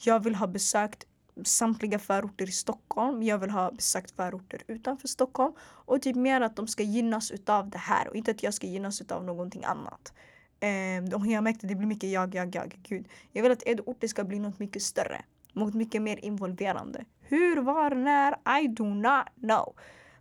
Jag 0.06 0.24
vill 0.24 0.36
ha 0.36 0.48
besökt 0.48 1.06
samtliga 1.44 2.00
förorter 2.00 2.50
i 2.50 2.52
Stockholm. 2.52 3.24
Jag 3.24 3.38
vill 3.38 3.50
ha 3.50 3.72
besökt 3.72 4.16
förorter 4.16 4.62
utanför 4.68 5.08
Stockholm. 5.08 5.54
Och 5.62 6.02
typ 6.02 6.16
mer 6.16 6.42
att 6.42 6.56
de 6.56 6.68
ska 6.68 6.84
gynnas 6.84 7.32
utav 7.32 7.70
det 7.70 7.78
här 7.78 8.08
och 8.08 8.16
inte 8.16 8.32
att 8.32 8.44
jag 8.44 8.54
ska 8.54 8.68
gynnas 8.68 9.02
utav 9.02 9.24
någonting 9.24 9.64
annat. 9.64 10.14
Eh, 10.60 11.30
jag 11.32 11.44
märkte 11.44 11.66
att 11.66 11.70
det 11.70 11.76
blir 11.76 11.88
mycket 11.88 12.10
jag, 12.10 12.36
jag, 12.36 12.56
jag. 12.56 12.76
Gud. 12.84 13.08
Jag 13.32 13.44
vill 13.44 13.52
att 13.52 13.68
Edu-orter 13.68 14.08
ska 14.08 14.24
bli 14.24 14.40
något 14.40 14.60
mycket 14.60 14.82
större. 14.82 15.22
Något 15.54 15.74
mycket 15.74 16.02
mer 16.02 16.26
involverande. 16.26 17.06
Hur, 17.22 17.58
var, 17.58 17.90
när? 17.90 18.62
I 18.62 18.68
do 18.68 18.86
not 18.86 19.26
know. 19.36 19.76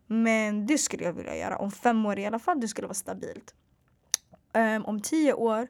Men 0.07 0.67
det 0.67 0.79
skulle 0.79 1.05
jag 1.05 1.13
vilja 1.13 1.37
göra. 1.37 1.59
Om 1.59 1.71
fem 1.71 2.07
år 2.07 2.19
i 2.19 2.27
alla 2.27 2.39
fall, 2.39 2.61
det 2.61 2.69
skulle 2.69 2.87
vara 2.87 2.95
stabilt. 2.95 3.55
Um, 4.55 4.85
om 4.85 5.01
tio 5.01 5.33
år 5.33 5.69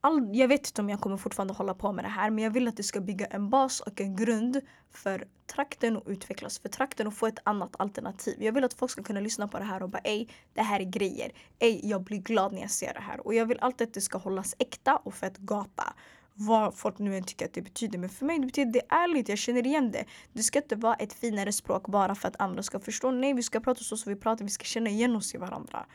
all, 0.00 0.28
jag 0.32 0.48
vet 0.48 0.66
inte 0.66 0.82
om 0.82 0.88
jag 0.88 1.00
kommer 1.00 1.16
fortfarande 1.16 1.54
hålla 1.54 1.74
på 1.74 1.92
med 1.92 2.04
det 2.04 2.08
här 2.08 2.30
men 2.30 2.44
jag 2.44 2.50
vill 2.50 2.68
att 2.68 2.76
det 2.76 2.82
ska 2.82 3.00
bygga 3.00 3.26
en 3.26 3.50
bas 3.50 3.80
och 3.80 4.00
en 4.00 4.16
grund 4.16 4.60
för 4.90 5.26
trakten 5.46 5.96
att 5.96 6.08
utvecklas, 6.08 6.58
för 6.58 6.68
trakten 6.68 7.06
att 7.06 7.14
få 7.14 7.26
ett 7.26 7.38
annat 7.44 7.76
alternativ. 7.78 8.42
Jag 8.42 8.52
vill 8.52 8.64
att 8.64 8.74
folk 8.74 8.90
ska 8.90 9.02
kunna 9.02 9.20
lyssna 9.20 9.48
på 9.48 9.58
det 9.58 9.64
här 9.64 9.82
och 9.82 9.88
bara 9.88 10.02
ej, 10.04 10.28
det 10.54 10.62
här 10.62 10.80
är 10.80 10.84
grejer. 10.84 11.32
Ej, 11.58 11.80
jag 11.82 12.02
blir 12.02 12.18
glad 12.18 12.52
när 12.52 12.60
jag 12.60 12.70
ser 12.70 12.94
det 12.94 13.00
här. 13.00 13.26
Och 13.26 13.34
jag 13.34 13.46
vill 13.46 13.58
alltid 13.60 13.88
att 13.88 13.94
det 13.94 14.00
ska 14.00 14.18
hållas 14.18 14.54
äkta 14.58 14.96
och 14.96 15.14
fett 15.14 15.38
gapa. 15.38 15.94
Vad 16.34 16.74
folk 16.74 16.98
nu 16.98 17.16
än 17.16 17.24
tycker 17.24 17.46
att 17.46 17.52
det 17.52 17.62
betyder. 17.62 17.98
Men 17.98 18.08
för 18.08 18.26
mig 18.26 18.38
det 18.38 18.46
betyder 18.46 18.72
det 18.72 18.86
ärligt, 18.88 19.28
jag 19.28 19.38
känner 19.38 19.66
igen 19.66 19.90
det. 19.90 20.04
Det 20.32 20.42
ska 20.42 20.58
inte 20.58 20.76
vara 20.76 20.94
ett 20.94 21.12
finare 21.12 21.52
språk 21.52 21.88
bara 21.88 22.14
för 22.14 22.28
att 22.28 22.40
andra 22.40 22.62
ska 22.62 22.80
förstå. 22.80 23.10
Nej, 23.10 23.34
vi 23.34 23.42
ska 23.42 23.60
prata 23.60 23.84
så 23.84 23.96
som 23.96 24.12
vi 24.12 24.20
pratar, 24.20 24.44
vi 24.44 24.50
ska 24.50 24.64
känna 24.64 24.90
igen 24.90 25.16
oss 25.16 25.34
i 25.34 25.38
varandra. 25.38 25.86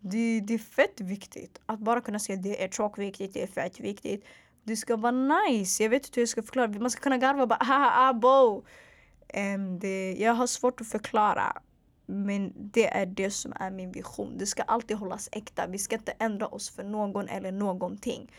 Det, 0.00 0.40
det 0.40 0.54
är 0.54 0.58
fett 0.58 1.00
viktigt. 1.00 1.60
Att 1.66 1.78
bara 1.78 2.00
kunna 2.00 2.18
säga 2.18 2.38
det 2.38 2.64
är 2.64 2.68
tråkviktigt, 2.68 3.34
det 3.34 3.42
är 3.42 3.46
fett 3.46 3.80
viktigt. 3.80 4.24
Det 4.64 4.76
ska 4.76 4.96
vara 4.96 5.12
nice. 5.12 5.82
Jag 5.82 5.90
vet 5.90 6.06
inte 6.06 6.20
hur 6.20 6.22
jag 6.22 6.28
ska 6.28 6.42
förklara. 6.42 6.68
Man 6.68 6.90
ska 6.90 7.02
kunna 7.02 7.18
garva 7.18 7.42
och 7.42 7.48
bara 7.48 7.58
ah, 7.60 7.64
ah, 7.64 7.78
haha 7.78 8.08
abo. 8.08 8.64
Um, 9.34 9.78
det, 9.78 10.16
jag 10.18 10.34
har 10.34 10.46
svårt 10.46 10.80
att 10.80 10.88
förklara. 10.88 11.62
Men 12.06 12.52
det 12.56 12.86
är 12.86 13.06
det 13.06 13.30
som 13.30 13.52
är 13.60 13.70
min 13.70 13.92
vision. 13.92 14.38
Det 14.38 14.46
ska 14.46 14.62
alltid 14.62 14.96
hållas 14.96 15.28
äkta. 15.32 15.66
Vi 15.66 15.78
ska 15.78 15.96
inte 15.96 16.12
ändra 16.18 16.46
oss 16.46 16.70
för 16.70 16.84
någon 16.84 17.28
eller 17.28 17.52
någonting. 17.52 18.32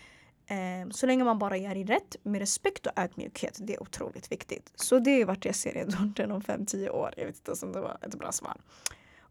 Um, 0.83 0.91
så 0.91 1.05
länge 1.05 1.23
man 1.23 1.39
bara 1.39 1.57
gör 1.57 1.75
det 1.75 1.83
rätt 1.83 2.15
med 2.23 2.39
respekt 2.39 2.85
och 2.85 2.99
ödmjukhet. 2.99 3.59
Det 3.61 3.73
är 3.73 3.81
otroligt 3.81 4.31
viktigt. 4.31 4.71
Så 4.75 4.99
det 4.99 5.21
är 5.21 5.25
vart 5.25 5.45
jag 5.45 5.55
ser 5.55 5.77
Edwarden 5.77 6.31
om 6.31 6.41
5-10 6.41 6.89
år. 6.89 7.13
Jag 7.17 7.25
vet 7.25 7.49
inte 7.49 7.65
om 7.65 7.71
det 7.71 7.81
var 7.81 7.97
ett 8.01 8.15
bra 8.15 8.31
svar. 8.31 8.57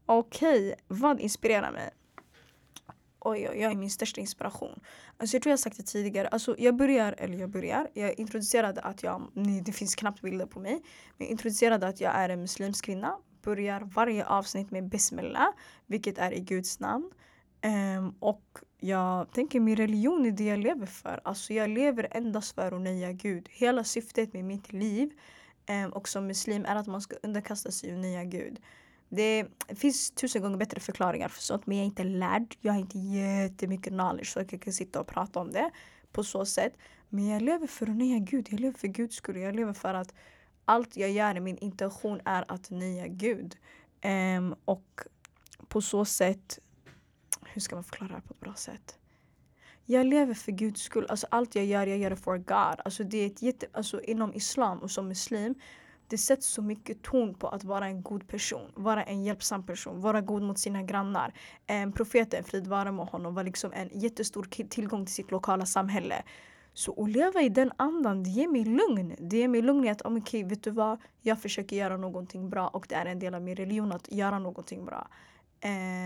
Okej, 0.06 0.66
okay, 0.66 0.74
vad 0.88 1.20
inspirerar 1.20 1.72
mig? 1.72 1.90
Oj, 3.20 3.48
oj, 3.48 3.66
oj, 3.66 3.74
min 3.74 3.90
största 3.90 4.20
inspiration. 4.20 4.80
Alltså 5.16 5.36
jag 5.36 5.42
tror 5.42 5.50
jag 5.50 5.58
sagt 5.58 5.76
det 5.76 5.82
tidigare. 5.82 6.28
Alltså 6.28 6.54
jag 6.58 6.76
börjar, 6.76 7.14
eller 7.18 7.38
jag 7.38 7.50
börjar, 7.50 7.90
jag 7.94 8.18
introducerade 8.18 8.80
att 8.80 9.02
jag, 9.02 9.30
nej, 9.32 9.60
det 9.60 9.72
finns 9.72 9.94
knappt 9.94 10.22
bilder 10.22 10.46
på 10.46 10.60
mig. 10.60 10.72
Men 11.16 11.26
jag 11.26 11.28
introducerade 11.30 11.88
att 11.88 12.00
jag 12.00 12.14
är 12.14 12.28
en 12.28 12.40
muslimsk 12.40 12.84
kvinna. 12.84 13.16
Börjar 13.42 13.80
varje 13.80 14.26
avsnitt 14.26 14.70
med 14.70 14.88
Bismillah, 14.88 15.48
vilket 15.86 16.18
är 16.18 16.32
i 16.32 16.40
Guds 16.40 16.80
namn. 16.80 17.10
Um, 17.98 18.14
och 18.18 18.58
jag 18.78 19.32
tänker 19.32 19.60
min 19.60 19.76
religion 19.76 20.26
är 20.26 20.30
det 20.30 20.44
jag 20.44 20.58
lever 20.58 20.86
för. 20.86 21.20
Alltså 21.24 21.54
jag 21.54 21.70
lever 21.70 22.08
endast 22.10 22.54
för 22.54 22.72
att 22.72 22.80
nöja 22.80 23.12
Gud. 23.12 23.48
Hela 23.50 23.84
syftet 23.84 24.32
med 24.32 24.44
mitt 24.44 24.72
liv 24.72 25.10
um, 25.84 25.92
och 25.92 26.08
som 26.08 26.26
muslim 26.26 26.64
är 26.64 26.76
att 26.76 26.86
man 26.86 27.00
ska 27.00 27.16
underkasta 27.22 27.70
sig 27.70 27.92
och 27.92 27.98
nöja 27.98 28.24
Gud. 28.24 28.60
Det 29.12 29.46
finns 29.68 30.10
tusen 30.10 30.42
gånger 30.42 30.56
bättre 30.56 30.80
förklaringar 30.80 31.28
för 31.28 31.42
sånt 31.42 31.66
men 31.66 31.76
jag 31.76 31.82
är 31.82 31.86
inte 31.86 32.04
lärd. 32.04 32.56
Jag 32.60 32.72
har 32.72 32.80
inte 32.80 32.98
jättemycket 32.98 33.92
knowledge 33.92 34.32
så 34.32 34.38
jag 34.38 34.62
kan 34.62 34.72
sitta 34.72 35.00
och 35.00 35.06
prata 35.06 35.40
om 35.40 35.52
det 35.52 35.70
på 36.12 36.24
så 36.24 36.46
sätt. 36.46 36.72
Men 37.08 37.28
jag 37.28 37.42
lever 37.42 37.66
för 37.66 37.86
att 37.86 37.96
nöja 37.96 38.18
Gud. 38.18 38.48
Jag 38.50 38.60
lever 38.60 38.78
för 38.78 38.88
Guds 38.88 39.16
skull. 39.16 39.36
Jag 39.36 39.56
lever 39.56 39.72
för 39.72 39.94
att 39.94 40.14
allt 40.64 40.96
jag 40.96 41.10
gör, 41.10 41.40
min 41.40 41.58
intention 41.58 42.20
är 42.24 42.44
att 42.48 42.70
nöja 42.70 43.06
Gud. 43.06 43.56
Um, 44.04 44.54
och 44.64 45.00
på 45.68 45.80
så 45.80 46.04
sätt, 46.04 46.58
hur 47.46 47.60
ska 47.60 47.74
man 47.74 47.84
förklara 47.84 48.08
det 48.08 48.14
här 48.14 48.20
på 48.20 48.34
ett 48.34 48.40
bra 48.40 48.54
sätt? 48.54 48.98
Jag 49.84 50.06
lever 50.06 50.34
för 50.34 50.52
Guds 50.52 50.82
skull. 50.82 51.06
Alltså 51.08 51.26
allt 51.30 51.54
jag 51.54 51.64
gör, 51.64 51.86
jag 51.86 51.98
gör 51.98 52.10
det 52.10 52.16
för 52.16 52.38
God. 52.38 52.80
Alltså 52.84 53.04
det 53.04 53.18
är 53.18 53.26
ett 53.26 53.42
jätte, 53.42 53.66
alltså 53.72 54.00
inom 54.00 54.34
islam 54.34 54.78
och 54.78 54.90
som 54.90 55.08
muslim 55.08 55.54
det 56.10 56.18
sätts 56.18 56.46
så 56.46 56.62
mycket 56.62 57.02
ton 57.02 57.34
på 57.34 57.48
att 57.48 57.64
vara 57.64 57.86
en 57.86 58.02
god 58.02 58.28
person, 58.28 58.72
vara 58.74 59.02
en 59.02 59.24
hjälpsam 59.24 59.66
person, 59.66 60.00
vara 60.00 60.20
god 60.20 60.42
mot 60.42 60.58
sina 60.58 60.82
grannar. 60.82 61.34
Eh, 61.66 61.90
profeten, 61.90 62.44
frid 62.44 62.66
vare 62.66 62.92
med 62.92 63.06
honom, 63.06 63.34
var 63.34 63.44
liksom 63.44 63.72
en 63.72 63.90
jättestor 63.92 64.46
tillgång 64.68 65.06
till 65.06 65.14
sitt 65.14 65.30
lokala 65.30 65.66
samhälle. 65.66 66.22
Så 66.72 67.02
att 67.02 67.10
leva 67.10 67.42
i 67.42 67.48
den 67.48 67.72
andan, 67.76 68.22
det 68.22 68.30
ger 68.30 68.48
mig 68.48 68.64
lugn. 68.64 69.16
Det 69.18 69.36
ger 69.36 69.48
mig 69.48 69.62
lugn 69.62 69.84
i 69.84 69.90
att, 69.90 70.06
ah, 70.06 70.08
okej, 70.08 70.20
okay, 70.20 70.44
vet 70.44 70.62
du 70.62 70.70
vad? 70.70 70.98
Jag 71.22 71.42
försöker 71.42 71.76
göra 71.76 71.96
någonting 71.96 72.50
bra 72.50 72.68
och 72.68 72.86
det 72.88 72.94
är 72.94 73.06
en 73.06 73.18
del 73.18 73.34
av 73.34 73.42
min 73.42 73.56
religion 73.56 73.92
att 73.92 74.12
göra 74.12 74.38
någonting 74.38 74.84
bra. 74.84 75.08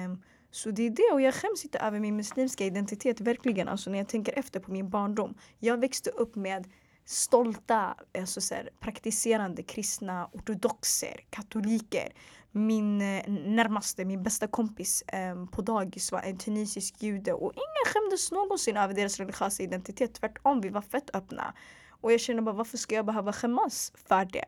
Um, 0.06 0.22
så 0.50 0.70
det 0.70 0.82
är 0.82 0.90
det 0.90 1.12
och 1.12 1.20
jag 1.20 1.34
skäms 1.34 1.64
inte 1.64 1.78
över 1.78 2.00
min 2.00 2.16
muslimska 2.16 2.64
identitet, 2.64 3.20
verkligen. 3.20 3.68
Alltså 3.68 3.90
när 3.90 3.98
jag 3.98 4.08
tänker 4.08 4.38
efter 4.38 4.60
på 4.60 4.72
min 4.72 4.90
barndom. 4.90 5.34
Jag 5.58 5.80
växte 5.80 6.10
upp 6.10 6.34
med 6.34 6.66
stolta 7.04 7.94
alltså 8.18 8.40
så 8.40 8.54
här, 8.54 8.70
praktiserande 8.80 9.62
kristna 9.62 10.28
ortodoxer, 10.32 11.20
katoliker. 11.30 12.12
Min 12.50 13.00
eh, 13.00 13.28
närmaste, 13.28 14.04
min 14.04 14.22
bästa 14.22 14.46
kompis 14.46 15.02
eh, 15.02 15.46
på 15.46 15.62
dagis 15.62 16.12
var 16.12 16.20
en 16.20 16.38
tunisisk 16.38 17.02
jude 17.02 17.32
och 17.32 17.52
ingen 17.52 17.94
skämdes 17.94 18.32
någonsin 18.32 18.76
över 18.76 18.94
deras 18.94 19.18
religiösa 19.18 19.62
identitet. 19.62 20.14
Tvärtom, 20.14 20.60
vi 20.60 20.68
var 20.68 20.82
fett 20.82 21.16
öppna. 21.16 21.54
Och 21.90 22.12
jag 22.12 22.20
känner 22.20 22.42
bara 22.42 22.54
varför 22.54 22.78
ska 22.78 22.94
jag 22.94 23.06
behöva 23.06 23.32
skämmas 23.32 23.92
för 23.94 24.24
det? 24.24 24.44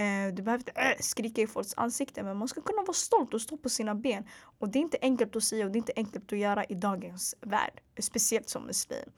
Eh, 0.00 0.34
du 0.34 0.42
behöver 0.42 0.60
inte 0.60 0.80
äh, 0.80 0.96
skrika 1.00 1.42
i 1.42 1.46
folks 1.46 1.74
ansikte, 1.76 2.22
men 2.22 2.36
man 2.36 2.48
ska 2.48 2.60
kunna 2.60 2.82
vara 2.82 2.92
stolt 2.92 3.34
och 3.34 3.40
stå 3.40 3.56
på 3.56 3.68
sina 3.68 3.94
ben. 3.94 4.24
Och 4.58 4.68
det 4.68 4.78
är 4.78 4.80
inte 4.80 4.98
enkelt 5.02 5.36
att 5.36 5.44
säga 5.44 5.64
och 5.64 5.70
det 5.70 5.76
är 5.76 5.80
inte 5.80 5.92
enkelt 5.96 6.32
att 6.32 6.38
göra 6.38 6.64
i 6.64 6.74
dagens 6.74 7.34
värld. 7.40 7.80
Speciellt 7.98 8.48
som 8.48 8.66
muslim. 8.66 9.10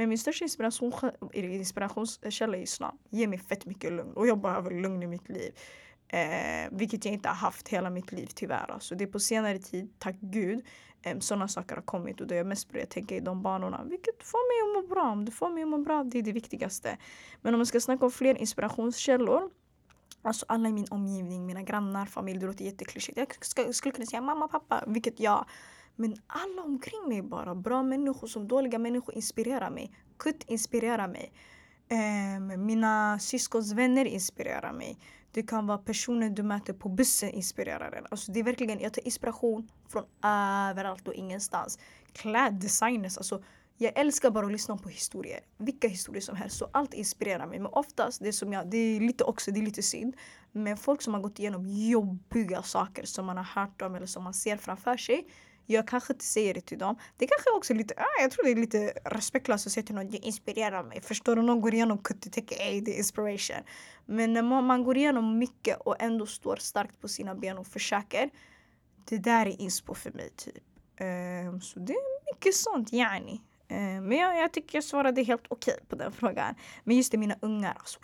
Men 0.00 0.08
min 0.08 0.18
största 0.18 0.44
inspiration, 0.44 0.92
inspirationskälla 1.32 2.56
är 2.56 2.62
islam. 2.62 2.98
Ger 3.10 3.28
mig 3.28 3.38
fett 3.38 3.66
mycket 3.66 3.92
lugn 3.92 4.12
och 4.12 4.26
jag 4.26 4.40
behöver 4.40 4.70
lugn 4.70 5.02
i 5.02 5.06
mitt 5.06 5.28
liv. 5.28 5.52
Eh, 6.08 6.68
vilket 6.70 7.04
jag 7.04 7.14
inte 7.14 7.28
har 7.28 7.36
haft 7.36 7.68
hela 7.68 7.90
mitt 7.90 8.12
liv 8.12 8.28
tyvärr. 8.34 8.70
Alltså, 8.70 8.94
det 8.94 9.04
är 9.04 9.08
på 9.08 9.20
senare 9.20 9.58
tid, 9.58 9.98
tack 9.98 10.16
gud, 10.20 10.64
eh, 11.02 11.18
sådana 11.18 11.48
saker 11.48 11.74
har 11.74 11.82
kommit 11.82 12.20
och 12.20 12.26
då 12.26 12.34
har 12.34 12.36
jag 12.36 12.46
mest 12.46 12.72
börjat 12.72 12.90
tänka 12.90 13.16
i 13.16 13.20
de 13.20 13.42
banorna. 13.42 13.84
Vilket 13.84 14.22
får 14.22 14.48
mig 14.48 14.78
att 14.78 14.84
må 14.88 14.94
bra. 14.94 15.10
Om 15.12 15.24
det 15.24 15.32
får 15.32 15.50
mig 15.50 15.62
att 15.62 15.68
må 15.68 15.78
bra, 15.78 16.04
det 16.04 16.18
är 16.18 16.22
det 16.22 16.32
viktigaste. 16.32 16.98
Men 17.40 17.54
om 17.54 17.58
man 17.58 17.66
ska 17.66 17.80
snacka 17.80 18.04
om 18.04 18.10
fler 18.10 18.38
inspirationskällor 18.38 19.50
Alltså 20.22 20.46
alla 20.48 20.68
i 20.68 20.72
min 20.72 20.86
omgivning, 20.90 21.46
mina 21.46 21.62
grannar, 21.62 22.06
familj, 22.06 22.40
det 22.40 22.46
låter 22.46 22.64
jätteklyschigt. 22.64 23.18
Jag 23.56 23.74
skulle 23.74 23.92
kunna 23.92 24.06
säga 24.06 24.20
mamma, 24.20 24.48
pappa, 24.48 24.84
vilket 24.86 25.20
jag 25.20 25.46
men 26.00 26.16
alla 26.26 26.62
omkring 26.62 27.08
mig 27.08 27.22
bara, 27.22 27.54
bra 27.54 27.82
människor 27.82 28.26
som 28.26 28.48
dåliga 28.48 28.78
människor 28.78 29.14
inspirerar 29.14 29.70
mig. 29.70 29.92
Kutt 30.16 30.44
inspirerar 30.46 31.08
mig. 31.08 31.32
Um, 32.36 32.66
mina 32.66 33.18
syskons 33.18 33.72
vänner 33.72 34.04
inspirerar 34.04 34.72
mig. 34.72 34.98
Det 35.32 35.42
kan 35.42 35.66
vara 35.66 35.78
personer 35.78 36.30
du 36.30 36.42
möter 36.42 36.72
på 36.72 36.88
bussen 36.88 37.30
inspirerar 37.30 37.92
en. 37.92 38.06
Alltså 38.10 38.32
det 38.32 38.40
är 38.40 38.44
verkligen, 38.44 38.80
jag 38.80 38.92
tar 38.94 39.06
inspiration 39.06 39.68
från 39.88 40.04
överallt 40.70 41.08
och 41.08 41.14
ingenstans. 41.14 41.78
Kläddesigners, 42.12 43.16
alltså 43.16 43.42
jag 43.76 43.98
älskar 43.98 44.30
bara 44.30 44.46
att 44.46 44.52
lyssna 44.52 44.76
på 44.76 44.88
historier. 44.88 45.40
Vilka 45.58 45.88
historier 45.88 46.22
som 46.22 46.36
helst. 46.36 46.56
Så 46.56 46.68
allt 46.72 46.94
inspirerar 46.94 47.46
mig. 47.46 47.58
Men 47.58 47.72
oftast, 47.72 48.22
det 48.22 48.32
som 48.32 48.52
jag, 48.52 48.70
det 48.70 48.76
är 48.76 49.00
lite 49.00 49.24
också, 49.24 49.50
det 49.50 49.60
är 49.60 49.64
lite 49.64 49.82
synd. 49.82 50.16
Men 50.52 50.76
folk 50.76 51.02
som 51.02 51.14
har 51.14 51.20
gått 51.20 51.38
igenom 51.38 51.66
jobbiga 51.68 52.62
saker 52.62 53.04
som 53.04 53.26
man 53.26 53.36
har 53.36 53.44
hört 53.44 53.82
om 53.82 53.94
eller 53.94 54.06
som 54.06 54.24
man 54.24 54.34
ser 54.34 54.56
framför 54.56 54.96
sig. 54.96 55.26
Jag 55.70 55.88
kanske 55.88 56.12
inte 56.12 56.24
säger 56.24 56.54
det 56.54 56.60
till 56.60 56.78
dem. 56.78 56.96
Det 57.16 57.26
kanske 57.26 57.50
också 57.50 57.72
är 57.72 57.76
lite, 57.76 57.94
ah, 57.96 58.22
jag 58.22 58.30
tror 58.30 58.44
det 58.44 58.50
är 58.50 58.56
lite 58.56 58.92
respektlöst 59.04 59.66
att 59.66 59.72
säga 59.72 59.86
till 59.86 59.94
någon, 59.94 60.10
jag 60.10 60.24
inspirerar 60.24 60.82
mig. 60.82 61.00
Förstår 61.00 61.36
du? 61.36 61.42
Någon 61.42 61.60
går 61.60 61.74
igenom 61.74 61.98
kuttetäcke, 61.98 62.54
ey 62.54 62.80
det 62.80 62.94
är 62.94 62.98
inspiration. 62.98 63.64
Men 64.06 64.32
när 64.32 64.42
man, 64.42 64.64
man 64.64 64.84
går 64.84 64.96
igenom 64.96 65.38
mycket 65.38 65.80
och 65.80 66.02
ändå 66.02 66.26
står 66.26 66.56
starkt 66.56 67.00
på 67.00 67.08
sina 67.08 67.34
ben 67.34 67.58
och 67.58 67.66
försöker. 67.66 68.30
Det 69.04 69.18
där 69.18 69.46
är 69.46 69.60
inspo 69.60 69.94
för 69.94 70.10
mig 70.10 70.30
typ. 70.36 70.64
Um, 71.00 71.60
så 71.60 71.80
det 71.80 71.92
är 71.92 72.34
mycket 72.34 72.54
sånt, 72.54 72.92
yani. 72.92 73.40
Um, 73.68 74.08
men 74.08 74.18
jag, 74.18 74.38
jag 74.38 74.52
tycker 74.52 74.76
jag 74.76 74.84
svarade 74.84 75.22
helt 75.22 75.44
okej 75.48 75.74
okay 75.74 75.84
på 75.86 75.96
den 75.96 76.12
frågan. 76.20 76.54
Men 76.84 76.96
just 76.96 77.12
det, 77.12 77.18
mina 77.18 77.36
ungar. 77.42 77.74
Alltså, 77.78 77.98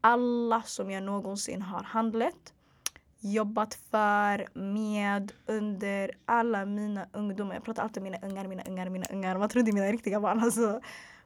alla 0.00 0.62
som 0.62 0.90
jag 0.90 1.02
någonsin 1.02 1.62
har 1.62 1.82
handlat 1.82 2.52
jobbat 3.24 3.74
för, 3.74 4.58
med, 4.58 5.32
under 5.46 6.10
alla 6.24 6.64
mina 6.64 7.06
ungdomar. 7.12 7.54
Jag 7.54 7.64
pratar 7.64 7.82
alltid 7.82 7.96
om 7.96 8.04
mina 8.04 8.18
ungar, 8.22 8.48
mina 8.48 8.62
ungar, 8.62 8.88
mina 8.88 9.06
ungar. 9.12 9.38
Man 9.38 9.48
trodde 9.48 9.72
mina 9.72 9.86
riktiga 9.86 10.20
barn 10.20 10.40
alltså. 10.40 10.80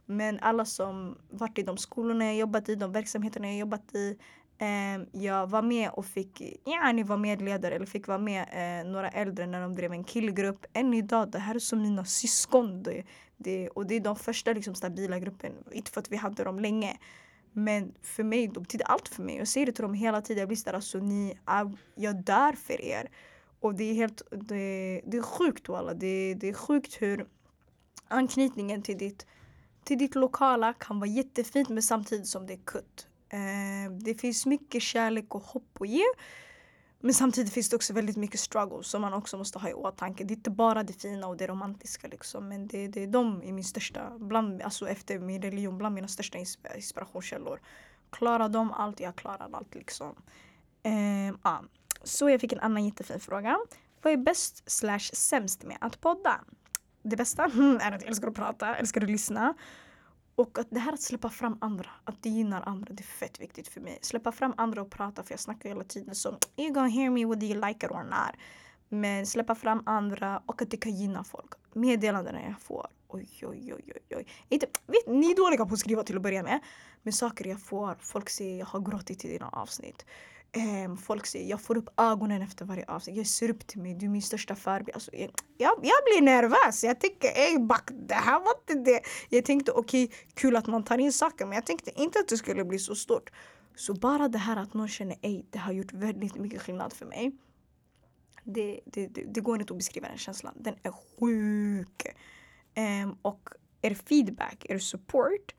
Men 0.06 0.38
alla 0.40 0.64
som 0.64 1.18
varit 1.30 1.58
i 1.58 1.62
de 1.62 1.76
skolorna 1.76 2.24
jag 2.24 2.36
jobbat 2.36 2.68
i, 2.68 2.74
de 2.74 2.92
verksamheterna 2.92 3.46
jag 3.46 3.56
jobbat 3.56 3.94
i. 3.94 4.18
Eh, 4.58 5.20
jag 5.22 5.46
var 5.46 5.62
med 5.62 5.90
och 5.90 6.06
fick, 6.06 6.42
ja, 6.64 6.92
ni 6.92 7.02
var 7.02 7.16
medledare 7.16 7.74
eller 7.74 7.86
fick 7.86 8.06
vara 8.08 8.18
med 8.18 8.46
eh, 8.52 8.90
några 8.90 9.08
äldre 9.08 9.46
när 9.46 9.60
de 9.60 9.74
drev 9.74 9.92
en 9.92 10.04
killgrupp. 10.04 10.66
Än 10.72 10.94
idag, 10.94 11.30
det 11.30 11.38
här 11.38 11.54
är 11.54 11.58
som 11.58 11.82
mina 11.82 12.04
syskon. 12.04 12.82
Det, 12.82 13.02
det, 13.36 13.68
och 13.68 13.86
det 13.86 13.94
är 13.94 14.00
de 14.00 14.16
första 14.16 14.52
liksom, 14.52 14.74
stabila 14.74 15.18
gruppen. 15.18 15.52
Inte 15.72 15.90
för 15.90 16.00
att 16.00 16.12
vi 16.12 16.16
hade 16.16 16.44
dem 16.44 16.58
länge. 16.58 16.98
Men 17.52 17.94
för 18.02 18.22
mig, 18.22 18.48
de 18.48 18.62
betyder 18.62 18.84
allt 18.84 19.08
för 19.08 19.22
mig. 19.22 19.36
Jag 19.36 19.48
säger 19.48 19.66
det 19.66 19.72
till 19.72 19.82
dem 19.82 19.94
hela 19.94 20.22
tiden. 20.22 20.40
Jag 20.40 20.48
blir 20.48 20.56
sådär, 20.56 20.72
alltså 20.72 20.98
ni, 20.98 21.38
jag 21.94 22.24
dör 22.24 22.52
för 22.52 22.80
er. 22.80 23.10
Och 23.60 23.74
det 23.74 23.84
är 23.84 23.94
helt, 23.94 24.22
det, 24.30 25.02
det 25.06 25.16
är 25.16 25.22
sjukt 25.22 25.68
walla. 25.68 25.94
Det, 25.94 26.34
det 26.34 26.48
är 26.48 26.52
sjukt 26.52 27.02
hur 27.02 27.26
anknytningen 28.08 28.82
till 28.82 28.98
ditt, 28.98 29.26
till 29.84 29.98
ditt 29.98 30.14
lokala 30.14 30.72
kan 30.72 31.00
vara 31.00 31.10
jättefint 31.10 31.68
men 31.68 31.82
samtidigt 31.82 32.26
som 32.26 32.46
det 32.46 32.52
är 32.52 32.64
kutt. 32.64 33.06
Eh, 33.28 33.92
det 34.00 34.14
finns 34.14 34.46
mycket 34.46 34.82
kärlek 34.82 35.34
och 35.34 35.42
hopp 35.42 35.80
att 35.80 35.88
ge. 35.88 36.04
Men 37.00 37.14
samtidigt 37.14 37.52
finns 37.52 37.68
det 37.68 37.76
också 37.76 37.92
väldigt 37.92 38.16
mycket 38.16 38.40
struggles 38.40 38.86
som 38.86 39.02
man 39.02 39.14
också 39.14 39.38
måste 39.38 39.58
ha 39.58 39.68
i 39.68 39.74
åtanke. 39.74 40.24
Det 40.24 40.34
är 40.34 40.36
inte 40.36 40.50
bara 40.50 40.82
det 40.82 40.92
fina 40.92 41.26
och 41.26 41.36
det 41.36 41.46
romantiska 41.46 42.08
liksom. 42.08 42.48
Men 42.48 42.68
det, 42.68 42.88
det 42.88 43.02
är 43.02 43.06
de 43.06 43.42
i 43.42 43.52
min 43.52 43.64
största, 43.64 44.18
bland, 44.18 44.62
alltså 44.62 44.88
efter 44.88 45.18
min 45.18 45.42
religion, 45.42 45.78
bland 45.78 45.94
mina 45.94 46.08
största 46.08 46.38
inspirationskällor. 46.76 47.60
Klarar 48.10 48.48
de 48.48 48.72
allt, 48.72 49.00
jag 49.00 49.16
klarar 49.16 49.48
allt 49.52 49.74
liksom. 49.74 50.14
Ehm, 50.82 51.38
ja. 51.44 51.64
Så 52.02 52.30
jag 52.30 52.40
fick 52.40 52.52
en 52.52 52.60
annan 52.60 52.84
jättefin 52.84 53.20
fråga. 53.20 53.58
Vad 54.02 54.12
är 54.12 54.16
bäst 54.16 54.70
slash 54.70 55.10
sämst 55.12 55.64
med 55.64 55.78
att 55.80 56.00
podda? 56.00 56.40
Det 57.02 57.16
bästa 57.16 57.44
är 57.80 57.92
att 57.92 58.02
jag 58.02 58.08
älskar 58.08 58.28
att 58.28 58.34
prata, 58.34 58.76
älskar 58.76 59.00
att 59.00 59.10
lyssna. 59.10 59.54
Och 60.38 60.58
att 60.58 60.66
det 60.70 60.80
här 60.80 60.92
att 60.92 61.00
släppa 61.00 61.30
fram 61.30 61.58
andra, 61.60 61.90
att 62.04 62.22
det 62.22 62.28
gynnar 62.28 62.62
andra, 62.66 62.94
det 62.94 63.02
är 63.02 63.04
fett 63.04 63.40
viktigt 63.40 63.68
för 63.68 63.80
mig. 63.80 63.98
Släppa 64.02 64.32
fram 64.32 64.54
andra 64.56 64.82
och 64.82 64.90
prata, 64.90 65.22
för 65.22 65.32
jag 65.32 65.40
snackar 65.40 65.68
hela 65.68 65.84
tiden 65.84 66.14
så 66.14 66.38
you 66.56 66.72
gonna 66.72 66.88
hear 66.88 67.10
me 67.10 67.26
whether 67.26 67.46
you 67.46 67.66
like 67.66 67.86
it 67.86 67.92
or 67.92 68.04
not. 68.04 68.36
Men 68.88 69.26
släppa 69.26 69.54
fram 69.54 69.82
andra 69.86 70.42
och 70.46 70.62
att 70.62 70.70
det 70.70 70.76
kan 70.76 70.94
gynna 70.94 71.24
folk. 71.24 71.52
Meddelandena 71.72 72.42
jag 72.42 72.60
får, 72.60 72.86
oj 73.08 73.28
oj 73.42 73.74
oj 73.74 73.92
oj 73.94 74.16
oj. 74.16 74.26
Inte, 74.48 74.66
vet, 74.86 75.06
ni 75.06 75.30
är 75.30 75.36
dåliga 75.36 75.66
på 75.66 75.74
att 75.74 75.80
skriva 75.80 76.02
till 76.02 76.16
att 76.16 76.22
börja 76.22 76.42
med. 76.42 76.60
Men 77.02 77.12
saker 77.12 77.46
jag 77.46 77.62
får, 77.62 77.96
folk 78.00 78.30
säger 78.30 78.58
jag 78.58 78.66
har 78.66 78.80
gråtit 78.80 79.24
i 79.24 79.28
dina 79.28 79.48
avsnitt. 79.48 80.06
Eh, 80.52 80.96
folk 80.96 81.26
säger 81.26 81.50
jag 81.50 81.60
får 81.60 81.76
upp 81.76 81.88
ögonen 81.96 82.42
efter 82.42 82.64
varje 82.64 82.84
avsnitt. 82.84 83.16
Jag 83.16 83.26
ser 83.26 83.50
upp 83.50 83.66
till 83.66 83.80
mig, 83.80 83.94
du 83.94 84.06
är 84.06 84.10
min 84.10 84.22
största 84.22 84.54
förebild. 84.54 84.94
Alltså, 84.94 85.10
jag, 85.12 85.30
jag, 85.58 85.72
jag, 85.82 86.04
blir 86.04 86.22
nervös. 86.22 86.84
Jag 86.84 87.00
tänker 87.00 87.28
ey 87.28 87.58
back, 87.58 87.90
det 88.08 88.14
här 88.14 88.40
var 88.40 88.54
inte 88.60 88.90
det. 88.90 89.00
Jag 89.28 89.44
tänkte 89.44 89.72
okej, 89.72 90.04
okay, 90.04 90.16
kul 90.34 90.56
att 90.56 90.66
man 90.66 90.84
tar 90.84 90.98
in 90.98 91.12
saker 91.12 91.46
men 91.46 91.54
jag 91.54 91.66
tänkte 91.66 92.00
inte 92.00 92.18
att 92.18 92.28
det 92.28 92.36
skulle 92.36 92.64
bli 92.64 92.78
så 92.78 92.94
stort. 92.94 93.30
Så 93.76 93.94
bara 93.94 94.28
det 94.28 94.38
här 94.38 94.56
att 94.56 94.74
någon 94.74 94.88
känner 94.88 95.16
ey, 95.22 95.42
det 95.50 95.58
har 95.58 95.72
gjort 95.72 95.92
väldigt 95.92 96.34
mycket 96.34 96.62
skillnad 96.62 96.92
för 96.92 97.06
mig. 97.06 97.32
Det, 98.44 98.80
det, 98.86 99.06
det, 99.06 99.24
det 99.24 99.40
går 99.40 99.60
inte 99.60 99.72
att 99.72 99.78
beskriva 99.78 100.08
den 100.08 100.18
känslan. 100.18 100.54
Den 100.56 100.74
är 100.82 100.92
sjuk. 100.92 102.06
Eh, 102.74 103.14
och 103.22 103.48
er 103.82 103.94
feedback, 103.94 104.66
er 104.68 104.78
support 104.78 105.54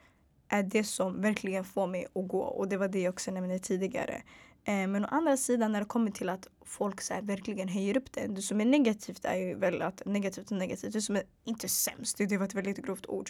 är 0.47 0.63
det 0.63 0.83
som 0.83 1.21
verkligen 1.21 1.65
får 1.65 1.87
mig 1.87 2.05
att 2.05 2.27
gå. 2.27 2.41
Och 2.41 2.67
det 2.67 2.77
var 2.77 2.87
det 2.87 3.01
jag 3.01 3.13
också 3.13 3.31
nämnde 3.31 3.59
tidigare. 3.59 4.21
Eh, 4.63 4.87
men 4.87 5.05
å 5.05 5.07
andra 5.11 5.37
sidan 5.37 5.71
när 5.71 5.79
det 5.79 5.85
kommer 5.85 6.11
till 6.11 6.29
att 6.29 6.47
folk 6.65 7.01
så 7.01 7.13
här, 7.13 7.21
verkligen 7.21 7.67
höjer 7.67 7.97
upp 7.97 8.11
det. 8.11 8.27
Det 8.27 8.41
som 8.41 8.61
är 8.61 8.65
negativt 8.65 9.25
är 9.25 9.35
ju 9.35 9.55
väl 9.55 9.81
att 9.81 10.05
negativt 10.05 10.51
och 10.51 10.57
negativt. 10.57 10.93
Det 10.93 11.01
som 11.01 11.15
är 11.15 11.23
inte 11.43 11.67
sämst, 11.67 12.17
det 12.17 12.37
var 12.37 12.45
ett 12.45 12.53
väldigt 12.53 12.85
grovt 12.85 13.05
ord. 13.05 13.29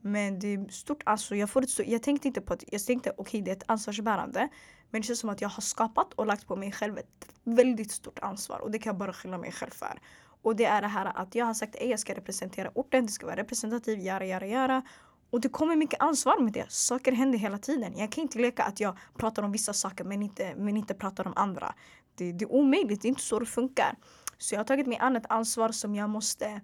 Men 0.00 0.38
det 0.38 0.54
är 0.54 0.68
stort 0.68 1.02
alltså. 1.06 1.36
Jag, 1.36 1.50
får 1.50 1.62
ett 1.62 1.70
stort, 1.70 1.86
jag 1.86 2.02
tänkte 2.02 2.28
inte 2.28 2.40
på 2.40 2.52
att, 2.52 2.64
jag 2.72 2.84
tänkte 2.84 3.10
okej 3.10 3.22
okay, 3.22 3.40
det 3.40 3.50
är 3.50 3.56
ett 3.56 3.64
ansvarsbärande. 3.66 4.48
Men 4.90 5.00
det 5.00 5.06
känns 5.06 5.20
som 5.20 5.30
att 5.30 5.40
jag 5.40 5.48
har 5.48 5.62
skapat 5.62 6.12
och 6.14 6.26
lagt 6.26 6.46
på 6.46 6.56
mig 6.56 6.72
själv 6.72 6.98
ett 6.98 7.28
väldigt 7.44 7.90
stort 7.90 8.18
ansvar. 8.18 8.58
Och 8.58 8.70
det 8.70 8.78
kan 8.78 8.90
jag 8.90 8.98
bara 8.98 9.12
skylla 9.12 9.38
mig 9.38 9.52
själv 9.52 9.70
för. 9.70 10.00
Och 10.42 10.56
det 10.56 10.64
är 10.64 10.82
det 10.82 10.88
här 10.88 11.12
att 11.14 11.34
jag 11.34 11.46
har 11.46 11.54
sagt 11.54 11.76
att 11.76 11.88
jag 11.88 12.00
ska 12.00 12.14
representera 12.14 12.70
orten, 12.74 13.06
det 13.06 13.12
ska 13.12 13.26
vara 13.26 13.36
representativt, 13.36 14.02
göra, 14.02 14.26
göra, 14.26 14.46
göra. 14.46 14.82
Och 15.34 15.40
det 15.40 15.48
kommer 15.48 15.76
mycket 15.76 16.02
ansvar 16.02 16.38
med 16.40 16.52
det. 16.52 16.72
Saker 16.72 17.12
händer 17.12 17.38
hela 17.38 17.58
tiden. 17.58 17.98
Jag 17.98 18.12
kan 18.12 18.22
inte 18.22 18.38
leka 18.38 18.64
att 18.64 18.80
jag 18.80 18.96
pratar 19.16 19.42
om 19.42 19.52
vissa 19.52 19.72
saker 19.72 20.04
men 20.04 20.22
inte, 20.22 20.54
men 20.56 20.76
inte 20.76 20.94
pratar 20.94 21.26
om 21.26 21.32
andra. 21.36 21.74
Det, 22.14 22.32
det 22.32 22.44
är 22.44 22.52
omöjligt, 22.52 23.02
det 23.02 23.08
är 23.08 23.10
inte 23.10 23.22
så 23.22 23.38
det 23.38 23.46
funkar. 23.46 23.96
Så 24.38 24.54
jag 24.54 24.60
har 24.60 24.64
tagit 24.64 24.86
mig 24.86 24.98
an 24.98 25.16
ett 25.16 25.26
ansvar 25.28 25.68
som 25.68 25.94
jag 25.94 26.10
måste, 26.10 26.60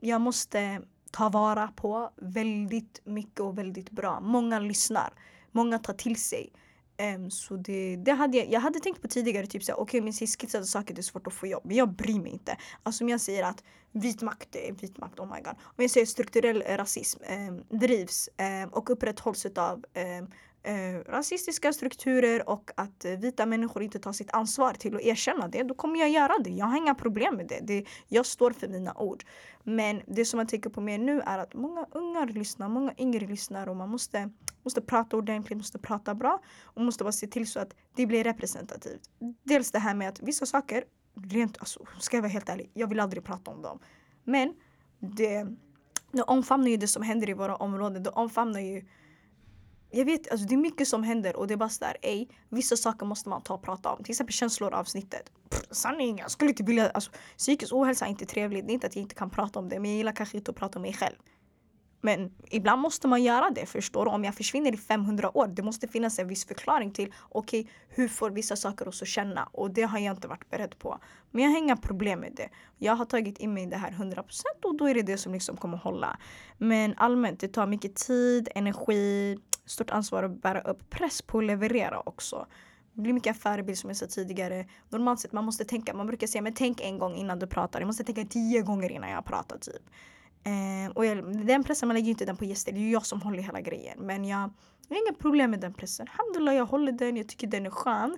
jag 0.00 0.20
måste 0.20 0.82
ta 1.10 1.28
vara 1.28 1.68
på 1.68 2.10
väldigt 2.16 3.00
mycket 3.04 3.40
och 3.40 3.58
väldigt 3.58 3.90
bra. 3.90 4.20
Många 4.20 4.58
lyssnar, 4.58 5.12
många 5.52 5.78
tar 5.78 5.94
till 5.94 6.16
sig. 6.16 6.52
Um, 6.98 7.30
så 7.30 7.56
det, 7.56 7.96
det 7.96 8.12
hade 8.12 8.36
jag, 8.36 8.50
jag 8.50 8.60
hade 8.60 8.80
tänkt 8.80 9.02
på 9.02 9.08
tidigare, 9.08 9.46
typ 9.46 9.64
såhär, 9.64 9.80
okej 9.80 10.00
okay, 10.00 10.00
men 10.00 10.12
skissade 10.12 10.64
saker 10.64 10.94
det 10.94 11.00
är 11.00 11.02
svårt 11.02 11.26
att 11.26 11.34
få 11.34 11.46
jobb. 11.46 11.62
Men 11.64 11.76
jag 11.76 11.92
bryr 11.92 12.20
mig 12.20 12.32
inte. 12.32 12.56
Alltså 12.82 13.04
om 13.04 13.08
jag 13.08 13.20
säger 13.20 13.42
att 13.42 13.64
vit 13.92 14.22
makt 14.22 14.56
är 14.56 14.72
vit 14.72 14.98
makt, 14.98 15.20
oh 15.20 15.34
my 15.34 15.40
god. 15.40 15.54
Om 15.62 15.74
jag 15.76 15.90
säger 15.90 16.06
strukturell 16.06 16.62
eh, 16.66 16.76
rasism 16.76 17.20
um, 17.48 17.78
drivs 17.78 18.28
um, 18.62 18.68
och 18.68 18.90
upprätthålls 18.90 19.46
av 19.46 19.84
eh, 19.94 20.98
rasistiska 21.06 21.72
strukturer 21.72 22.48
och 22.48 22.70
att 22.76 23.04
uh, 23.04 23.16
vita 23.18 23.46
människor 23.46 23.82
inte 23.82 23.98
tar 23.98 24.12
sitt 24.12 24.30
ansvar 24.30 24.74
till 24.74 24.96
att 24.96 25.02
erkänna 25.02 25.48
det, 25.48 25.62
då 25.62 25.74
kommer 25.74 26.00
jag 26.00 26.10
göra 26.10 26.38
det. 26.38 26.50
Jag 26.50 26.66
har 26.66 26.76
inga 26.76 26.94
problem 26.94 27.34
med 27.36 27.46
det. 27.46 27.60
det. 27.62 27.84
Jag 28.08 28.26
står 28.26 28.50
för 28.50 28.68
mina 28.68 28.94
ord. 28.94 29.24
Men 29.62 30.02
det 30.06 30.24
som 30.24 30.38
jag 30.38 30.48
tänker 30.48 30.70
på 30.70 30.80
mer 30.80 30.98
nu 30.98 31.20
är 31.20 31.38
att 31.38 31.54
många 31.54 31.86
ungar 31.92 32.26
lyssnar, 32.26 32.68
många 32.68 32.94
yngre 32.98 33.26
lyssnar 33.26 33.68
och 33.68 33.76
man 33.76 33.88
måste, 33.88 34.30
måste 34.66 34.80
prata 34.80 35.16
ordentligt, 35.16 35.58
måste 35.58 35.78
prata 35.78 36.14
bra 36.14 36.42
och 36.62 36.82
måste 36.82 37.04
bara 37.04 37.12
se 37.12 37.26
till 37.26 37.46
så 37.46 37.60
att 37.60 37.74
det 37.94 38.06
blir 38.06 38.24
representativt. 38.24 39.10
Dels 39.42 39.70
det 39.70 39.78
här 39.78 39.94
med 39.94 40.08
att 40.08 40.22
vissa 40.22 40.46
saker, 40.46 40.84
rent 41.14 41.58
alltså, 41.58 41.86
ska 41.98 42.16
jag 42.16 42.22
vara 42.22 42.32
helt 42.32 42.48
ärlig, 42.48 42.70
jag 42.74 42.88
vill 42.88 43.00
aldrig 43.00 43.24
prata 43.24 43.50
om 43.50 43.62
dem. 43.62 43.78
Men 44.24 44.54
det, 44.98 45.46
det 46.12 46.22
omfamnar 46.22 46.68
ju 46.68 46.76
det 46.76 46.88
som 46.88 47.02
händer 47.02 47.30
i 47.30 47.32
våra 47.32 47.56
områden. 47.56 48.02
Det 48.02 48.10
omfamnar 48.10 48.60
ju 48.60 48.84
jag 49.90 50.04
vet, 50.04 50.30
alltså 50.30 50.46
det 50.46 50.54
är 50.54 50.58
mycket 50.58 50.88
som 50.88 51.02
händer 51.02 51.36
och 51.36 51.46
det 51.46 51.54
är 51.54 51.58
bara 51.58 51.68
sådär, 51.68 51.96
ej, 52.02 52.28
vissa 52.48 52.76
saker 52.76 53.06
måste 53.06 53.28
man 53.28 53.42
ta 53.42 53.54
och 53.54 53.62
prata 53.62 53.92
om. 53.92 54.04
Till 54.04 54.12
exempel 54.12 54.32
känslor 54.32 54.74
avsnittet. 54.74 55.32
sanning, 55.70 56.18
jag 56.18 56.30
skulle 56.30 56.50
inte 56.50 56.62
vilja, 56.62 56.90
alltså 56.90 57.10
psykisk 57.36 57.72
ohälsa 57.72 58.06
är 58.06 58.10
inte 58.10 58.26
trevligt. 58.26 58.66
Det 58.66 58.72
är 58.72 58.74
inte 58.74 58.86
att 58.86 58.96
jag 58.96 59.02
inte 59.02 59.14
kan 59.14 59.30
prata 59.30 59.58
om 59.58 59.68
det, 59.68 59.80
men 59.80 59.90
jag 59.90 59.96
gillar 59.96 60.12
kanske 60.12 60.36
inte 60.36 60.50
att 60.50 60.56
prata 60.56 60.78
om 60.78 60.82
mig 60.82 60.92
själv. 60.92 61.16
Men 62.00 62.30
ibland 62.50 62.82
måste 62.82 63.08
man 63.08 63.22
göra 63.22 63.50
det, 63.50 63.66
förstår 63.66 64.04
du? 64.04 64.10
Om 64.10 64.24
jag 64.24 64.34
försvinner 64.34 64.74
i 64.74 64.76
500 64.76 65.36
år, 65.36 65.46
det 65.46 65.62
måste 65.62 65.88
finnas 65.88 66.18
en 66.18 66.28
viss 66.28 66.46
förklaring 66.46 66.90
till 66.90 67.12
okej, 67.28 67.60
okay, 67.60 67.72
hur 67.88 68.08
får 68.08 68.30
vissa 68.30 68.56
saker 68.56 68.88
oss 68.88 69.02
att 69.02 69.08
känna? 69.08 69.48
Och 69.52 69.70
det 69.70 69.82
har 69.82 69.98
jag 69.98 70.16
inte 70.16 70.28
varit 70.28 70.50
beredd 70.50 70.78
på. 70.78 70.98
Men 71.30 71.44
jag 71.44 71.50
har 71.50 71.58
inga 71.58 71.76
problem 71.76 72.20
med 72.20 72.32
det. 72.36 72.48
Jag 72.78 72.96
har 72.96 73.04
tagit 73.04 73.38
in 73.38 73.54
mig 73.54 73.66
det 73.66 73.76
här 73.76 73.90
100% 73.90 74.22
och 74.64 74.76
då 74.76 74.88
är 74.88 74.94
det 74.94 75.02
det 75.02 75.18
som 75.18 75.32
liksom 75.32 75.56
kommer 75.56 75.78
hålla. 75.78 76.18
Men 76.58 76.94
allmänt, 76.96 77.40
det 77.40 77.48
tar 77.48 77.66
mycket 77.66 77.94
tid, 77.94 78.48
energi, 78.54 79.38
stort 79.66 79.90
ansvar 79.90 80.22
att 80.22 80.42
bära 80.42 80.60
upp, 80.60 80.90
press 80.90 81.22
på 81.22 81.38
att 81.38 81.44
leverera 81.44 82.00
också. 82.00 82.46
Det 82.92 83.02
blir 83.02 83.12
mycket 83.12 83.42
förebild 83.42 83.78
som 83.78 83.90
jag 83.90 83.96
sa 83.96 84.06
tidigare. 84.06 84.66
Normalt 84.88 85.20
sett 85.20 85.32
man 85.32 85.44
måste 85.44 85.64
tänka, 85.64 85.94
man 85.94 86.06
brukar 86.06 86.26
säga 86.26 86.42
men 86.42 86.54
tänk 86.54 86.80
en 86.80 86.98
gång 86.98 87.14
innan 87.14 87.38
du 87.38 87.46
pratar. 87.46 87.80
Jag 87.80 87.86
måste 87.86 88.04
tänka 88.04 88.24
tio 88.24 88.62
gånger 88.62 88.92
innan 88.92 89.10
jag 89.10 89.24
pratar 89.24 89.58
typ. 89.58 89.82
Eh, 90.46 90.90
och 90.94 91.06
jag, 91.06 91.46
den 91.46 91.64
pressen, 91.64 91.88
man 91.88 91.94
lägger 91.94 92.06
ju 92.06 92.10
inte 92.10 92.24
den 92.24 92.36
på 92.36 92.44
gäster. 92.44 92.72
Det 92.72 92.78
är 92.78 92.82
ju 92.82 92.90
jag 92.90 93.06
som 93.06 93.22
håller 93.22 93.42
hela 93.42 93.60
grejen. 93.60 93.98
Men 94.00 94.24
jag, 94.24 94.50
jag 94.88 94.96
har 94.96 95.02
inga 95.06 95.18
problem 95.18 95.50
med 95.50 95.60
den 95.60 95.74
pressen. 95.74 96.06
Alhamdulillah, 96.10 96.54
jag 96.54 96.66
håller 96.66 96.92
den. 96.92 97.16
Jag 97.16 97.28
tycker 97.28 97.46
den 97.46 97.66
är 97.66 97.70
skön. 97.70 98.16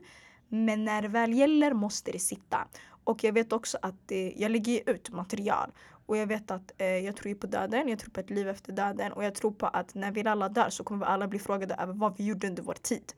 Men 0.48 0.84
när 0.84 1.02
det 1.02 1.08
väl 1.08 1.32
gäller 1.32 1.72
måste 1.72 2.12
det 2.12 2.18
sitta. 2.18 2.68
Och 3.04 3.24
jag 3.24 3.32
vet 3.32 3.52
också 3.52 3.78
att 3.82 4.12
eh, 4.12 4.42
jag 4.42 4.50
lägger 4.50 4.90
ut 4.90 5.10
material. 5.10 5.72
Och 6.06 6.16
jag 6.16 6.26
vet 6.26 6.50
att 6.50 6.72
eh, 6.78 6.86
jag 6.86 7.16
tror 7.16 7.34
på 7.34 7.46
döden, 7.46 7.88
jag 7.88 7.98
tror 7.98 8.10
på 8.10 8.20
ett 8.20 8.30
liv 8.30 8.48
efter 8.48 8.72
döden 8.72 9.12
och 9.12 9.24
jag 9.24 9.34
tror 9.34 9.50
på 9.50 9.66
att 9.66 9.94
när 9.94 10.12
vi 10.12 10.26
alla 10.26 10.48
dör 10.48 10.70
så 10.70 10.84
kommer 10.84 11.06
vi 11.06 11.12
alla 11.12 11.28
bli 11.28 11.38
frågade 11.38 11.74
över 11.74 11.92
vad 11.92 12.16
vi 12.16 12.24
gjorde 12.24 12.48
under 12.48 12.62
vår 12.62 12.74
tid. 12.82 13.12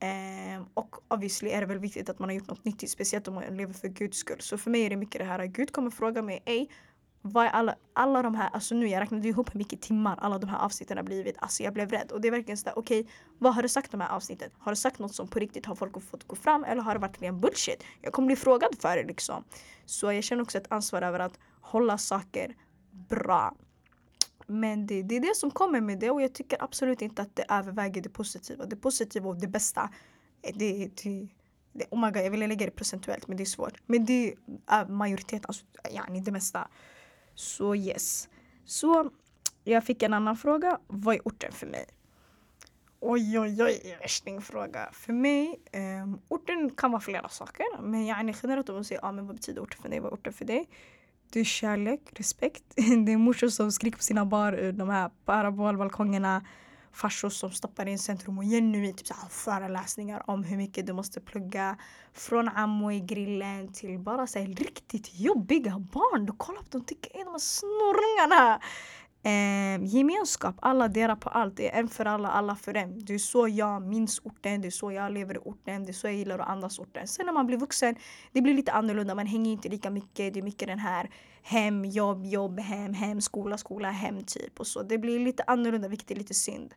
Eh, 0.00 0.62
och 0.74 0.96
obviously 1.08 1.50
är 1.50 1.60
det 1.60 1.66
väl 1.66 1.78
viktigt 1.78 2.08
att 2.08 2.18
man 2.18 2.28
har 2.28 2.36
gjort 2.36 2.48
något 2.48 2.64
nyttigt, 2.64 2.90
speciellt 2.90 3.28
om 3.28 3.34
man 3.34 3.56
lever 3.56 3.72
för 3.72 3.88
Guds 3.88 4.18
skull. 4.18 4.40
Så 4.40 4.58
för 4.58 4.70
mig 4.70 4.82
är 4.82 4.90
det 4.90 4.96
mycket 4.96 5.18
det 5.18 5.24
här 5.24 5.38
att 5.38 5.50
Gud 5.50 5.72
kommer 5.72 5.90
fråga 5.90 6.22
mig, 6.22 6.42
ej, 6.44 6.70
vad 7.22 7.46
är 7.46 7.50
alla, 7.50 7.76
alla 7.92 8.22
de 8.22 8.34
här, 8.34 8.50
alltså 8.52 8.74
nu 8.74 8.88
jag 8.88 9.00
räknade 9.00 9.28
ihop 9.28 9.54
hur 9.54 9.58
mycket 9.58 9.80
timmar 9.80 10.18
alla 10.20 10.38
de 10.38 10.50
här 10.50 10.58
avsnitten 10.58 10.96
har 10.96 11.04
blivit. 11.04 11.36
Alltså 11.38 11.62
jag 11.62 11.72
blev 11.74 11.90
rädd. 11.90 12.12
Och 12.12 12.20
det 12.20 12.28
är 12.28 12.32
verkligen 12.32 12.56
sådär, 12.56 12.78
okej, 12.78 13.00
okay, 13.00 13.12
vad 13.38 13.54
har 13.54 13.62
du 13.62 13.68
sagt 13.68 13.90
de 13.90 14.00
här 14.00 14.10
avsnitten? 14.10 14.50
Har 14.58 14.72
du 14.72 14.76
sagt 14.76 14.98
något 14.98 15.14
som 15.14 15.28
på 15.28 15.38
riktigt 15.38 15.66
har 15.66 15.74
folk 15.74 16.02
fått 16.02 16.28
gå 16.28 16.36
fram 16.36 16.64
eller 16.64 16.82
har 16.82 16.94
det 16.94 17.00
varit 17.00 17.22
ren 17.22 17.40
bullshit? 17.40 17.84
Jag 18.00 18.12
kommer 18.12 18.26
bli 18.26 18.36
frågad 18.36 18.70
för 18.80 18.96
det 18.96 19.04
liksom. 19.04 19.44
Så 19.84 20.12
jag 20.12 20.24
känner 20.24 20.42
också 20.42 20.58
ett 20.58 20.72
ansvar 20.72 21.02
över 21.02 21.18
att 21.18 21.38
hålla 21.60 21.98
saker 21.98 22.56
bra. 22.90 23.54
Men 24.46 24.86
det, 24.86 25.02
det 25.02 25.16
är 25.16 25.20
det 25.20 25.36
som 25.36 25.50
kommer 25.50 25.80
med 25.80 25.98
det 25.98 26.10
och 26.10 26.22
jag 26.22 26.32
tycker 26.32 26.62
absolut 26.64 27.02
inte 27.02 27.22
att 27.22 27.36
det 27.36 27.44
överväger 27.48 28.02
det 28.02 28.08
positiva. 28.08 28.66
Det 28.66 28.76
positiva 28.76 29.28
och 29.28 29.36
det 29.36 29.48
bästa, 29.48 29.90
det, 30.42 30.90
det, 31.02 31.28
det, 31.72 31.86
oh 31.90 32.00
my 32.00 32.10
god, 32.10 32.22
jag 32.24 32.30
vill 32.30 32.40
lägga 32.40 32.66
det 32.66 32.72
procentuellt 32.72 33.28
men 33.28 33.36
det 33.36 33.42
är 33.42 33.44
svårt. 33.44 33.74
Men 33.86 34.04
det 34.04 34.34
är 34.66 34.86
majoriteten, 34.86 35.44
alltså, 35.48 35.64
yani 35.90 36.20
det 36.20 36.32
mesta. 36.32 36.68
Så 37.40 37.76
yes. 37.76 38.28
Så 38.64 39.10
jag 39.64 39.84
fick 39.84 40.02
en 40.02 40.14
annan 40.14 40.36
fråga. 40.36 40.78
Vad 40.86 41.14
är 41.14 41.20
orten 41.24 41.52
för 41.52 41.66
mig? 41.66 41.86
Oj, 43.00 43.38
oj, 43.38 43.62
oj, 43.62 43.96
värstingfråga. 44.00 44.88
För 44.92 45.12
mig, 45.12 45.60
um, 46.02 46.20
orten 46.28 46.70
kan 46.70 46.90
vara 46.92 47.00
flera 47.00 47.28
saker. 47.28 47.82
Men 47.82 48.06
yani 48.06 48.34
generellt 48.42 48.68
om 48.68 48.74
man 48.74 48.84
säger 48.84 49.04
ah, 49.04 49.12
men 49.12 49.26
vad 49.26 49.36
betyder 49.36 49.62
orten 49.62 49.82
för 49.82 49.88
dig? 49.88 50.00
Vad 50.00 50.12
är 50.12 50.14
orten 50.14 50.32
för 50.32 50.44
dig? 50.44 50.68
Det 51.30 51.40
är 51.40 51.44
kärlek, 51.44 52.00
respekt. 52.12 52.64
Det 52.76 53.12
är 53.12 53.16
morsor 53.16 53.48
som 53.48 53.72
skriker 53.72 53.98
på 53.98 54.04
sina 54.04 54.24
barn 54.24 54.54
ur 54.54 54.72
de 54.72 54.88
här 54.88 55.10
parabolbalkongerna. 55.24 56.44
Farsor 56.92 57.30
som 57.30 57.50
stoppar 57.50 57.86
in 57.86 57.98
centrum 57.98 58.38
och 58.38 58.44
genuint 58.44 58.98
typ 58.98 59.06
så 59.06 59.14
föreläsningar 59.30 60.30
om 60.30 60.44
hur 60.44 60.56
mycket 60.56 60.86
du 60.86 60.92
måste 60.92 61.20
plugga. 61.20 61.76
Från 62.12 62.48
ammo 62.48 62.92
i 62.92 63.00
grillen 63.00 63.72
till 63.72 63.98
bara 63.98 64.26
så 64.26 64.38
här, 64.38 64.46
riktigt 64.46 65.20
jobbiga 65.20 65.78
barn. 65.78 66.26
Du 66.26 66.32
kollar 66.32 66.62
på 66.62 66.68
dem 66.70 66.84
tycker 66.84 67.16
tycker 67.16 67.24
de 67.24 67.30
här 67.30 67.38
snorungarna. 67.38 68.60
Eh, 69.22 69.84
gemenskap, 69.84 70.56
alla 70.62 70.88
delar 70.88 71.16
på 71.16 71.28
allt. 71.28 71.56
Det 71.56 71.74
är 71.74 71.80
en 71.80 71.88
för 71.88 72.04
alla, 72.04 72.28
alla 72.28 72.56
för 72.56 72.76
en. 72.76 73.04
Det 73.04 73.14
är 73.14 73.18
så 73.18 73.48
jag 73.48 73.82
minns 73.82 74.20
orten, 74.24 74.60
det 74.60 74.68
är 74.68 74.70
så 74.70 74.92
jag 74.92 75.12
lever 75.12 75.34
i 75.34 75.38
orten, 75.38 75.84
det 75.84 75.90
är 75.90 75.94
så 75.94 76.06
jag 76.06 76.14
gillar 76.14 76.38
att 76.38 76.48
andas 76.48 76.78
orten. 76.78 77.08
Sen 77.08 77.26
när 77.26 77.32
man 77.32 77.46
blir 77.46 77.56
vuxen, 77.56 77.94
det 78.32 78.40
blir 78.40 78.54
lite 78.54 78.72
annorlunda. 78.72 79.14
Man 79.14 79.26
hänger 79.26 79.52
inte 79.52 79.68
lika 79.68 79.90
mycket. 79.90 80.34
Det 80.34 80.40
är 80.40 80.42
mycket 80.42 80.68
den 80.68 80.78
här 80.78 81.10
hem, 81.42 81.84
jobb, 81.84 82.26
jobb, 82.26 82.60
hem, 82.60 82.94
hem, 82.94 83.20
skola, 83.20 83.58
skola, 83.58 83.90
hem 83.90 84.24
typ. 84.24 84.60
Och 84.60 84.66
så. 84.66 84.82
Det 84.82 84.98
blir 84.98 85.18
lite 85.18 85.42
annorlunda, 85.46 85.88
vilket 85.88 86.10
är 86.10 86.14
lite 86.14 86.34
synd. 86.34 86.74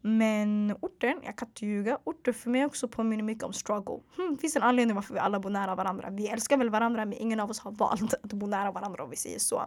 Men 0.00 0.76
orten, 0.80 1.20
jag 1.22 1.36
kan 1.36 1.48
inte 1.48 1.66
ljuga, 1.66 1.98
orten 2.04 2.34
för 2.34 2.50
mig 2.50 2.64
också 2.64 2.88
påminner 2.88 3.22
mycket 3.22 3.44
om 3.44 3.52
struggle. 3.52 4.00
Hmm, 4.16 4.34
det 4.34 4.40
finns 4.40 4.56
en 4.56 4.62
anledning 4.62 4.94
varför 4.94 5.14
vi 5.14 5.20
alla 5.20 5.40
bor 5.40 5.50
nära 5.50 5.74
varandra. 5.74 6.10
Vi 6.10 6.28
älskar 6.28 6.56
väl 6.56 6.70
varandra 6.70 7.04
men 7.04 7.18
ingen 7.18 7.40
av 7.40 7.50
oss 7.50 7.60
har 7.60 7.70
valt 7.70 8.14
att 8.14 8.32
bo 8.32 8.46
nära 8.46 8.72
varandra 8.72 9.04
om 9.04 9.10
vi 9.10 9.16
säger 9.16 9.38
så. 9.38 9.66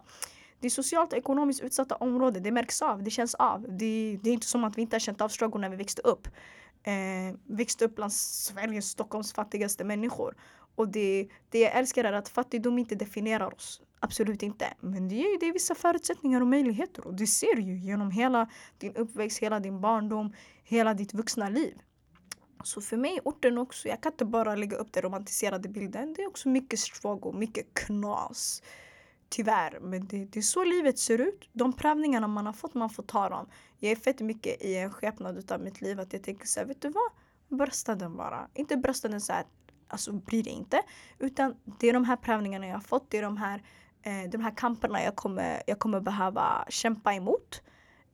Det 0.60 0.68
är 0.68 0.70
socialt 0.70 1.14
och 1.14 1.20
ekonomiskt 1.20 1.62
utsatta 1.62 1.96
områden. 1.96 2.44
Det 2.44 2.52
märks 2.52 2.82
av, 2.82 3.04
det 3.04 3.10
känns 3.10 3.36
av. 3.36 3.62
Det, 3.62 4.20
det 4.24 4.30
är 4.30 4.34
inte 4.34 4.48
som 4.48 4.64
att 4.64 4.78
vi 4.78 4.82
inte 4.82 4.96
har 4.96 5.00
känt 5.00 5.22
av 5.22 5.30
struggle 5.30 5.62
när 5.62 5.70
vi 5.70 5.76
växte 5.76 6.02
upp. 6.02 6.28
Eh, 6.84 7.38
växte 7.44 7.86
upp 7.86 7.96
bland 7.96 8.14
Sveriges, 8.14 8.86
Stockholms 8.86 9.34
fattigaste 9.34 9.84
människor. 9.84 10.36
Och 10.76 10.88
det, 10.88 11.28
det 11.50 11.60
jag 11.60 11.76
älskar 11.76 12.04
är 12.04 12.14
att 12.14 12.30
fattigdom 12.30 12.78
inte 12.78 12.96
definierar 12.96 13.54
oss. 13.56 13.82
Absolut 14.00 14.44
inte. 14.44 14.74
Men 14.80 15.08
det 15.08 15.16
ger 15.16 15.32
ju 15.32 15.38
dig 15.38 15.52
vissa 15.52 15.76
förutsättningar 15.76 16.42
och 16.42 16.48
möjligheter. 16.48 17.08
Och 17.08 17.14
det 17.14 17.28
ser 17.28 17.56
du 17.56 17.62
ju 17.62 17.78
genom 17.78 18.12
hela 18.12 18.50
din 18.78 18.96
uppväxt, 18.96 19.40
hela 19.40 19.60
din 19.60 19.82
barndom, 19.82 20.34
hela 20.64 20.94
ditt 20.94 21.14
vuxna 21.14 21.50
liv. 21.50 21.82
Så 22.64 22.82
för 22.82 22.98
mig 22.98 23.20
orten 23.24 23.58
också, 23.58 23.88
jag 23.88 24.02
kan 24.02 24.12
inte 24.12 24.26
bara 24.26 24.56
lägga 24.56 24.78
upp 24.78 24.94
den 24.94 25.04
romantiserade 25.04 25.70
bilden. 25.70 26.14
Det 26.14 26.22
är 26.22 26.28
också 26.28 26.50
mycket 26.50 26.80
struggle, 26.80 27.32
mycket 27.34 27.74
knas. 27.74 28.62
Tyvärr, 29.30 29.80
men 29.82 30.08
det, 30.08 30.26
det 30.26 30.40
är 30.40 30.42
så 30.42 30.64
livet 30.64 31.00
ser 31.00 31.22
ut. 31.22 31.50
De 31.54 31.74
prövningarna 31.74 32.28
man 32.28 32.46
har 32.46 32.54
fått, 32.54 32.74
man 32.74 32.90
får 32.90 33.04
ta 33.04 33.30
dem. 33.30 33.50
Jag 33.80 33.92
är 33.92 33.96
fett 33.96 34.20
mycket 34.20 34.62
i 34.62 34.76
en 34.76 34.92
skepnad 34.92 35.52
av 35.52 35.62
mitt 35.62 35.82
liv 35.82 36.00
att 36.00 36.14
jag 36.14 36.24
tänker 36.24 36.48
såhär, 36.48 36.68
vet 36.68 36.82
du 36.82 36.90
vad? 36.90 37.12
Brösta 37.60 37.96
den 37.96 38.18
bara. 38.18 38.48
Inte 38.54 38.78
brösta 38.78 39.08
den 39.08 39.22
såhär, 39.22 39.46
alltså 39.88 40.12
bry 40.12 40.42
dig 40.42 40.54
inte. 40.54 40.82
Utan 41.20 41.56
det 41.80 41.90
är 41.90 41.94
de 41.94 42.06
här 42.06 42.16
prövningarna 42.16 42.68
jag 42.68 42.76
har 42.76 42.82
fått, 42.82 43.12
det 43.12 43.18
är 43.18 43.22
de 43.22 43.38
här, 43.38 43.64
eh, 44.02 44.30
de 44.30 44.42
här 44.42 44.58
kamperna 44.58 45.04
jag 45.04 45.16
kommer, 45.16 45.64
jag 45.68 45.80
kommer 45.80 46.00
behöva 46.00 46.66
kämpa 46.70 47.14
emot. 47.14 47.62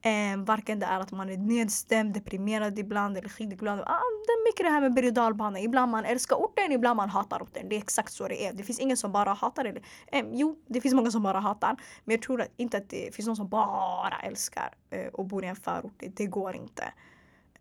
Eh, 0.06 0.38
varken 0.38 0.80
det 0.80 0.86
är 0.86 1.00
att 1.00 1.12
man 1.12 1.30
är 1.30 1.38
nedstämd, 1.38 2.14
deprimerad 2.14 2.80
ibland 2.80 3.18
eller 3.18 3.30
skitglad. 3.30 3.80
Ah, 3.80 4.00
det 4.26 4.32
är 4.32 4.50
mycket 4.50 4.66
det 4.66 4.70
här 4.70 4.82
med 4.82 4.94
berg 4.94 5.08
och 5.08 5.14
dalbana. 5.14 5.60
Ibland 5.60 5.92
man 5.92 6.06
älskar 6.06 6.36
orten, 6.36 6.72
ibland 6.72 6.98
man 6.98 7.10
hatar 7.10 7.44
orten. 7.44 7.70
Det 7.70 7.76
är 7.76 7.78
exakt 7.78 8.14
så 8.14 8.28
det 8.28 8.46
är. 8.46 8.54
Det 8.54 8.64
finns 8.64 8.80
ingen 8.80 8.98
som 8.98 9.12
bara 9.12 9.34
hatar. 9.34 9.66
Eller, 9.66 9.82
eh, 10.08 10.26
jo, 10.32 10.60
det 10.68 10.82
finns 10.82 10.94
många 10.94 11.12
som 11.12 11.24
bara 11.24 11.40
hatar. 11.40 11.76
Men 12.04 12.16
jag 12.16 12.22
tror 12.22 12.42
att, 12.42 12.48
inte 12.58 12.78
att 12.78 12.90
det 12.90 13.16
finns 13.16 13.28
någon 13.28 13.36
som 13.36 13.50
bara 13.50 14.20
älskar 14.24 14.76
eh, 14.90 15.08
och 15.08 15.26
bor 15.26 15.44
i 15.44 15.48
en 15.48 15.56
förort. 15.56 15.94
Det, 15.98 16.08
det 16.08 16.26
går 16.26 16.56
inte. 16.56 16.84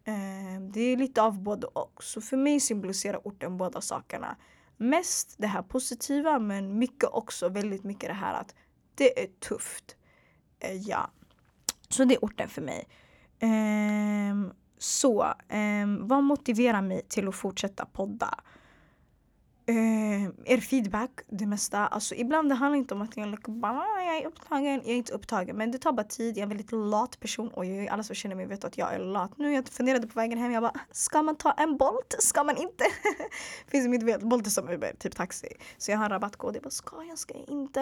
Eh, 0.04 0.60
det 0.72 0.80
är 0.80 0.96
lite 0.96 1.22
av 1.22 1.42
både 1.42 1.66
och. 1.66 2.04
Så 2.04 2.20
för 2.20 2.36
mig 2.36 2.60
symboliserar 2.60 3.20
orten 3.24 3.56
båda 3.56 3.80
sakerna. 3.80 4.36
Mest 4.76 5.34
det 5.38 5.46
här 5.46 5.62
positiva 5.62 6.38
men 6.38 6.78
mycket 6.78 7.08
också 7.12 7.48
väldigt 7.48 7.84
mycket 7.84 8.08
det 8.08 8.14
här 8.14 8.34
att 8.40 8.54
det 8.94 9.22
är 9.22 9.26
tufft. 9.26 9.96
Eh, 10.60 10.76
ja. 10.76 11.10
Så 11.94 12.04
det 12.04 12.14
är 12.14 12.24
orten 12.24 12.48
för 12.48 12.62
mig. 12.62 12.88
Um, 13.42 14.52
så, 14.78 15.34
um, 15.52 16.08
vad 16.08 16.22
motiverar 16.22 16.82
mig 16.82 17.02
till 17.08 17.28
att 17.28 17.34
fortsätta 17.34 17.84
podda? 17.84 18.40
Um, 19.66 20.34
er 20.44 20.60
feedback, 20.60 21.10
det 21.28 21.46
mesta. 21.46 21.86
Alltså, 21.86 22.14
ibland 22.14 22.48
det 22.48 22.54
handlar 22.54 22.78
inte 22.78 22.94
om 22.94 23.02
att 23.02 23.16
jag, 23.16 23.38
bara, 23.48 24.04
jag 24.06 24.16
är 24.16 24.26
upptagen, 24.26 24.64
jag 24.64 24.86
är 24.86 24.96
inte 24.96 25.12
upptagen. 25.12 25.56
Men 25.56 25.70
det 25.70 25.78
tar 25.78 25.92
bara 25.92 26.06
tid, 26.06 26.36
jag 26.36 26.38
är 26.38 26.42
en 26.42 26.48
väldigt 26.48 26.72
lat 26.72 27.20
person. 27.20 27.48
Och 27.48 27.64
alla 27.90 28.02
som 28.02 28.14
känner 28.14 28.36
mig 28.36 28.46
vet 28.46 28.64
att 28.64 28.78
jag 28.78 28.94
är 28.94 28.98
lat. 28.98 29.38
Nu 29.38 29.52
jag 29.52 29.68
funderade 29.68 30.06
på 30.06 30.20
vägen 30.20 30.38
hem, 30.38 30.52
jag 30.52 30.62
bara, 30.62 30.80
ska 30.90 31.22
man 31.22 31.36
ta 31.36 31.52
en 31.52 31.76
Bolt? 31.76 32.14
Ska 32.18 32.44
man 32.44 32.56
inte? 32.56 32.84
Finns 33.68 33.88
mitt 33.88 34.02
vet, 34.02 34.22
Bolt 34.22 34.46
är 34.46 34.50
som 34.50 34.68
Uber, 34.68 34.94
typ 34.98 35.16
taxi. 35.16 35.48
Så 35.78 35.90
jag 35.90 35.98
har 35.98 36.04
en 36.04 36.10
rabattkod, 36.10 36.56
jag 36.56 36.62
bara, 36.62 36.70
ska 36.70 37.04
jag, 37.04 37.18
ska 37.18 37.34
jag 37.34 37.48
inte? 37.48 37.80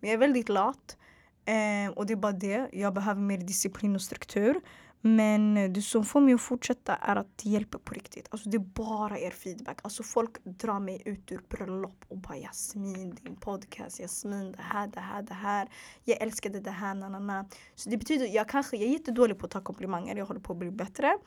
Men 0.00 0.10
jag 0.10 0.12
är 0.12 0.18
väldigt 0.18 0.48
lat. 0.48 0.96
Eh, 1.44 1.92
och 1.94 2.06
det 2.06 2.12
är 2.12 2.16
bara 2.16 2.32
det. 2.32 2.68
Jag 2.72 2.94
behöver 2.94 3.20
mer 3.20 3.38
disciplin 3.38 3.94
och 3.94 4.02
struktur. 4.02 4.60
Men 5.06 5.72
det 5.72 5.82
som 5.82 6.04
får 6.04 6.20
mig 6.20 6.34
att 6.34 6.40
fortsätta 6.40 6.96
är 6.96 7.16
att 7.16 7.38
det 7.38 7.48
hjälper 7.48 7.78
på 7.78 7.94
riktigt. 7.94 8.28
Alltså 8.30 8.48
det 8.48 8.56
är 8.56 8.58
bara 8.58 9.18
er 9.18 9.30
feedback. 9.30 9.78
Alltså 9.82 10.02
folk 10.02 10.44
drar 10.44 10.80
mig 10.80 11.02
ut 11.04 11.32
ur 11.32 11.40
bröllop 11.48 12.04
och 12.08 12.18
bara 12.18 12.36
Jasmin, 12.36 13.14
din 13.22 13.36
podcast, 13.36 14.00
Jasmin, 14.00 14.52
det 14.52 14.62
här, 14.62 14.86
det 14.86 15.00
här, 15.00 15.22
det 15.22 15.34
här. 15.34 15.68
Jag 16.04 16.22
älskade 16.22 16.60
det 16.60 16.70
här, 16.70 16.94
na, 16.94 17.08
na, 17.08 17.18
na. 17.18 17.48
Så 17.74 17.90
det 17.90 17.96
betyder, 17.96 18.26
jag 18.26 18.48
kanske, 18.48 18.76
jag 18.76 18.88
är 18.88 18.92
jättedålig 18.92 19.38
på 19.38 19.46
att 19.46 19.52
ta 19.52 19.60
komplimanger, 19.60 20.16
jag 20.16 20.26
håller 20.26 20.40
på 20.40 20.52
att 20.52 20.58
bli 20.58 20.70
bättre. 20.70 21.18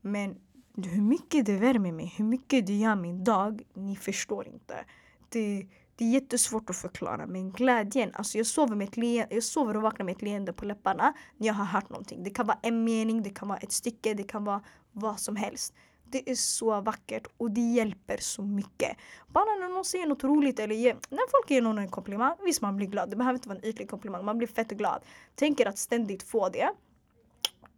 Men 0.00 0.36
hur 0.76 1.02
mycket 1.02 1.46
det 1.46 1.56
värmer 1.56 1.92
mig, 1.92 2.14
hur 2.16 2.24
mycket 2.24 2.66
det 2.66 2.74
gör 2.74 2.96
min 2.96 3.24
dag, 3.24 3.62
ni 3.74 3.96
förstår 3.96 4.48
inte. 4.48 4.84
Det, 5.28 5.66
det 5.96 6.04
är 6.04 6.08
jättesvårt 6.08 6.70
att 6.70 6.76
förklara 6.76 7.26
men 7.26 7.50
glädjen, 7.50 8.10
alltså 8.14 8.38
jag 8.38 8.46
sover, 8.46 8.76
med 8.76 8.88
ett 8.88 8.96
leende, 8.96 9.34
jag 9.34 9.44
sover 9.44 9.76
och 9.76 9.82
vaknar 9.82 10.06
med 10.06 10.16
ett 10.16 10.22
leende 10.22 10.52
på 10.52 10.64
läpparna 10.64 11.14
när 11.36 11.46
jag 11.46 11.54
har 11.54 11.64
hört 11.64 11.90
någonting. 11.90 12.22
Det 12.22 12.30
kan 12.30 12.46
vara 12.46 12.58
en 12.62 12.84
mening, 12.84 13.22
det 13.22 13.30
kan 13.30 13.48
vara 13.48 13.58
ett 13.58 13.72
stycke, 13.72 14.14
det 14.14 14.22
kan 14.22 14.44
vara 14.44 14.62
vad 14.92 15.20
som 15.20 15.36
helst. 15.36 15.74
Det 16.04 16.30
är 16.30 16.34
så 16.34 16.80
vackert 16.80 17.26
och 17.36 17.50
det 17.50 17.60
hjälper 17.60 18.16
så 18.20 18.42
mycket. 18.42 18.96
Bara 19.28 19.44
när 19.44 19.68
någon 19.68 19.84
säger 19.84 20.06
något 20.06 20.24
roligt 20.24 20.58
eller 20.58 20.74
ger, 20.74 20.96
när 21.10 21.30
folk 21.30 21.50
ger 21.50 21.62
någon 21.62 21.78
en 21.78 21.88
komplimang, 21.88 22.36
visst 22.44 22.62
man 22.62 22.76
blir 22.76 22.86
glad. 22.86 23.10
Det 23.10 23.16
behöver 23.16 23.34
inte 23.34 23.48
vara 23.48 23.58
en 23.58 23.64
ytlig 23.64 23.90
komplimang, 23.90 24.24
man 24.24 24.38
blir 24.38 24.48
fett 24.48 24.70
glad. 24.70 25.02
Tänker 25.34 25.66
att 25.66 25.78
ständigt 25.78 26.22
få 26.22 26.48
det. 26.48 26.70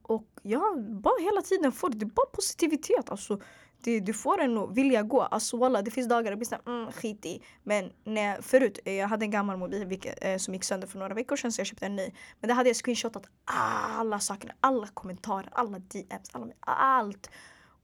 Och 0.02 0.26
ja, 0.42 0.76
bara 0.76 1.22
hela 1.22 1.42
tiden 1.42 1.72
få 1.72 1.88
det. 1.88 1.98
Det 1.98 2.06
är 2.06 2.10
bara 2.10 2.26
positivitet. 2.26 3.10
Alltså, 3.10 3.40
det, 3.86 4.00
du 4.00 4.12
får 4.12 4.40
en 4.40 4.58
att 4.58 4.76
vilja 4.76 5.02
gå. 5.02 5.22
Alltså 5.22 5.56
walla, 5.56 5.82
det 5.82 5.90
finns 5.90 6.08
dagar 6.08 6.30
det 6.30 6.36
blir 6.36 6.46
såhär 6.46 6.62
mm, 6.66 6.92
skit 6.92 7.26
i. 7.26 7.42
Men 7.62 7.92
när, 8.04 8.42
förut, 8.42 8.78
eh, 8.84 8.94
jag 8.94 9.08
hade 9.08 9.24
en 9.24 9.30
gammal 9.30 9.56
mobil 9.56 9.86
vilket, 9.86 10.24
eh, 10.24 10.36
som 10.36 10.54
gick 10.54 10.64
sönder 10.64 10.86
för 10.86 10.98
några 10.98 11.14
veckor 11.14 11.36
sedan 11.36 11.52
så 11.52 11.60
jag 11.60 11.66
köpte 11.66 11.86
en 11.86 11.96
ny. 11.96 12.10
Men 12.40 12.48
där 12.48 12.54
hade 12.54 12.68
jag 12.68 12.76
screenshotat 12.76 13.26
alla 13.44 14.20
saker, 14.20 14.54
alla 14.60 14.86
kommentarer, 14.86 15.48
alla 15.52 15.78
DMs, 15.78 16.30
alla, 16.32 16.46
allt. 16.60 17.30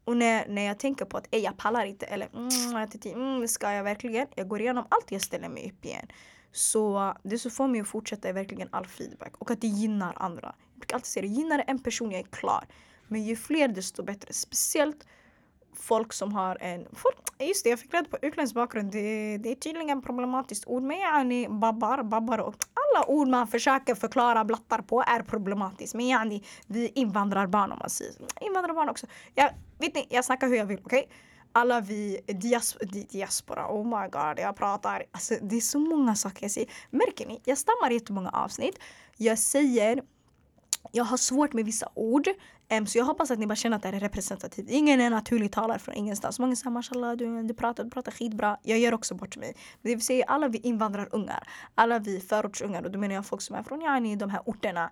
Och 0.05 0.16
när, 0.16 0.48
när 0.48 0.62
jag 0.62 0.78
tänker 0.78 1.05
på 1.05 1.16
att 1.16 1.28
ej, 1.30 1.40
jag 1.40 1.57
pallar 1.57 1.84
inte 1.84 2.07
eller 2.07 2.28
mm, 2.34 3.16
mm, 3.16 3.48
ska 3.48 3.72
jag 3.72 3.84
verkligen? 3.84 4.26
Jag 4.34 4.48
går 4.48 4.61
igenom 4.61 4.86
allt 4.88 5.12
jag 5.12 5.22
ställer 5.22 5.48
mig 5.48 5.70
upp 5.70 5.84
igen. 5.84 6.07
Så 6.53 7.14
det 7.22 7.38
som 7.38 7.50
får 7.50 7.68
mig 7.68 7.80
att 7.80 7.88
fortsätta 7.88 8.28
är 8.28 8.32
verkligen 8.32 8.68
all 8.72 8.86
feedback 8.86 9.32
och 9.38 9.50
att 9.50 9.61
det 9.61 9.66
gynnar 9.66 10.14
andra. 10.16 10.55
Jag 10.72 10.80
brukar 10.80 10.96
alltid 10.96 11.07
säga 11.07 11.22
det, 11.22 11.28
gynnar 11.28 11.64
en 11.66 11.78
person 11.78 12.11
jag 12.11 12.20
är 12.20 12.24
klar. 12.30 12.64
Men 13.09 13.22
ju 13.22 13.36
fler 13.36 13.68
desto 13.68 14.03
bättre. 14.03 14.32
Speciellt 14.32 15.07
folk 15.75 16.12
som 16.12 16.33
har 16.33 16.57
en... 16.61 16.87
Folk, 16.93 17.16
just 17.39 17.64
det, 17.64 17.70
jag 17.70 17.79
fick 17.81 17.95
reda 17.95 18.09
på 18.09 18.18
utländsk 18.23 18.55
bakgrund. 18.55 18.93
Det, 18.93 19.39
det 19.39 19.51
är 19.51 19.55
tydligen 19.55 19.99
ett 19.99 20.05
problematiskt 20.05 20.64
ord. 20.66 20.83
Men 20.83 20.99
yani 20.99 21.49
babbar, 21.49 22.03
babbar 22.03 22.39
och 22.39 22.55
alla 22.75 23.07
ord 23.07 23.29
man 23.29 23.47
försöker 23.47 23.95
förklara 23.95 24.45
blattar 24.45 24.79
på 24.79 25.03
är 25.03 25.23
problematiskt. 25.23 25.95
Men 25.95 26.07
yani 26.07 26.45
vi 26.66 26.89
invandrarbarn 26.89 27.73
om 27.73 27.79
man 27.79 27.91
säger 27.91 28.14
Invandrarbarn 28.41 28.89
också. 28.89 29.07
Jag, 29.35 29.51
vet 29.79 29.95
ni, 29.95 30.07
jag 30.11 30.25
snackar 30.25 30.49
hur 30.49 30.57
jag 30.57 30.66
vill, 30.66 30.81
okej? 30.85 30.99
Okay? 30.99 31.16
alla 31.53 31.81
vi 31.81 32.20
dias 32.27 32.77
diaspora, 33.11 33.66
oh 33.68 33.85
my 33.85 34.09
god, 34.09 34.39
jag 34.39 34.57
pratar, 34.57 35.05
alltså 35.12 35.35
det 35.43 35.57
är 35.57 35.61
så 35.61 35.79
många 35.79 36.14
saker 36.14 36.45
jag 36.45 36.51
säger. 36.51 36.70
Märker 36.91 37.27
ni? 37.27 37.41
Jag 37.45 37.59
stammar 37.59 37.91
i 37.91 37.95
jättemånga 37.95 38.31
avsnitt. 38.31 38.79
Jag 39.16 39.39
säger, 39.39 40.03
jag 40.93 41.05
har 41.05 41.16
svårt 41.16 41.53
med 41.53 41.64
vissa 41.64 41.89
ord. 41.95 42.29
Um, 42.79 42.87
så 42.87 42.99
jag 42.99 43.05
hoppas 43.05 43.31
att 43.31 43.39
ni 43.39 43.47
bara 43.47 43.57
känner 43.57 43.77
att 43.77 43.83
det 43.83 43.89
här 43.89 43.97
är 43.97 44.01
representativt. 44.01 44.70
Ingen 44.70 45.01
är 45.01 45.11
naturlig 45.11 45.53
talare 45.53 45.79
från 45.79 45.95
ingenstans. 45.95 46.39
Många 46.39 46.57
säger 46.57 46.70
mashallah, 46.70 47.12
du, 47.12 47.43
du, 47.43 47.55
pratar, 47.55 47.85
du 47.85 47.91
pratar 47.91 48.12
skitbra. 48.12 48.57
Jag 48.62 48.79
gör 48.79 48.95
också 48.95 49.14
bort 49.14 49.37
mig. 49.37 49.57
Det 49.83 49.89
vill 49.89 50.05
säga 50.05 50.25
alla 50.29 50.49
vi 50.49 50.59
invandrarungar, 50.59 51.49
alla 51.75 51.99
vi 51.99 52.20
förortsungar 52.20 52.83
och 52.83 52.91
då 52.91 52.99
menar 52.99 53.14
jag 53.14 53.27
folk 53.27 53.43
som 53.43 53.57
är 53.57 53.62
från 53.62 53.81
yani, 53.81 54.16
de 54.16 54.31
här 54.31 54.43
orterna. 54.47 54.91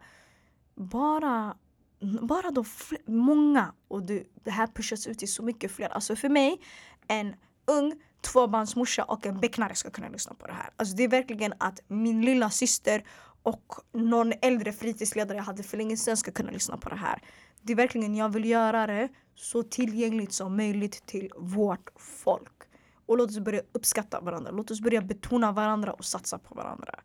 Bara 0.74 1.54
bara 2.00 2.50
de 2.50 2.64
många 3.06 3.72
och 3.88 4.02
det, 4.02 4.24
det 4.44 4.50
här 4.50 4.66
pushas 4.66 5.06
ut 5.06 5.18
till 5.18 5.32
så 5.32 5.42
mycket 5.42 5.72
fler. 5.72 5.88
Alltså 5.88 6.16
för 6.16 6.28
mig, 6.28 6.60
en 7.08 7.34
ung 7.64 7.92
tvåbarnsmorsa 8.20 9.04
och 9.04 9.26
en 9.26 9.40
becknare 9.40 9.74
ska 9.74 9.90
kunna 9.90 10.08
lyssna 10.08 10.34
på 10.34 10.46
det 10.46 10.52
här. 10.52 10.70
Alltså 10.76 10.96
det 10.96 11.04
är 11.04 11.08
verkligen 11.08 11.52
att 11.58 11.80
min 11.88 12.22
lilla 12.22 12.50
syster 12.50 13.04
och 13.42 13.74
någon 13.92 14.32
äldre 14.42 14.72
fritidsledare 14.72 15.36
jag 15.36 15.44
hade 15.44 15.62
för 15.62 15.76
länge 15.76 15.96
sedan 15.96 16.16
ska 16.16 16.30
kunna 16.30 16.50
lyssna 16.50 16.76
på 16.76 16.88
det 16.88 16.96
här. 16.96 17.22
Det 17.62 17.72
är 17.72 17.76
verkligen, 17.76 18.14
jag 18.14 18.28
vill 18.28 18.44
göra 18.44 18.86
det 18.86 19.08
så 19.34 19.62
tillgängligt 19.62 20.32
som 20.32 20.56
möjligt 20.56 21.06
till 21.06 21.30
vårt 21.36 21.90
folk. 21.96 22.62
Och 23.06 23.16
låt 23.16 23.30
oss 23.30 23.38
börja 23.38 23.62
uppskatta 23.72 24.20
varandra. 24.20 24.50
Låt 24.50 24.70
oss 24.70 24.80
börja 24.80 25.02
betona 25.02 25.52
varandra 25.52 25.92
och 25.92 26.04
satsa 26.04 26.38
på 26.38 26.54
varandra. 26.54 27.00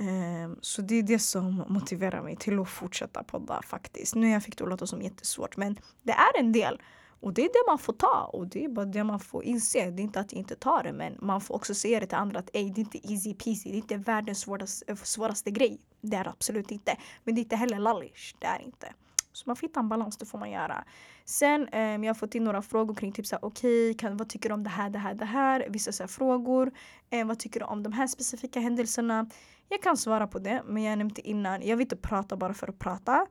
Um, 0.00 0.58
så 0.60 0.82
det 0.82 0.94
är 0.94 1.02
det 1.02 1.18
som 1.18 1.64
motiverar 1.68 2.22
mig 2.22 2.36
till 2.36 2.58
att 2.58 2.68
fortsätta 2.68 3.22
podda 3.22 3.62
faktiskt. 3.62 4.14
Nu 4.14 4.30
jag 4.30 4.42
fick 4.42 4.58
det 4.58 4.64
att 4.64 4.70
låta 4.70 4.86
som 4.86 5.02
jättesvårt 5.02 5.56
men 5.56 5.78
det 6.02 6.12
är 6.12 6.38
en 6.38 6.52
del. 6.52 6.80
Och 7.20 7.32
det 7.34 7.42
är 7.42 7.48
det 7.48 7.70
man 7.70 7.78
får 7.78 7.92
ta 7.92 8.30
och 8.32 8.46
det 8.46 8.64
är 8.64 8.68
bara 8.68 8.86
det 8.86 9.04
man 9.04 9.20
får 9.20 9.44
inse. 9.44 9.90
Det 9.90 10.02
är 10.02 10.04
inte 10.04 10.20
att 10.20 10.32
jag 10.32 10.38
inte 10.38 10.56
tar 10.56 10.82
det 10.82 10.92
men 10.92 11.16
man 11.20 11.40
får 11.40 11.54
också 11.54 11.74
säga 11.74 12.00
det 12.00 12.06
till 12.06 12.18
andra 12.18 12.38
att 12.38 12.50
ey, 12.52 12.70
det 12.70 12.80
är 12.80 12.82
inte 12.82 13.12
easy 13.12 13.34
peasy. 13.34 13.70
Det 13.70 13.76
är 13.76 13.78
inte 13.78 13.96
världens 13.96 14.40
svåraste, 14.40 14.92
eh, 14.92 14.96
svåraste 14.96 15.50
grej. 15.50 15.80
Det 16.00 16.16
är 16.16 16.24
det 16.24 16.30
absolut 16.30 16.70
inte. 16.70 16.96
Men 17.24 17.34
det 17.34 17.40
är 17.40 17.42
inte 17.42 17.56
heller 17.56 17.78
lallish. 17.78 18.34
Det 18.38 18.46
är 18.46 18.58
inte. 18.58 18.92
Så 19.32 19.42
man 19.46 19.56
får 19.56 19.66
hitta 19.66 19.80
en 19.80 19.88
balans, 19.88 20.16
det 20.16 20.26
får 20.26 20.38
man 20.38 20.50
göra. 20.50 20.84
Sen 21.24 21.68
um, 21.68 22.04
jag 22.04 22.10
har 22.10 22.14
fått 22.14 22.34
in 22.34 22.44
några 22.44 22.62
frågor 22.62 22.94
kring 22.94 23.12
typ 23.12 23.26
såhär, 23.26 23.44
okej, 23.44 23.90
okay, 23.90 24.10
vad 24.14 24.28
tycker 24.28 24.48
du 24.48 24.54
om 24.54 24.64
det 24.64 24.70
här, 24.70 24.90
det 24.90 24.98
här, 24.98 25.14
det 25.14 25.24
här? 25.24 25.66
Vissa 25.68 25.92
så 25.92 26.08
frågor. 26.08 26.72
Um, 27.12 27.28
vad 27.28 27.38
tycker 27.38 27.60
du 27.60 27.66
om 27.66 27.82
de 27.82 27.92
här 27.92 28.06
specifika 28.06 28.60
händelserna? 28.60 29.26
Jag 29.68 29.82
kan 29.82 29.96
svara 29.96 30.26
på 30.26 30.38
det, 30.38 30.62
men 30.66 30.82
jag 30.82 30.98
nämnde 30.98 31.28
innan, 31.28 31.62
jag 31.62 31.76
vill 31.76 31.84
inte 31.84 31.96
prata 31.96 32.36
bara 32.36 32.54
för 32.54 32.68
att 32.68 32.78
prata. 32.78 33.26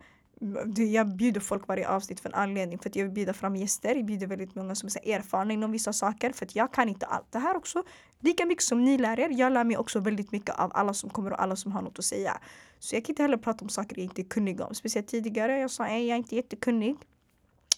Jag 0.75 1.07
bjuder 1.15 1.41
folk 1.41 1.67
varje 1.67 1.87
avsnitt 1.87 2.19
för 2.19 2.29
en 2.29 2.35
anledning. 2.35 2.79
För 2.79 2.89
att 2.89 2.95
jag 2.95 3.03
vill 3.03 3.13
bjuda 3.13 3.33
fram 3.33 3.55
gäster. 3.55 3.95
Jag 3.95 4.05
bjuder 4.05 4.27
väldigt 4.27 4.55
många 4.55 4.75
som 4.75 4.89
är 5.03 5.11
erfarna 5.15 5.53
inom 5.53 5.71
vissa 5.71 5.93
saker. 5.93 6.31
För 6.31 6.45
att 6.45 6.55
jag 6.55 6.73
kan 6.73 6.89
inte 6.89 7.05
allt 7.05 7.31
det 7.31 7.39
här 7.39 7.57
också. 7.57 7.83
Lika 8.19 8.45
mycket 8.45 8.63
som 8.63 8.83
ni 8.83 8.97
lär 8.97 9.19
er. 9.19 9.29
Jag 9.29 9.53
lär 9.53 9.63
mig 9.63 9.77
också 9.77 9.99
väldigt 9.99 10.31
mycket 10.31 10.59
av 10.59 10.71
alla 10.73 10.93
som 10.93 11.09
kommer 11.09 11.33
och 11.33 11.41
alla 11.41 11.55
som 11.55 11.71
har 11.71 11.81
något 11.81 11.99
att 11.99 12.05
säga. 12.05 12.37
Så 12.79 12.95
jag 12.95 13.05
kan 13.05 13.11
inte 13.11 13.21
heller 13.21 13.37
prata 13.37 13.65
om 13.65 13.69
saker 13.69 13.97
jag 13.97 14.03
inte 14.03 14.21
är 14.21 14.29
kunnig 14.29 14.61
om. 14.61 14.75
Speciellt 14.75 15.07
tidigare. 15.07 15.59
Jag 15.59 15.71
sa 15.71 15.83
att 15.83 15.91
jag 15.91 15.99
är 15.99 16.15
inte 16.15 16.35
jättekunnig 16.35 16.95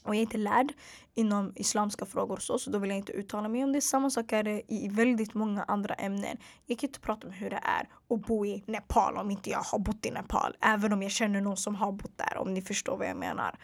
och 0.03 0.15
jag 0.15 0.17
är 0.17 0.21
inte 0.21 0.37
lärd 0.37 0.73
inom 1.13 1.53
islamska 1.55 2.05
frågor 2.05 2.37
så, 2.37 2.59
så 2.59 2.69
då 2.69 2.79
vill 2.79 2.89
jag 2.89 2.97
inte 2.97 3.11
uttala 3.11 3.49
mig 3.49 3.63
om 3.63 3.73
det. 3.73 3.81
Samma 3.81 4.09
sak 4.09 4.31
är 4.31 4.43
det 4.43 4.61
i 4.67 4.87
väldigt 4.87 5.33
många 5.33 5.63
andra 5.63 5.93
ämnen. 5.93 6.37
Jag 6.65 6.79
kan 6.79 6.89
inte 6.89 6.99
prata 6.99 7.27
om 7.27 7.33
hur 7.33 7.49
det 7.49 7.61
är 7.63 7.89
att 8.15 8.27
bo 8.27 8.45
i 8.45 8.63
Nepal 8.67 9.17
om 9.17 9.31
inte 9.31 9.49
jag 9.49 9.59
har 9.59 9.79
bott 9.79 10.05
i 10.05 10.11
Nepal. 10.11 10.55
Även 10.61 10.93
om 10.93 11.01
jag 11.01 11.11
känner 11.11 11.41
någon 11.41 11.57
som 11.57 11.75
har 11.75 11.91
bott 11.91 12.17
där, 12.17 12.37
om 12.37 12.53
ni 12.53 12.61
förstår 12.61 12.97
vad 12.97 13.07
jag 13.07 13.17
menar. 13.17 13.59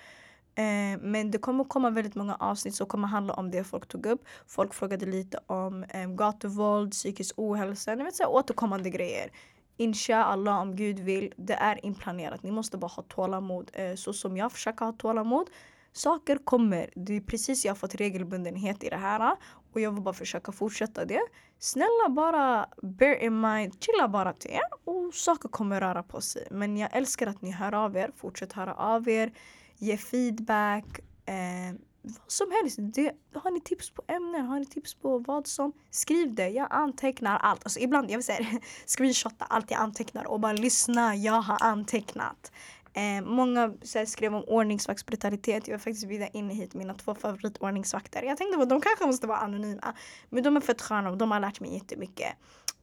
Eh, 0.55 0.99
men 1.01 1.31
det 1.31 1.37
kommer 1.37 1.63
komma 1.63 1.89
väldigt 1.89 2.15
många 2.15 2.35
avsnitt 2.35 2.75
som 2.75 2.87
kommer 2.87 3.07
handla 3.07 3.33
om 3.33 3.51
det 3.51 3.63
folk 3.63 3.87
tog 3.87 4.05
upp. 4.05 4.25
Folk 4.47 4.73
frågade 4.73 5.05
lite 5.05 5.39
om 5.47 5.83
eh, 5.83 6.07
gatuvåld, 6.07 6.91
psykisk 6.91 7.33
ohälsa, 7.37 7.95
ni 7.95 8.03
vet 8.03 8.15
så 8.15 8.25
återkommande 8.25 8.89
grejer. 8.89 9.31
Inshallah 9.77 10.61
om 10.61 10.75
Gud 10.75 10.99
vill, 10.99 11.33
det 11.37 11.53
är 11.53 11.85
inplanerat. 11.85 12.43
Ni 12.43 12.51
måste 12.51 12.77
bara 12.77 12.87
ha 12.87 13.03
tålamod. 13.03 13.71
Eh, 13.73 13.95
så 13.95 14.13
som 14.13 14.37
jag 14.37 14.51
försöker 14.51 14.85
ha 14.85 14.91
tålamod 14.91 15.49
Saker 15.97 16.37
kommer. 16.37 16.89
Det 16.95 17.13
är 17.13 17.21
precis 17.21 17.65
jag 17.65 17.71
har 17.71 17.75
fått 17.75 17.95
regelbundenhet 17.95 18.83
i 18.83 18.89
det 18.89 18.97
här 18.97 19.19
äh, 19.19 19.37
och 19.73 19.81
jag 19.81 19.91
vill 19.91 20.01
bara 20.01 20.13
försöka 20.13 20.51
fortsätta 20.51 21.05
det. 21.05 21.21
Snälla 21.59 22.09
bara 22.09 22.69
bear 22.81 23.23
in 23.23 23.41
mind, 23.41 23.73
chilla 23.83 24.07
bara 24.07 24.33
till 24.33 24.51
er 24.51 24.61
och 24.83 25.13
saker 25.13 25.49
kommer 25.49 25.81
röra 25.81 26.03
på 26.03 26.21
sig. 26.21 26.47
Men 26.51 26.77
jag 26.77 26.89
älskar 26.95 27.27
att 27.27 27.41
ni 27.41 27.51
hör 27.51 27.73
av 27.73 27.97
er, 27.97 28.11
fortsätt 28.15 28.53
höra 28.53 28.73
av 28.73 29.09
er, 29.09 29.33
ge 29.77 29.97
feedback. 29.97 30.99
Eh, 31.25 31.75
vad 32.01 32.31
som 32.31 32.51
helst. 32.51 32.77
Det, 32.79 33.11
har 33.33 33.51
ni 33.51 33.61
tips 33.61 33.89
på 33.89 34.03
ämnen? 34.07 34.45
Har 34.45 34.59
ni 34.59 34.65
tips 34.65 34.95
på 34.95 35.17
vad 35.17 35.47
som? 35.47 35.73
Skriv 35.89 36.35
det. 36.35 36.49
Jag 36.49 36.67
antecknar 36.69 37.37
allt. 37.37 37.63
Alltså 37.63 37.79
ibland, 37.79 38.11
jag 38.11 38.17
vill 38.17 38.25
säga 38.25 38.47
screenshotta 38.85 39.45
allt 39.45 39.71
jag 39.71 39.79
antecknar 39.79 40.27
och 40.27 40.39
bara 40.39 40.53
lyssna. 40.53 41.15
Jag 41.15 41.41
har 41.41 41.57
antecknat. 41.61 42.51
Eh, 42.95 43.21
många 43.21 43.73
här, 43.95 44.05
skrev 44.05 44.35
om 44.35 44.43
ordningsvaktsbrutalitet. 44.43 45.67
Jag 45.67 45.73
har 45.73 45.79
faktiskt 45.79 46.07
bjudit 46.07 46.29
in 46.33 46.49
hit 46.49 46.73
mina 46.73 46.93
två 46.93 47.15
favoritordningsvakter. 47.15 48.23
Jag 48.23 48.37
tänkte 48.37 48.61
att 48.61 48.69
de 48.69 48.81
kanske 48.81 49.05
måste 49.05 49.27
vara 49.27 49.37
anonyma. 49.37 49.95
Men 50.29 50.43
de 50.43 50.57
är 50.57 50.61
fett 50.61 50.81
sköna 50.81 51.09
och 51.09 51.17
de 51.17 51.31
har 51.31 51.39
lärt 51.39 51.59
mig 51.59 51.73
jättemycket. 51.73 52.33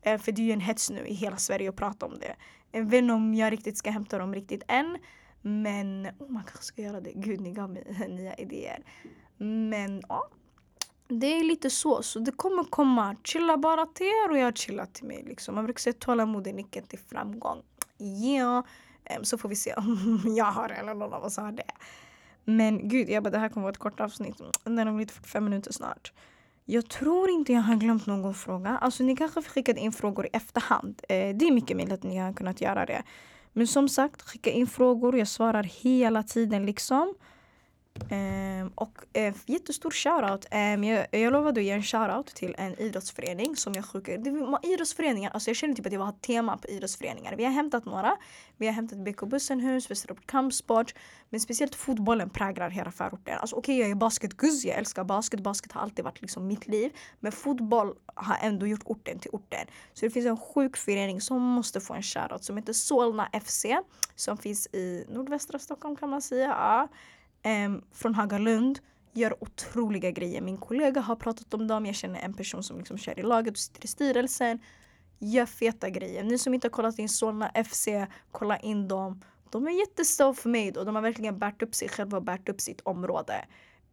Eh, 0.03 0.19
för 0.19 0.33
det 0.33 0.43
är 0.43 0.45
ju 0.45 0.53
en 0.53 0.61
hets 0.61 0.91
nu 0.91 1.07
i 1.07 1.15
hela 1.15 1.37
Sverige 1.37 1.69
att 1.69 1.77
prata 1.77 2.07
om 2.07 2.19
det. 2.19 2.37
Jag 2.73 2.85
vet 2.85 2.99
inte 2.99 3.15
om 3.15 3.35
jag 3.35 3.53
riktigt 3.53 3.79
ska 3.79 3.91
hämta 3.91 4.19
dem 4.19 4.35
riktigt 4.35 4.63
än. 4.69 4.99
Men 5.43 6.07
oh, 6.19 6.31
man 6.31 6.45
kanske 6.45 6.65
ska 6.65 6.83
göra 6.83 7.01
det. 7.01 7.13
Gud, 7.15 7.41
ni 7.41 7.53
gav 7.53 7.71
mig 7.71 8.09
nya 8.09 8.35
idéer. 8.35 8.85
Men 9.37 10.03
ja, 10.09 10.29
det 11.09 11.27
är 11.27 11.45
lite 11.45 11.71
så. 11.71 12.03
Så 12.03 12.19
det 12.19 12.33
kommer 12.33 12.65
komma. 12.65 13.17
Chilla 13.25 13.57
bara 13.57 13.87
till 13.87 14.07
er 14.07 14.31
och 14.31 14.39
jag 14.39 14.59
chillar 14.59 14.87
till 14.87 15.05
mig. 15.05 15.23
Liksom. 15.27 15.55
Man 15.55 15.65
brukar 15.65 15.81
säga 15.81 15.95
tålamod 15.99 16.47
är 16.47 16.53
nyckeln 16.53 16.87
till 16.87 16.99
framgång. 16.99 17.63
Yeah. 17.99 18.65
Eh, 19.05 19.23
så 19.23 19.39
får 19.39 19.49
vi 19.49 19.57
se 19.57 19.75
om 19.75 20.23
jag 20.37 20.45
har 20.45 20.69
det 20.69 20.75
eller 20.75 20.95
någon 20.95 21.13
av 21.13 21.25
oss 21.25 21.37
har 21.37 21.53
det. 21.53 21.73
Men 22.45 22.89
gud, 22.89 23.11
jag 23.11 23.23
bara, 23.23 23.31
det 23.31 23.39
här 23.39 23.49
kommer 23.49 23.63
vara 23.63 23.73
ett 23.73 23.79
kort 23.79 24.01
avsnitt. 24.01 24.41
Den 24.65 24.79
har 24.79 24.95
blivit 24.95 25.11
45 25.11 25.45
minuter 25.45 25.73
snart. 25.73 26.13
Jag 26.65 26.89
tror 26.89 27.31
inte 27.31 27.53
jag 27.53 27.61
har 27.61 27.77
glömt 27.77 28.07
någon 28.07 28.35
fråga. 28.35 28.79
Alltså 28.81 29.03
ni 29.03 29.17
kanske 29.17 29.43
skickade 29.43 29.81
in 29.81 29.93
frågor 29.93 30.27
i 30.27 30.29
efterhand. 30.33 31.03
Eh, 31.09 31.37
det 31.37 31.49
är 31.49 31.53
mycket 31.53 31.77
möjligt 31.77 31.95
att 31.95 32.03
ni 32.03 32.19
har 32.19 32.33
kunnat 32.33 32.61
göra 32.61 32.87
det. 32.87 33.03
Men 33.53 33.67
som 33.67 33.89
sagt, 33.89 34.23
skicka 34.23 34.51
in 34.51 34.67
frågor. 34.67 35.19
Jag 35.19 35.29
svarar 35.29 35.63
hela 35.63 36.23
tiden 36.23 36.67
liksom. 36.67 37.15
Um, 38.11 38.73
och 38.75 39.05
uh, 39.19 39.35
jättestor 39.47 39.91
shoutout. 39.91 40.47
Um, 40.53 40.85
jag, 40.85 41.07
jag 41.11 41.33
lovade 41.33 41.61
att 41.61 41.65
ge 41.65 41.71
en 41.71 41.83
shoutout 41.83 42.27
till 42.27 42.55
en 42.59 42.81
idrottsförening 42.81 43.57
som 43.57 43.73
jag 43.75 43.85
sjukar. 43.85 44.19
Det 44.19 44.69
idrottsföreningar, 44.69 45.31
alltså 45.31 45.51
jag 45.51 45.57
känner 45.57 45.75
typ 45.75 45.87
att 45.87 45.93
jag 45.93 46.01
har 46.01 46.09
ett 46.09 46.23
tema 46.23 46.57
på 46.57 46.69
idrottsföreningar. 46.69 47.37
Vi 47.37 47.45
har 47.45 47.51
hämtat 47.51 47.85
några. 47.85 48.17
Vi 48.57 48.67
har 48.67 48.73
hämtat 48.73 48.99
BK 48.99 49.21
Bussenhus, 49.21 49.91
Västerås 49.91 50.19
Kampsport. 50.27 50.95
Men 51.31 51.41
speciellt 51.41 51.75
fotbollen 51.75 52.31
präglar 52.31 52.71
hela 52.71 52.91
förorten. 52.91 53.39
Alltså 53.39 53.57
okej, 53.57 53.75
okay, 53.75 53.83
jag 53.83 53.91
är 53.91 53.95
basketguzz, 53.95 54.65
jag 54.65 54.79
älskar 54.79 55.05
basket. 55.05 55.41
Basket 55.41 55.73
har 55.73 55.81
alltid 55.81 56.05
varit 56.05 56.23
liksom 56.23 56.47
mitt 56.47 56.67
liv. 56.67 56.93
Men 57.21 57.33
fotboll 57.33 57.95
har 58.15 58.37
ändå 58.41 58.67
gjort 58.67 58.83
orten 58.85 59.19
till 59.19 59.31
orten. 59.33 59.67
Så 59.95 60.05
det 60.07 60.11
finns 60.11 60.27
en 60.27 60.37
sjuk 60.37 60.77
förening 60.77 61.21
som 61.21 61.43
måste 61.43 61.81
få 61.81 61.95
en 61.95 62.03
shoutout 62.03 62.45
som 62.45 62.57
heter 62.57 62.73
Solna 62.73 63.29
FC. 63.45 63.67
Som 64.15 64.37
finns 64.37 64.67
i 64.67 65.07
nordvästra 65.09 65.59
Stockholm 65.59 65.97
kan 65.97 66.11
man 66.11 66.23
säga. 66.23 66.49
Ja 66.49 66.89
från 67.93 68.15
Hagalund 68.15 68.79
gör 69.13 69.43
otroliga 69.43 70.11
grejer. 70.11 70.41
Min 70.41 70.59
kollega 70.59 71.01
har 71.01 71.17
pratat 71.17 71.55
om 71.55 71.67
dem. 71.67 71.87
Jag 71.87 71.95
känner 71.95 72.21
en 72.21 72.35
person 72.35 72.63
som 72.63 72.79
liksom 72.79 72.99
kör 72.99 73.19
i 73.19 73.23
laget 73.23 73.53
och 73.53 73.59
sitter 73.59 73.85
i 73.85 73.89
styrelsen. 73.89 74.59
Gör 75.19 75.47
feta 75.47 75.91
grejer. 75.91 76.23
Ni 76.23 76.39
som 76.39 76.55
inte 76.55 76.67
har 76.67 76.71
kollat 76.73 76.99
in 76.99 77.09
Solna 77.09 77.51
FC, 77.65 77.89
kolla 78.31 78.59
in 78.59 78.89
dem. 78.89 79.21
De 79.51 79.67
är 79.67 79.71
jätteself-made 79.71 80.79
och 80.79 80.87
de 80.87 80.95
har 80.95 81.03
verkligen 81.03 81.39
bärt 81.39 81.63
upp 81.63 81.75
sig 81.75 81.89
själva 81.89 82.17
och 82.17 82.25
bärt 82.25 82.49
upp 82.49 82.61
sitt 82.61 82.81
område. 82.81 83.45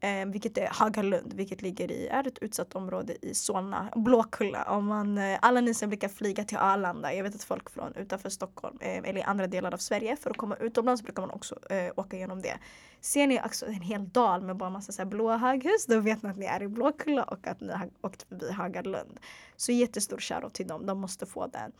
Eh, 0.01 0.25
vilket 0.25 0.57
är 0.57 0.67
Hagalund, 0.71 1.33
vilket 1.33 1.61
ligger 1.61 1.91
i, 1.91 2.07
är 2.07 2.27
ett 2.27 2.39
utsatt 2.39 2.75
område 2.75 3.15
i 3.21 3.33
Solna, 3.33 3.89
Blåkulla. 3.95 4.63
Om 4.63 4.85
man, 4.85 5.17
eh, 5.17 5.39
alla 5.41 5.61
ni 5.61 5.73
som 5.73 5.89
brukar 5.89 6.07
flyga 6.07 6.43
till 6.43 6.57
Arlanda, 6.57 7.13
jag 7.13 7.23
vet 7.23 7.35
att 7.35 7.43
folk 7.43 7.69
från 7.69 7.95
utanför 7.95 8.29
Stockholm 8.29 8.77
eh, 8.81 8.97
eller 8.97 9.17
i 9.17 9.23
andra 9.23 9.47
delar 9.47 9.73
av 9.73 9.77
Sverige 9.77 10.15
för 10.15 10.29
att 10.29 10.37
komma 10.37 10.55
utomlands 10.55 11.03
brukar 11.03 11.21
man 11.21 11.31
också 11.31 11.55
eh, 11.69 11.91
åka 11.95 12.17
igenom 12.17 12.41
det. 12.41 12.57
Ser 13.01 13.27
ni 13.27 13.41
också 13.45 13.65
en 13.65 13.81
hel 13.81 14.09
dal 14.09 14.41
med 14.41 14.55
bara 14.57 14.69
massa 14.69 14.91
så 14.91 15.01
här 15.01 15.09
blåa 15.09 15.37
höghus 15.37 15.85
då 15.85 15.99
vet 15.99 16.23
ni 16.23 16.29
att 16.29 16.37
ni 16.37 16.45
är 16.45 16.63
i 16.63 16.67
Blåkulla 16.67 17.23
och 17.23 17.47
att 17.47 17.61
ni 17.61 17.73
har 17.73 17.89
åkt 18.01 18.23
förbi 18.23 18.51
Hagalund. 18.51 19.19
Så 19.55 19.71
jättestor 19.71 20.17
shoutout 20.17 20.53
till 20.53 20.67
dem, 20.67 20.85
de 20.85 20.99
måste 20.99 21.25
få 21.25 21.47
den. 21.47 21.71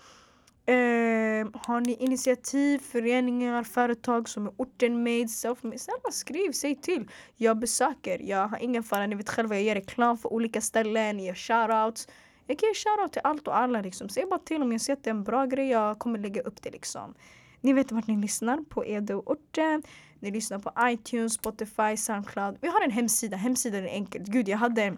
Eh, 0.69 1.47
har 1.53 1.81
ni 1.81 1.93
initiativ, 1.93 2.79
föreningar, 2.79 3.63
företag 3.63 4.29
som 4.29 4.47
är 4.47 4.53
orten-made, 4.57 5.27
self-made? 5.27 5.77
Snälla 5.77 6.11
skriv, 6.11 6.51
säg 6.51 6.75
till. 6.75 7.07
Jag 7.35 7.57
besöker, 7.57 8.19
jag 8.19 8.47
har 8.47 8.57
ingen 8.57 8.83
fara. 8.83 9.07
Ni 9.07 9.15
vet 9.15 9.29
själva, 9.29 9.55
jag 9.55 9.63
gör 9.63 9.75
reklam 9.75 10.17
för 10.17 10.33
olika 10.33 10.61
ställen, 10.61 11.19
jag 11.19 11.27
gör 11.27 11.35
shoutouts. 11.35 12.07
Jag 12.47 12.59
kan 12.59 12.69
ge 12.69 12.75
shoutout 12.75 13.13
till 13.13 13.21
allt 13.23 13.47
och 13.47 13.57
alla 13.57 13.81
liksom. 13.81 14.09
Säg 14.09 14.25
bara 14.25 14.39
till 14.39 14.61
om 14.61 14.71
jag 14.71 14.81
ser 14.81 14.93
att 14.93 15.03
det 15.03 15.09
är 15.09 15.13
en 15.13 15.23
bra 15.23 15.45
grej, 15.45 15.69
jag 15.69 15.99
kommer 15.99 16.19
lägga 16.19 16.41
upp 16.41 16.61
det 16.61 16.71
liksom. 16.71 17.13
Ni 17.61 17.73
vet 17.73 17.91
vart 17.91 18.07
ni 18.07 18.17
lyssnar, 18.17 18.57
på 18.57 18.85
Edo-orten. 18.85 19.83
Ni 20.19 20.31
lyssnar 20.31 20.59
på 20.59 20.71
iTunes, 20.81 21.33
Spotify, 21.33 21.97
Soundcloud. 21.97 22.57
Vi 22.61 22.67
har 22.67 22.81
en 22.81 22.91
hemsida, 22.91 23.37
hemsidan 23.37 23.83
är 23.83 23.87
enkel. 23.87 24.23
Gud, 24.25 24.49
jag 24.49 24.57
hade 24.57 24.83
en 24.83 24.97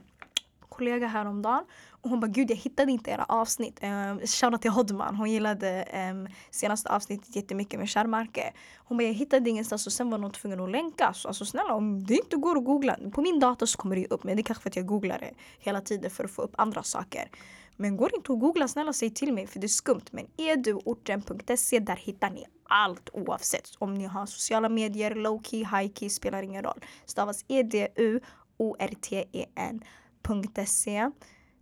kollega 0.69 1.07
häromdagen 1.07 1.63
och 2.01 2.09
hon 2.09 2.19
bara 2.19 2.27
gud 2.27 2.51
jag 2.51 2.55
hittade 2.55 2.91
inte 2.91 3.11
era 3.11 3.23
avsnitt. 3.23 3.77
Ehm, 3.81 4.17
um, 4.17 4.19
Shoutout 4.27 4.61
till 4.61 4.71
Hodman, 4.71 5.15
hon 5.15 5.31
gillade 5.31 5.85
um, 6.11 6.27
senaste 6.51 6.89
avsnittet 6.89 7.35
jättemycket 7.35 7.79
med 7.79 7.89
Kärrmarke. 7.89 8.53
Hon 8.77 8.97
bara 8.97 9.03
jag 9.03 9.13
hittade 9.13 9.49
ingenstans 9.49 9.87
och 9.87 9.93
sen 9.93 10.09
var 10.09 10.17
någon 10.17 10.31
tvungen 10.31 10.59
att 10.59 10.71
länka. 10.71 11.13
Så 11.13 11.27
alltså 11.27 11.45
snälla 11.45 11.73
om 11.73 12.03
det 12.05 12.13
inte 12.13 12.35
går 12.35 12.57
att 12.57 12.65
googla. 12.65 12.97
På 13.13 13.21
min 13.21 13.39
dator 13.39 13.65
så 13.65 13.77
kommer 13.77 13.95
det 13.95 14.01
ju 14.01 14.07
upp 14.07 14.23
men 14.23 14.35
det 14.35 14.41
är 14.41 14.43
kanske 14.43 14.61
för 14.61 14.69
att 14.69 14.75
jag 14.75 14.85
googlar 14.85 15.19
det 15.19 15.33
hela 15.59 15.81
tiden 15.81 16.11
för 16.11 16.23
att 16.23 16.31
få 16.31 16.41
upp 16.41 16.53
andra 16.57 16.83
saker. 16.83 17.29
Men 17.75 17.97
går 17.97 18.15
inte 18.15 18.33
att 18.33 18.39
googla, 18.39 18.67
snälla 18.67 18.93
säg 18.93 19.09
till 19.09 19.33
mig 19.33 19.47
för 19.47 19.59
det 19.59 19.65
är 19.65 19.69
skumt. 19.69 20.05
Men 20.11 20.27
eduorten.se 20.37 21.79
där 21.79 21.95
hittar 21.95 22.29
ni 22.29 22.45
allt 22.63 23.09
oavsett 23.13 23.71
om 23.77 23.93
ni 23.93 24.05
har 24.05 24.25
sociala 24.25 24.69
medier, 24.69 25.15
low-key, 25.15 25.65
high-key 25.65 26.09
spelar 26.09 26.43
ingen 26.43 26.63
roll. 26.63 26.85
Stavas 27.05 27.45
e-d-u-o-r-t-e-n.se 27.47 28.21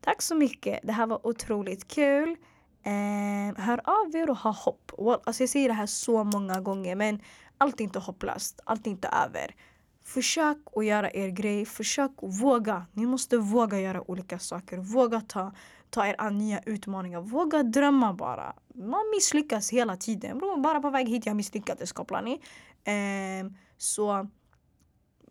Tack 0.02 0.22
så 0.22 0.36
mycket. 0.36 0.80
Det 0.84 0.92
här 0.92 1.08
var 1.08 1.28
otroligt 1.28 1.88
kul. 1.88 2.36
Eh, 2.84 3.64
hör 3.64 3.82
av 3.84 4.16
er 4.16 4.30
och 4.30 4.38
ha 4.38 4.52
hopp. 4.52 4.92
Alltså 5.26 5.44
jag 5.44 5.50
säger 5.50 5.68
det 5.68 5.74
här 5.74 5.86
så 5.86 6.24
många 6.24 6.62
gånger 6.62 6.96
men 6.96 7.20
allt 7.58 7.80
är 7.80 7.84
inte 7.84 8.00
hopplöst. 8.00 8.60
Allt 8.64 8.88
är 8.88 8.92
inte 8.92 9.08
över. 9.08 9.56
Försök 10.04 10.58
att 10.76 10.86
göra 10.86 11.12
er 11.12 11.30
grej. 11.30 11.66
Försök 11.66 12.12
att 12.22 12.42
våga. 12.42 12.86
Ni 12.94 13.06
måste 13.06 13.38
våga 13.38 13.80
göra 13.80 14.12
olika 14.12 14.40
saker. 14.40 14.78
Våga 14.78 15.22
ta, 15.22 15.54
ta 15.90 16.08
er 16.08 16.16
an 16.18 16.38
nya 16.38 16.60
utmaningar. 16.66 17.22
Våga 17.22 17.64
drömma 17.64 18.14
bara. 18.14 18.54
Man 18.76 19.10
misslyckas 19.16 19.72
hela 19.72 19.98
tiden. 19.98 20.38
Bro, 20.38 20.62
bara 20.62 20.80
på 20.80 20.90
väg 20.90 21.10
hit 21.10 21.26
jag 21.26 21.36
misslyckades 21.36 21.92
kopplar 21.92 22.22
ni. 22.22 22.42
Eh, 22.84 23.52
så 23.78 24.28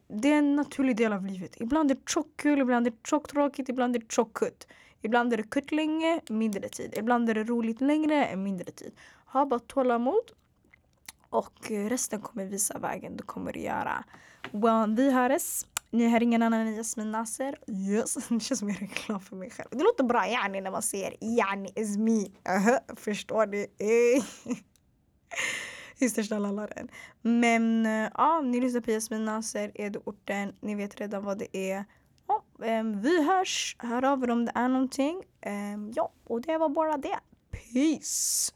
det 0.08 0.32
är 0.32 0.38
en 0.38 0.56
naturlig 0.56 0.96
del 0.96 1.12
av 1.12 1.26
livet. 1.26 1.60
Ibland 1.60 1.90
är 1.90 1.94
det 1.94 2.00
tjockkul, 2.08 2.60
ibland 2.60 2.86
är 2.86 2.90
det 2.90 3.08
tjocktråkigt, 3.08 3.68
ibland 3.68 3.96
är 3.96 4.00
det 4.00 4.12
tjockkutt. 4.12 4.66
Ibland 5.02 5.32
är 5.32 5.36
det 5.36 5.42
kutt 5.42 5.72
länge, 5.72 6.20
mindre 6.28 6.68
tid. 6.68 6.94
Ibland 6.96 7.30
är 7.30 7.34
det 7.34 7.44
roligt 7.44 7.80
längre, 7.80 8.36
mindre 8.36 8.72
tid. 8.72 8.92
Ha 9.26 9.46
bara 9.46 9.60
tålamod. 9.60 10.32
Och 11.30 11.70
resten 11.70 12.20
kommer 12.20 12.44
visa 12.44 12.78
vägen. 12.78 13.16
Du 13.16 13.22
kommer 13.22 13.50
att 13.50 13.62
göra. 13.62 14.04
Well, 14.52 14.94
vi 14.96 15.10
hörs. 15.10 15.66
Ni 15.90 16.10
har 16.10 16.22
ingen 16.22 16.42
annan 16.42 16.60
än 16.60 16.76
Jasmin 16.76 17.12
Nasser. 17.12 17.58
Yes. 17.66 18.14
Det 18.28 18.40
känns 18.40 18.58
som 18.58 18.68
jag 18.68 18.82
reklam 18.82 19.20
för 19.20 19.36
mig 19.36 19.50
själv. 19.50 19.68
Det 19.70 19.82
låter 19.82 20.04
bra 20.04 20.26
yani 20.26 20.60
när 20.60 20.70
man 20.70 20.82
säger 20.82 21.16
yani 21.20 21.72
is 21.74 21.96
me. 21.96 22.20
Uh 22.20 22.28
-huh. 22.44 22.96
Förstår 22.96 23.46
ni? 23.46 23.66
i 25.98 26.08
största 26.08 26.38
lallaren. 26.38 26.88
Men 27.22 27.86
eh, 27.86 28.10
ja, 28.14 28.40
ni 28.40 28.60
lyssnar 28.60 28.80
på 28.80 28.90
Jasmin 28.90 29.24
Naser, 29.24 29.70
Edo-orten. 29.74 30.52
Ni 30.60 30.74
vet 30.74 31.00
redan 31.00 31.24
vad 31.24 31.38
det 31.38 31.56
är. 31.56 31.84
Ja, 32.28 32.44
ehm, 32.66 33.00
vi 33.00 33.24
hörs. 33.24 33.76
Hör 33.78 34.04
av 34.04 34.24
er 34.24 34.30
om 34.30 34.44
det 34.44 34.52
är 34.54 34.68
någonting. 34.68 35.22
Ehm, 35.40 35.92
ja, 35.96 36.12
och 36.24 36.42
det 36.42 36.58
var 36.58 36.68
bara 36.68 36.96
det. 36.96 37.18
Peace! 37.50 38.52